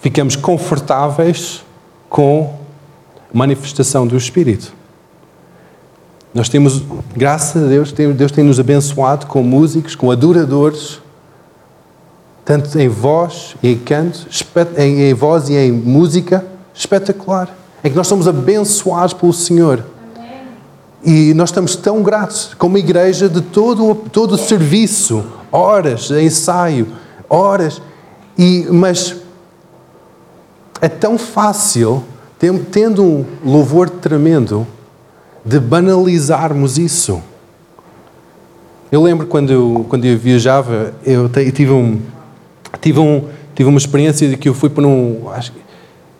ficamos 0.00 0.36
confortáveis 0.36 1.62
com 2.08 2.59
manifestação 3.32 4.06
do 4.06 4.16
Espírito. 4.16 4.72
Nós 6.32 6.48
temos, 6.48 6.82
graças 7.16 7.62
a 7.62 7.66
Deus, 7.66 7.92
Deus 7.92 8.30
tem 8.30 8.44
nos 8.44 8.60
abençoado 8.60 9.26
com 9.26 9.42
músicos, 9.42 9.96
com 9.96 10.10
adoradores, 10.10 11.00
tanto 12.44 12.78
em 12.78 12.88
voz 12.88 13.56
e 13.62 13.72
em 13.72 13.78
canto, 13.78 14.26
em 14.76 15.12
voz 15.14 15.48
e 15.48 15.56
em 15.56 15.72
música, 15.72 16.44
espetacular. 16.74 17.54
É 17.82 17.90
que 17.90 17.96
nós 17.96 18.06
somos 18.06 18.28
abençoados 18.28 19.12
pelo 19.12 19.32
Senhor. 19.32 19.84
E 21.02 21.32
nós 21.34 21.48
estamos 21.48 21.76
tão 21.76 22.02
gratos 22.02 22.54
como 22.58 22.76
igreja 22.76 23.28
de 23.28 23.40
todo, 23.40 23.94
todo 23.94 24.32
o 24.32 24.38
serviço, 24.38 25.24
horas 25.50 26.08
de 26.08 26.22
ensaio, 26.22 26.88
horas. 27.28 27.80
E, 28.36 28.66
mas 28.70 29.16
é 30.80 30.88
tão 30.88 31.16
fácil, 31.16 32.04
tendo 32.70 33.04
um 33.04 33.24
louvor 33.44 33.90
tremendo, 33.90 34.66
de 35.44 35.60
banalizarmos 35.60 36.78
isso. 36.78 37.22
Eu 38.90 39.02
lembro 39.02 39.26
quando 39.26 39.52
eu, 39.52 39.86
quando 39.88 40.06
eu 40.06 40.18
viajava, 40.18 40.94
eu 41.04 41.28
tive, 41.28 41.70
um, 41.70 42.00
tive, 42.80 42.98
um, 42.98 43.28
tive 43.54 43.68
uma 43.68 43.78
experiência 43.78 44.26
de 44.28 44.36
que 44.36 44.48
eu 44.48 44.54
fui 44.54 44.70
para 44.70 44.86
um. 44.86 45.28
Acho, 45.30 45.52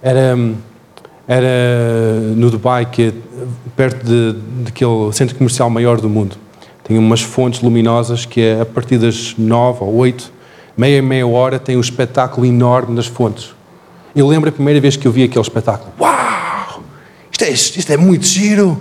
era, 0.03 0.37
era 1.27 2.21
no 2.37 2.51
Dubai, 2.51 2.85
que 2.85 3.03
é 3.03 3.13
perto 3.75 4.05
de, 4.05 4.37
daquele 4.65 5.13
centro 5.13 5.35
comercial 5.35 5.71
maior 5.71 6.01
do 6.01 6.09
mundo. 6.09 6.37
Tem 6.85 6.99
umas 6.99 7.23
fontes 7.23 7.63
luminosas 7.63 8.27
que 8.27 8.41
é 8.43 8.61
a 8.61 8.67
partir 8.67 8.99
das 8.99 9.35
nove 9.39 9.83
ou 9.83 9.95
oito, 9.97 10.31
meia 10.77 10.99
e 10.99 11.03
meia 11.03 11.27
hora, 11.27 11.59
tem 11.59 11.77
um 11.77 11.81
espetáculo 11.81 12.47
enorme 12.47 12.95
nas 12.95 13.07
fontes. 13.07 13.55
Eu 14.15 14.27
lembro 14.27 14.49
a 14.49 14.53
primeira 14.53 14.81
vez 14.81 14.97
que 14.97 15.07
eu 15.07 15.13
vi 15.13 15.25
aquele 15.25 15.43
espetáculo. 15.43 15.93
Uau! 16.01 16.83
Isto 17.31 17.45
é, 17.45 17.51
isto 17.51 17.93
é 17.93 17.97
muito 17.97 18.25
giro! 18.25 18.81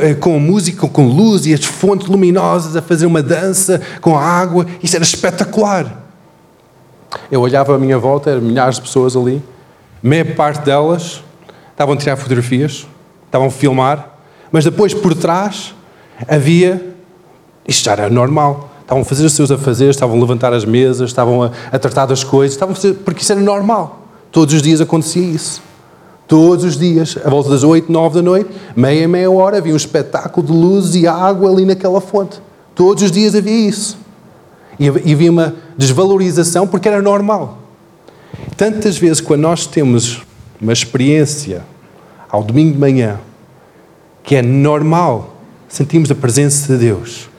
Eh, 0.00 0.14
com 0.14 0.38
música, 0.40 0.88
com 0.88 1.06
luz 1.06 1.44
e 1.44 1.52
as 1.52 1.62
fontes 1.62 2.08
luminosas 2.08 2.74
a 2.74 2.80
fazer 2.80 3.04
uma 3.04 3.22
dança 3.22 3.80
com 4.00 4.16
a 4.16 4.22
água. 4.22 4.66
Isso 4.82 4.96
era 4.96 5.04
espetacular. 5.04 6.02
Eu 7.30 7.42
olhava 7.42 7.74
à 7.74 7.78
minha 7.78 7.98
volta, 7.98 8.30
eram 8.30 8.40
milhares 8.40 8.76
de 8.76 8.82
pessoas 8.82 9.14
ali. 9.14 9.42
Meia 10.02 10.24
parte 10.24 10.64
delas 10.64 11.22
estavam 11.70 11.94
a 11.94 11.96
tirar 11.96 12.16
fotografias, 12.16 12.86
estavam 13.26 13.48
a 13.48 13.50
filmar, 13.50 14.08
mas 14.50 14.64
depois 14.64 14.94
por 14.94 15.14
trás 15.14 15.74
havia. 16.26 16.94
Isto 17.68 17.84
já 17.84 17.92
era 17.92 18.10
normal. 18.10 18.70
Estavam 18.80 19.02
a 19.02 19.04
fazer 19.04 19.24
os 19.24 19.32
seus 19.32 19.50
afazeres, 19.50 19.96
estavam 19.96 20.16
a 20.16 20.20
levantar 20.20 20.52
as 20.52 20.64
mesas, 20.64 21.10
estavam 21.10 21.42
a, 21.42 21.50
a 21.72 21.78
tratar 21.78 22.06
das 22.06 22.22
coisas, 22.24 22.54
estavam 22.54 22.72
a 22.72 22.76
fazer, 22.76 22.94
porque 22.94 23.22
isso 23.22 23.32
era 23.32 23.40
normal. 23.40 24.03
Todos 24.34 24.52
os 24.52 24.62
dias 24.62 24.80
acontecia 24.80 25.22
isso. 25.22 25.62
Todos 26.26 26.64
os 26.64 26.76
dias, 26.76 27.16
à 27.24 27.30
volta 27.30 27.50
das 27.50 27.62
8, 27.62 27.92
9 27.92 28.16
da 28.16 28.22
noite, 28.22 28.50
meia, 28.74 29.06
meia 29.06 29.30
hora, 29.30 29.58
havia 29.58 29.72
um 29.72 29.76
espetáculo 29.76 30.44
de 30.44 30.52
luz 30.52 30.96
e 30.96 31.06
água 31.06 31.48
ali 31.48 31.64
naquela 31.64 32.00
fonte. 32.00 32.40
Todos 32.74 33.04
os 33.04 33.12
dias 33.12 33.36
havia 33.36 33.68
isso. 33.68 33.96
E 34.76 34.88
havia 34.88 35.30
uma 35.30 35.54
desvalorização 35.78 36.66
porque 36.66 36.88
era 36.88 37.00
normal. 37.00 37.58
Tantas 38.56 38.98
vezes, 38.98 39.20
quando 39.20 39.42
nós 39.42 39.68
temos 39.68 40.22
uma 40.60 40.72
experiência 40.72 41.64
ao 42.28 42.42
domingo 42.42 42.72
de 42.72 42.78
manhã, 42.80 43.20
que 44.24 44.34
é 44.34 44.42
normal, 44.42 45.36
sentimos 45.68 46.10
a 46.10 46.14
presença 46.16 46.72
de 46.72 46.80
Deus, 46.80 47.30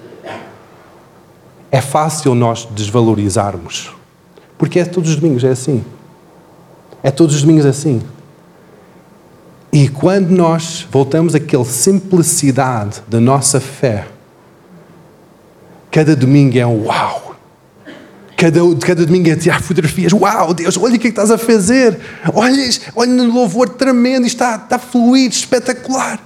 é 1.69 1.81
fácil 1.81 2.33
nós 2.33 2.65
desvalorizarmos. 2.71 3.93
Porque 4.57 4.79
é 4.79 4.85
todos 4.85 5.09
os 5.09 5.17
domingos, 5.17 5.43
é 5.43 5.49
assim. 5.49 5.83
É 7.05 7.11
todos 7.11 7.35
os 7.35 7.43
domingos 7.43 7.67
assim. 7.67 8.01
E 9.71 9.87
quando 9.87 10.31
nós 10.31 10.87
voltamos 10.91 11.35
àquela 11.35 11.63
simplicidade 11.63 13.03
da 13.07 13.19
nossa 13.19 13.61
fé, 13.61 14.07
cada 15.91 16.15
domingo 16.15 16.57
é 16.57 16.65
um 16.65 16.85
uau. 16.85 17.35
Cada, 18.35 18.59
cada 18.81 19.05
domingo 19.05 19.29
é 19.29 19.35
tirar 19.35 19.61
fotografias. 19.61 20.13
Uau, 20.13 20.51
Deus, 20.55 20.79
olha 20.79 20.95
o 20.95 20.99
que, 20.99 21.05
é 21.05 21.09
estás 21.11 21.29
a 21.29 21.37
fazer. 21.37 21.99
Olha, 22.33 22.69
olha 22.95 23.11
no 23.11 23.31
louvor 23.31 23.69
tremendo, 23.69 24.25
está, 24.25 24.55
está 24.55 24.79
fluido, 24.79 25.35
espetacular. 25.35 26.19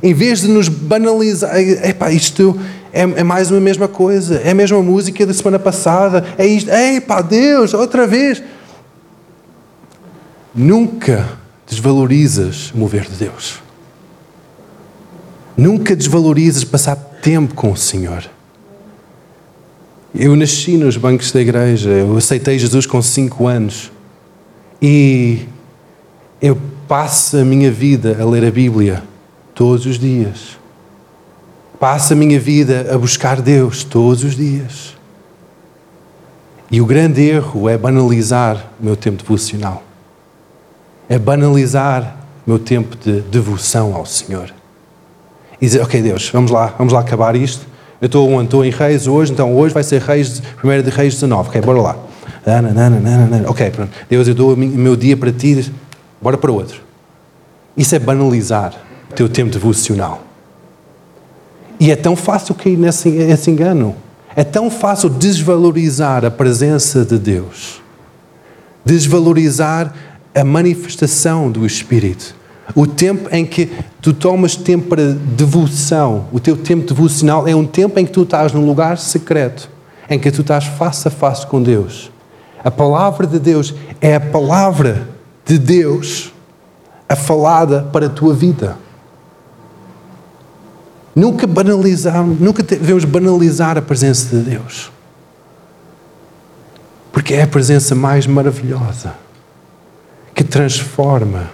Em 0.00 0.14
vez 0.14 0.42
de 0.42 0.48
nos 0.48 0.68
banalizar, 0.68 1.58
epá, 1.58 2.12
isto 2.12 2.56
é, 2.92 3.02
é, 3.02 3.24
mais 3.24 3.50
uma 3.50 3.60
mesma 3.60 3.88
coisa, 3.88 4.40
é 4.44 4.52
a 4.52 4.54
mesma 4.54 4.80
música 4.80 5.26
da 5.26 5.34
semana 5.34 5.58
passada, 5.58 6.24
é 6.38 6.46
isto, 6.46 6.70
epá, 6.70 7.20
Deus, 7.20 7.74
outra 7.74 8.06
vez. 8.06 8.40
Nunca 10.54 11.36
desvalorizas 11.68 12.70
o 12.70 12.78
mover 12.78 13.08
de 13.10 13.16
Deus. 13.16 13.60
Nunca 15.56 15.96
desvalorizas 15.96 16.62
passar 16.62 16.94
tempo 16.94 17.54
com 17.54 17.72
o 17.72 17.76
Senhor. 17.76 18.24
Eu 20.14 20.36
nasci 20.36 20.76
nos 20.76 20.96
bancos 20.96 21.32
da 21.32 21.40
igreja, 21.40 21.90
eu 21.90 22.16
aceitei 22.16 22.56
Jesus 22.56 22.86
com 22.86 23.02
cinco 23.02 23.48
anos 23.48 23.90
e 24.80 25.40
eu 26.40 26.56
passo 26.86 27.38
a 27.38 27.44
minha 27.44 27.72
vida 27.72 28.16
a 28.20 28.24
ler 28.24 28.44
a 28.44 28.50
Bíblia 28.50 29.02
todos 29.56 29.86
os 29.86 29.98
dias. 29.98 30.56
Passo 31.80 32.12
a 32.12 32.16
minha 32.16 32.38
vida 32.38 32.94
a 32.94 32.96
buscar 32.96 33.42
Deus 33.42 33.82
todos 33.82 34.22
os 34.22 34.36
dias. 34.36 34.94
E 36.70 36.80
o 36.80 36.86
grande 36.86 37.22
erro 37.22 37.68
é 37.68 37.76
banalizar 37.76 38.72
o 38.80 38.84
meu 38.84 38.94
tempo 38.94 39.20
devocional 39.20 39.82
é 41.08 41.18
banalizar 41.18 42.16
meu 42.46 42.58
tempo 42.58 42.96
de 42.96 43.20
devoção 43.22 43.94
ao 43.94 44.04
Senhor. 44.04 44.52
E 45.60 45.66
dizer, 45.66 45.82
ok 45.82 46.02
Deus, 46.02 46.28
vamos 46.30 46.50
lá, 46.50 46.74
vamos 46.76 46.92
lá 46.92 47.00
acabar 47.00 47.34
isto. 47.36 47.66
Eu 48.00 48.06
estou, 48.06 48.42
estou 48.42 48.64
em 48.64 48.70
Reis 48.70 49.06
hoje, 49.06 49.32
então 49.32 49.56
hoje 49.56 49.72
vai 49.72 49.82
ser 49.82 50.00
Reis, 50.02 50.42
primeiro 50.56 50.82
de 50.82 50.90
Reis 50.90 51.14
19. 51.14 51.48
Ok, 51.48 51.60
bora 51.62 51.80
lá. 51.80 51.96
Ok, 53.46 53.70
pronto. 53.70 53.90
Deus, 54.08 54.28
eu 54.28 54.34
dou 54.34 54.52
o 54.52 54.56
meu 54.56 54.94
dia 54.96 55.16
para 55.16 55.32
ti, 55.32 55.72
bora 56.20 56.36
para 56.36 56.52
outro. 56.52 56.82
Isso 57.76 57.94
é 57.94 57.98
banalizar 57.98 58.74
o 59.10 59.14
teu 59.14 59.28
tempo 59.28 59.50
devocional. 59.50 60.22
E 61.80 61.90
é 61.90 61.96
tão 61.96 62.14
fácil 62.14 62.54
cair 62.54 62.76
nesse, 62.76 63.08
nesse 63.08 63.50
engano. 63.50 63.96
É 64.36 64.44
tão 64.44 64.70
fácil 64.70 65.08
desvalorizar 65.08 66.24
a 66.24 66.30
presença 66.30 67.04
de 67.04 67.18
Deus. 67.18 67.80
Desvalorizar 68.84 69.94
a 70.34 70.42
manifestação 70.42 71.50
do 71.50 71.64
Espírito. 71.64 72.34
O 72.74 72.86
tempo 72.86 73.28
em 73.30 73.46
que 73.46 73.70
tu 74.00 74.12
tomas 74.12 74.56
tempo 74.56 74.88
para 74.88 75.12
devoção, 75.12 76.26
o 76.32 76.40
teu 76.40 76.56
tempo 76.56 76.86
devocional 76.86 77.46
é 77.46 77.54
um 77.54 77.66
tempo 77.66 77.98
em 78.00 78.06
que 78.06 78.12
tu 78.12 78.22
estás 78.22 78.52
num 78.52 78.66
lugar 78.66 78.98
secreto, 78.98 79.70
em 80.08 80.18
que 80.18 80.30
tu 80.30 80.40
estás 80.40 80.64
face 80.64 81.06
a 81.06 81.10
face 81.10 81.46
com 81.46 81.62
Deus. 81.62 82.10
A 82.64 82.70
palavra 82.70 83.26
de 83.26 83.38
Deus 83.38 83.74
é 84.00 84.16
a 84.16 84.20
palavra 84.20 85.08
de 85.44 85.58
Deus 85.58 86.32
a 87.08 87.14
falada 87.14 87.82
para 87.92 88.06
a 88.06 88.10
tua 88.10 88.34
vida. 88.34 88.78
Nunca 91.14 91.46
banalizamos, 91.46 92.40
nunca 92.40 92.62
devemos 92.62 93.04
banalizar 93.04 93.78
a 93.78 93.82
presença 93.82 94.34
de 94.34 94.42
Deus. 94.42 94.90
Porque 97.12 97.34
é 97.34 97.42
a 97.42 97.46
presença 97.46 97.94
mais 97.94 98.26
maravilhosa 98.26 99.23
que 100.34 100.42
transforma, 100.42 101.50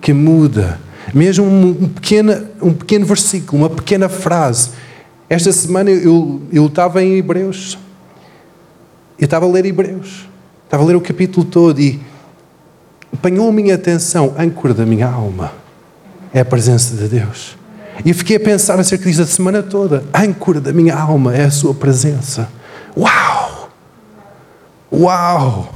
que 0.00 0.12
muda. 0.12 0.80
Mesmo 1.12 1.44
um 1.44 1.88
pequeno, 1.88 2.46
um 2.62 2.72
pequeno 2.72 3.04
versículo, 3.04 3.62
uma 3.62 3.70
pequena 3.70 4.08
frase. 4.08 4.70
Esta 5.28 5.52
semana 5.52 5.90
eu, 5.90 6.42
eu 6.50 6.66
estava 6.66 7.02
em 7.02 7.16
Hebreus. 7.16 7.78
Eu 9.18 9.26
estava 9.26 9.44
a 9.44 9.48
ler 9.48 9.66
Hebreus. 9.66 10.26
Estava 10.64 10.82
a 10.82 10.86
ler 10.86 10.96
o 10.96 11.00
capítulo 11.00 11.44
todo 11.44 11.80
e 11.80 12.00
apanhou 13.12 13.48
a 13.48 13.52
minha 13.52 13.74
atenção, 13.74 14.34
âncora 14.38 14.72
da 14.72 14.86
minha 14.86 15.06
alma. 15.06 15.52
É 16.32 16.40
a 16.40 16.44
presença 16.44 16.96
de 16.96 17.06
Deus. 17.06 17.56
E 18.04 18.12
fiquei 18.12 18.36
a 18.36 18.40
pensar 18.40 18.80
acerca 18.80 19.04
disso 19.04 19.22
a 19.22 19.26
semana 19.26 19.62
toda. 19.62 20.02
Âncora 20.12 20.60
da 20.60 20.72
minha 20.72 20.96
alma 20.96 21.36
é 21.36 21.44
a 21.44 21.50
sua 21.50 21.74
presença. 21.74 22.48
Uau! 22.96 23.70
Uau! 24.90 25.72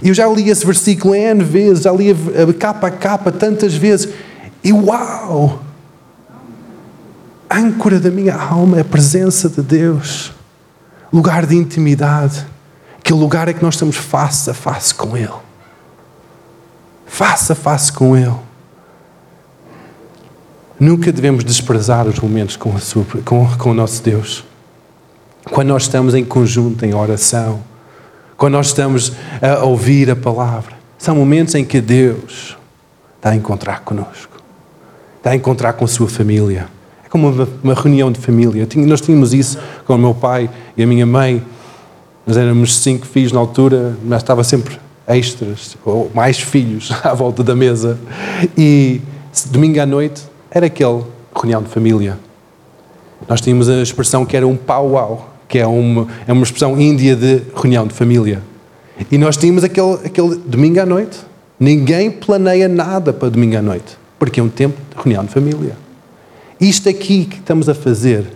Eu 0.00 0.14
já 0.14 0.26
li 0.28 0.48
esse 0.48 0.64
versículo 0.64 1.14
N 1.14 1.42
vezes, 1.44 1.82
já 1.84 1.92
li 1.92 2.10
a 2.10 2.54
capa 2.58 2.86
a 2.86 2.90
capa 2.90 3.32
tantas 3.32 3.74
vezes. 3.74 4.08
E 4.62 4.72
uau! 4.72 5.60
A 7.50 7.58
âncora 7.58 8.00
da 8.00 8.10
minha 8.10 8.34
alma 8.34 8.78
é 8.78 8.80
a 8.80 8.84
presença 8.84 9.48
de 9.48 9.60
Deus. 9.60 10.32
Lugar 11.12 11.44
de 11.44 11.54
intimidade. 11.54 12.46
Aquele 12.98 13.18
lugar 13.18 13.48
é 13.48 13.52
que 13.52 13.62
nós 13.62 13.74
estamos 13.74 13.96
face 13.96 14.48
a 14.48 14.54
face 14.54 14.94
com 14.94 15.16
Ele. 15.16 15.28
Face 17.04 17.52
a 17.52 17.54
face 17.54 17.92
com 17.92 18.16
Ele. 18.16 18.34
Nunca 20.80 21.12
devemos 21.12 21.44
desprezar 21.44 22.06
os 22.06 22.18
momentos 22.18 22.56
com, 22.56 22.76
sua, 22.78 23.04
com, 23.24 23.46
com 23.58 23.70
o 23.70 23.74
nosso 23.74 24.02
Deus. 24.02 24.44
Quando 25.44 25.68
nós 25.68 25.82
estamos 25.82 26.14
em 26.14 26.24
conjunto, 26.24 26.84
em 26.86 26.94
oração, 26.94 27.62
quando 28.42 28.54
nós 28.54 28.66
estamos 28.66 29.12
a 29.40 29.64
ouvir 29.64 30.10
a 30.10 30.16
palavra, 30.16 30.72
são 30.98 31.14
momentos 31.14 31.54
em 31.54 31.64
que 31.64 31.80
Deus 31.80 32.56
está 33.14 33.30
a 33.30 33.36
encontrar 33.36 33.82
conosco, 33.82 34.36
está 35.18 35.30
a 35.30 35.36
encontrar 35.36 35.74
com 35.74 35.84
a 35.84 35.88
sua 35.88 36.08
família. 36.08 36.66
É 37.06 37.08
como 37.08 37.28
uma, 37.28 37.48
uma 37.62 37.72
reunião 37.72 38.10
de 38.10 38.18
família. 38.18 38.66
Nós 38.78 39.00
tínhamos 39.00 39.32
isso 39.32 39.60
com 39.86 39.94
o 39.94 39.98
meu 39.98 40.12
pai 40.12 40.50
e 40.76 40.82
a 40.82 40.86
minha 40.88 41.06
mãe. 41.06 41.40
Nós 42.26 42.36
éramos 42.36 42.78
cinco 42.78 43.06
filhos 43.06 43.30
na 43.30 43.38
altura, 43.38 43.96
mas 44.02 44.22
estava 44.22 44.42
sempre 44.42 44.76
extras, 45.06 45.76
ou 45.84 46.10
mais 46.12 46.40
filhos 46.40 46.90
à 47.04 47.14
volta 47.14 47.44
da 47.44 47.54
mesa. 47.54 47.96
E 48.58 49.00
domingo 49.52 49.80
à 49.80 49.86
noite 49.86 50.20
era 50.50 50.66
aquele 50.66 51.04
reunião 51.32 51.62
de 51.62 51.68
família. 51.68 52.18
Nós 53.28 53.40
tínhamos 53.40 53.68
a 53.68 53.80
expressão 53.80 54.26
que 54.26 54.36
era 54.36 54.48
um 54.48 54.56
pau-au, 54.56 55.31
que 55.52 55.58
é 55.58 55.66
uma, 55.66 56.08
é 56.26 56.32
uma 56.32 56.44
expressão 56.44 56.80
índia 56.80 57.14
de 57.14 57.42
reunião 57.54 57.86
de 57.86 57.92
família. 57.92 58.42
E 59.10 59.18
nós 59.18 59.36
tínhamos 59.36 59.62
aquele, 59.62 59.96
aquele 60.02 60.36
domingo 60.36 60.80
à 60.80 60.86
noite. 60.86 61.20
Ninguém 61.60 62.10
planeia 62.10 62.66
nada 62.68 63.12
para 63.12 63.28
domingo 63.28 63.58
à 63.58 63.60
noite, 63.60 63.98
porque 64.18 64.40
é 64.40 64.42
um 64.42 64.48
tempo 64.48 64.78
de 64.88 64.96
reunião 64.96 65.26
de 65.26 65.30
família. 65.30 65.76
Isto 66.58 66.88
aqui 66.88 67.26
que 67.26 67.36
estamos 67.36 67.68
a 67.68 67.74
fazer, 67.74 68.28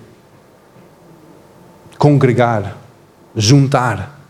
congregar, 1.99 2.77
juntar, 3.35 4.21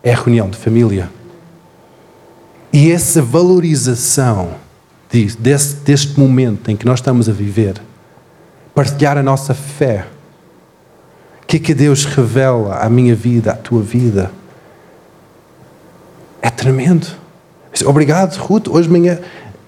é 0.00 0.14
reunião 0.14 0.48
de 0.48 0.56
família. 0.56 1.10
E 2.72 2.92
essa 2.92 3.20
valorização 3.20 4.50
desse, 5.10 5.74
deste 5.74 6.20
momento 6.20 6.70
em 6.70 6.76
que 6.76 6.86
nós 6.86 7.00
estamos 7.00 7.28
a 7.28 7.32
viver, 7.32 7.82
partilhar 8.72 9.18
a 9.18 9.24
nossa 9.24 9.54
fé, 9.54 10.06
que 11.52 11.56
é 11.58 11.60
que 11.60 11.74
Deus 11.74 12.06
revela 12.06 12.78
à 12.78 12.88
minha 12.88 13.14
vida, 13.14 13.52
à 13.52 13.54
tua 13.54 13.82
vida, 13.82 14.32
é 16.40 16.48
tremendo. 16.48 17.06
Obrigado, 17.84 18.34
Ruth. 18.38 18.68
Hoje 18.68 18.88
de 18.88 18.92
manhã, 18.92 19.18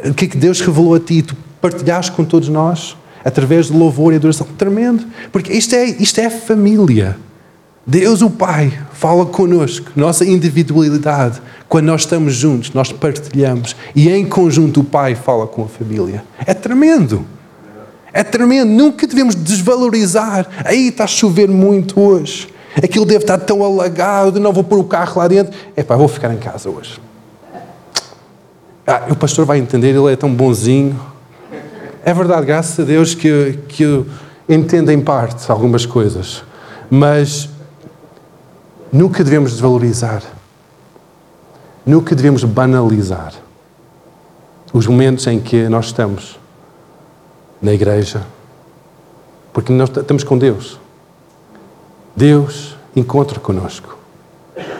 o 0.03 0.14
que 0.14 0.24
é 0.24 0.28
que 0.28 0.39
Deus 0.39 0.62
revelou 0.62 0.95
a 0.95 1.01
ti? 1.01 1.20
Tu 1.20 1.37
partilhaste 1.61 2.12
com 2.12 2.24
todos 2.24 2.49
nós 2.49 2.97
através 3.22 3.66
de 3.66 3.74
louvor 3.74 4.14
e 4.14 4.16
adoração. 4.16 4.47
Tremendo. 4.57 5.05
Porque 5.30 5.53
isto 5.53 5.74
é, 5.74 5.85
isto 5.85 6.18
é 6.22 6.30
família. 6.30 7.18
Deus, 7.87 8.22
o 8.22 8.30
Pai, 8.30 8.72
fala 8.95 9.26
connosco, 9.26 9.91
nossa 9.95 10.24
individualidade. 10.24 11.43
Quando 11.68 11.85
nós 11.85 12.01
estamos 12.01 12.35
juntos, 12.35 12.72
nós 12.72 12.93
partilhamos 12.93 13.76
e 13.95 14.09
em 14.09 14.24
conjunto 14.24 14.80
o 14.80 14.85
Pai 14.85 15.14
fala 15.14 15.47
com 15.47 15.64
a 15.64 15.68
família. 15.68 16.24
É 16.47 16.55
tremendo. 16.55 17.26
É 18.15 18.25
tremendo. 18.25 18.71
Nunca 18.71 19.07
devemos 19.07 19.35
desvalorizar. 19.35 20.47
Aí 20.65 20.89
está 20.89 21.05
a 21.05 21.07
chover 21.07 21.49
muito 21.49 22.01
hoje. 22.01 22.49
Aquilo 22.77 23.05
deve 23.05 23.25
estar 23.25 23.37
tão 23.39 23.62
alagado, 23.62 24.41
não 24.41 24.53
vou 24.53 24.65
pôr 24.65 24.79
o 24.79 24.85
carro 24.85 25.19
lá 25.19 25.29
dentro. 25.29 25.53
É 25.77 25.83
pá, 25.83 25.97
vou 25.97 26.09
ficar 26.09 26.33
em 26.33 26.39
casa 26.39 26.71
hoje. 26.71 26.99
Ah, 28.87 29.03
o 29.11 29.17
pastor 29.17 29.45
vai 29.45 29.59
entender, 29.59 29.89
ele 29.89 30.12
é 30.12 30.17
tão 30.17 30.33
bonzinho. 30.33 30.99
É 32.05 32.15
verdade, 32.15 32.47
graças 32.47 32.81
a 32.81 32.83
Deus 32.83 33.15
que, 33.15 33.59
que 33.69 33.83
eu 33.83 34.07
entendo 34.49 34.91
em 34.91 35.01
parte 35.01 35.51
algumas 35.51 35.85
coisas. 35.85 36.43
Mas 36.89 37.49
Nunca 38.95 39.25
devemos 39.25 39.51
desvalorizar. 39.51 40.23
Nunca 41.85 42.15
devemos 42.15 42.45
banalizar 42.45 43.35
os 44.73 44.87
momentos 44.87 45.27
em 45.27 45.41
que 45.41 45.69
nós 45.69 45.87
estamos 45.87 46.39
na 47.65 47.73
igreja, 47.73 48.27
porque 49.51 49.73
nós 49.73 49.89
estamos 49.89 50.23
com 50.23 50.37
Deus. 50.37 50.79
Deus 52.15 52.77
encontra 52.95 53.41
conosco. 53.41 53.97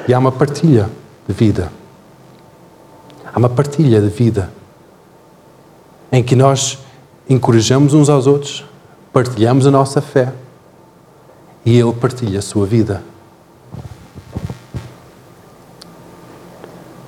E 0.07 0.13
há 0.13 0.19
uma 0.19 0.31
partilha 0.31 0.91
de 1.27 1.33
vida. 1.33 1.73
Há 3.25 3.39
uma 3.39 3.49
partilha 3.49 4.03
de 4.03 4.09
vida 4.09 4.53
em 6.13 6.23
que 6.23 6.37
nós 6.37 6.79
encorajamos 7.29 7.95
uns 7.95 8.11
aos 8.11 8.27
outros, 8.27 8.67
partilhamos 9.15 9.67
a 9.67 9.71
nossa 9.71 10.03
fé 10.03 10.35
e 11.65 11.79
Ele 11.79 11.93
partilha 11.95 12.39
a 12.39 12.43
sua 12.43 12.67
vida. 12.67 13.03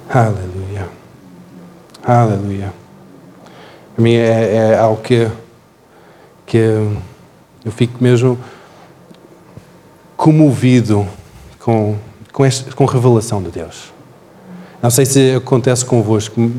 Aleluia. 0.09 0.89
Aleluia. 2.03 2.73
Para 3.95 4.03
mim 4.03 4.15
é, 4.15 4.55
é 4.55 4.79
algo 4.79 5.03
que, 5.03 5.31
que 6.47 6.57
eu 6.57 7.73
fico 7.73 8.03
mesmo 8.03 8.39
comovido 10.17 11.07
com, 11.59 11.97
com, 12.33 12.47
este, 12.47 12.71
com 12.75 12.85
a 12.85 12.93
revelação 12.93 13.43
de 13.43 13.51
Deus. 13.51 13.93
Não 14.81 14.91
sei 14.91 15.05
se 15.05 15.35
acontece 15.35 15.85
convosco, 15.85 16.51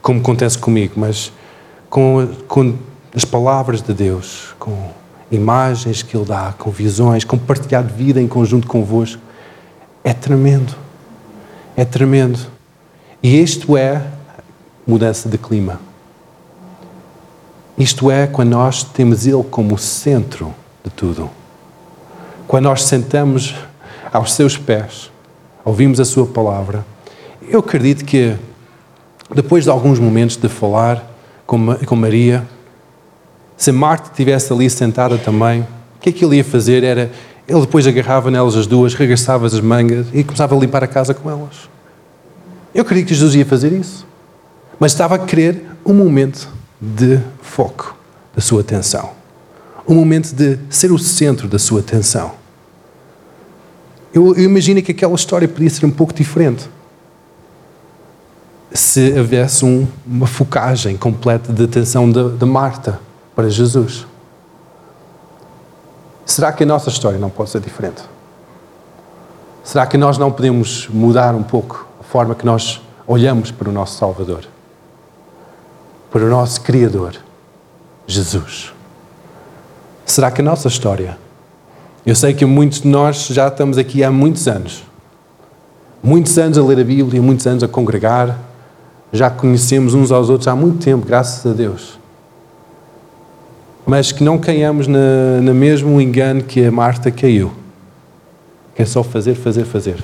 como 0.00 0.20
acontece 0.20 0.56
comigo, 0.56 0.94
mas 0.96 1.32
com, 1.90 2.28
com 2.46 2.74
as 3.14 3.24
palavras 3.24 3.82
de 3.82 3.92
Deus, 3.92 4.54
com 4.58 4.90
imagens 5.30 6.02
que 6.02 6.16
Ele 6.16 6.24
dá, 6.24 6.54
com 6.56 6.70
visões, 6.70 7.24
com 7.24 7.36
partilhar 7.36 7.82
de 7.82 7.92
vida 7.92 8.22
em 8.22 8.28
conjunto 8.28 8.66
convosco, 8.66 9.20
é 10.04 10.12
tremendo. 10.12 10.74
É 11.76 11.84
tremendo. 11.84 12.38
E 13.22 13.40
isto 13.40 13.76
é 13.76 14.02
mudança 14.86 15.28
de 15.28 15.36
clima. 15.36 15.87
Isto 17.78 18.10
é 18.10 18.26
quando 18.26 18.50
nós 18.50 18.82
temos 18.82 19.24
Ele 19.24 19.44
como 19.44 19.78
centro 19.78 20.52
de 20.82 20.90
tudo. 20.90 21.30
Quando 22.48 22.64
nós 22.64 22.82
sentamos 22.82 23.54
aos 24.12 24.32
seus 24.32 24.56
pés, 24.56 25.12
ouvimos 25.64 26.00
a 26.00 26.04
Sua 26.04 26.26
palavra. 26.26 26.84
Eu 27.48 27.60
acredito 27.60 28.04
que 28.04 28.34
depois 29.32 29.62
de 29.62 29.70
alguns 29.70 30.00
momentos 30.00 30.36
de 30.36 30.48
falar 30.48 31.08
com 31.46 31.96
Maria, 31.96 32.44
se 33.56 33.70
Marta 33.70 34.10
estivesse 34.10 34.52
ali 34.52 34.68
sentada 34.68 35.16
também, 35.16 35.60
o 35.60 36.00
que 36.00 36.08
é 36.08 36.12
que 36.12 36.24
ele 36.24 36.36
ia 36.36 36.44
fazer? 36.44 36.82
Era, 36.82 37.12
ele 37.46 37.60
depois 37.60 37.86
agarrava 37.86 38.28
nelas 38.28 38.56
as 38.56 38.66
duas, 38.66 38.94
regressava 38.94 39.46
as 39.46 39.60
mangas 39.60 40.06
e 40.12 40.24
começava 40.24 40.56
a 40.56 40.58
limpar 40.58 40.82
a 40.82 40.88
casa 40.88 41.14
com 41.14 41.30
elas. 41.30 41.68
Eu 42.74 42.84
creio 42.84 43.06
que 43.06 43.14
Jesus 43.14 43.36
ia 43.36 43.46
fazer 43.46 43.72
isso. 43.72 44.04
Mas 44.80 44.92
estava 44.92 45.14
a 45.14 45.18
querer 45.18 45.64
um 45.84 45.94
momento 45.94 46.57
de 46.80 47.20
foco 47.42 47.96
da 48.34 48.40
sua 48.40 48.60
atenção. 48.60 49.10
Um 49.86 49.94
momento 49.94 50.32
de 50.34 50.58
ser 50.70 50.92
o 50.92 50.98
centro 50.98 51.48
da 51.48 51.58
sua 51.58 51.80
atenção. 51.80 52.32
Eu, 54.12 54.34
eu 54.36 54.44
imagino 54.44 54.82
que 54.82 54.92
aquela 54.92 55.14
história 55.14 55.48
podia 55.48 55.70
ser 55.70 55.86
um 55.86 55.90
pouco 55.90 56.12
diferente. 56.12 56.68
Se 58.72 59.12
houvesse 59.18 59.64
um, 59.64 59.86
uma 60.06 60.26
focagem 60.26 60.96
completa 60.96 61.52
de 61.52 61.64
atenção 61.64 62.10
de, 62.10 62.30
de 62.36 62.44
Marta 62.44 63.00
para 63.34 63.48
Jesus. 63.48 64.06
Será 66.26 66.52
que 66.52 66.62
a 66.62 66.66
nossa 66.66 66.90
história 66.90 67.18
não 67.18 67.30
pode 67.30 67.50
ser 67.50 67.60
diferente? 67.60 68.02
Será 69.64 69.86
que 69.86 69.96
nós 69.96 70.18
não 70.18 70.30
podemos 70.30 70.86
mudar 70.88 71.34
um 71.34 71.42
pouco 71.42 71.88
forma 72.08 72.34
que 72.34 72.44
nós 72.44 72.80
olhamos 73.06 73.50
para 73.50 73.68
o 73.68 73.72
nosso 73.72 73.98
Salvador. 73.98 74.44
Para 76.10 76.24
o 76.24 76.28
nosso 76.28 76.60
Criador, 76.62 77.16
Jesus. 78.06 78.72
Será 80.06 80.30
que 80.30 80.40
a 80.40 80.44
nossa 80.44 80.68
história? 80.68 81.18
Eu 82.06 82.14
sei 82.14 82.32
que 82.32 82.46
muitos 82.46 82.80
de 82.80 82.88
nós 82.88 83.26
já 83.26 83.48
estamos 83.48 83.76
aqui 83.76 84.02
há 84.02 84.10
muitos 84.10 84.48
anos. 84.48 84.82
Muitos 86.02 86.38
anos 86.38 86.56
a 86.56 86.62
ler 86.62 86.80
a 86.80 86.84
Bíblia, 86.84 87.20
muitos 87.20 87.46
anos 87.46 87.62
a 87.62 87.68
congregar. 87.68 88.38
Já 89.12 89.28
conhecemos 89.28 89.92
uns 89.92 90.10
aos 90.10 90.30
outros 90.30 90.48
há 90.48 90.56
muito 90.56 90.82
tempo, 90.82 91.06
graças 91.06 91.44
a 91.44 91.54
Deus. 91.54 91.98
Mas 93.84 94.12
que 94.12 94.24
não 94.24 94.38
caiamos 94.38 94.86
na, 94.86 95.40
na 95.42 95.52
mesmo 95.52 96.00
engano 96.00 96.42
que 96.42 96.64
a 96.64 96.72
Marta 96.72 97.10
caiu. 97.10 97.52
Que 98.74 98.82
é 98.82 98.86
só 98.86 99.02
fazer, 99.02 99.34
fazer, 99.34 99.64
fazer. 99.64 100.02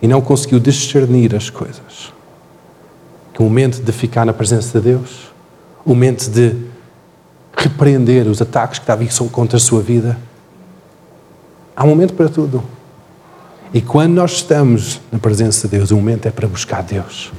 E 0.00 0.08
não 0.08 0.20
conseguiu 0.20 0.58
discernir 0.58 1.34
as 1.36 1.50
coisas. 1.50 2.12
Que 3.38 3.42
o 3.42 3.44
momento 3.44 3.80
de 3.80 3.92
ficar 3.92 4.26
na 4.26 4.32
presença 4.32 4.80
de 4.80 4.90
Deus, 4.90 5.28
o 5.84 5.90
momento 5.90 6.28
de 6.28 6.56
repreender 7.56 8.26
os 8.26 8.42
ataques 8.42 8.80
que 8.80 8.82
estavam 8.82 9.28
contra 9.28 9.58
a 9.58 9.60
sua 9.60 9.80
vida. 9.80 10.18
Há 11.76 11.84
um 11.84 11.88
momento 11.88 12.14
para 12.14 12.28
tudo. 12.28 12.64
E 13.72 13.80
quando 13.80 14.14
nós 14.14 14.32
estamos 14.32 15.00
na 15.12 15.20
presença 15.20 15.68
de 15.68 15.76
Deus, 15.76 15.92
o 15.92 15.94
momento 15.94 16.26
é 16.26 16.32
para 16.32 16.48
buscar 16.48 16.82
Deus. 16.82 17.30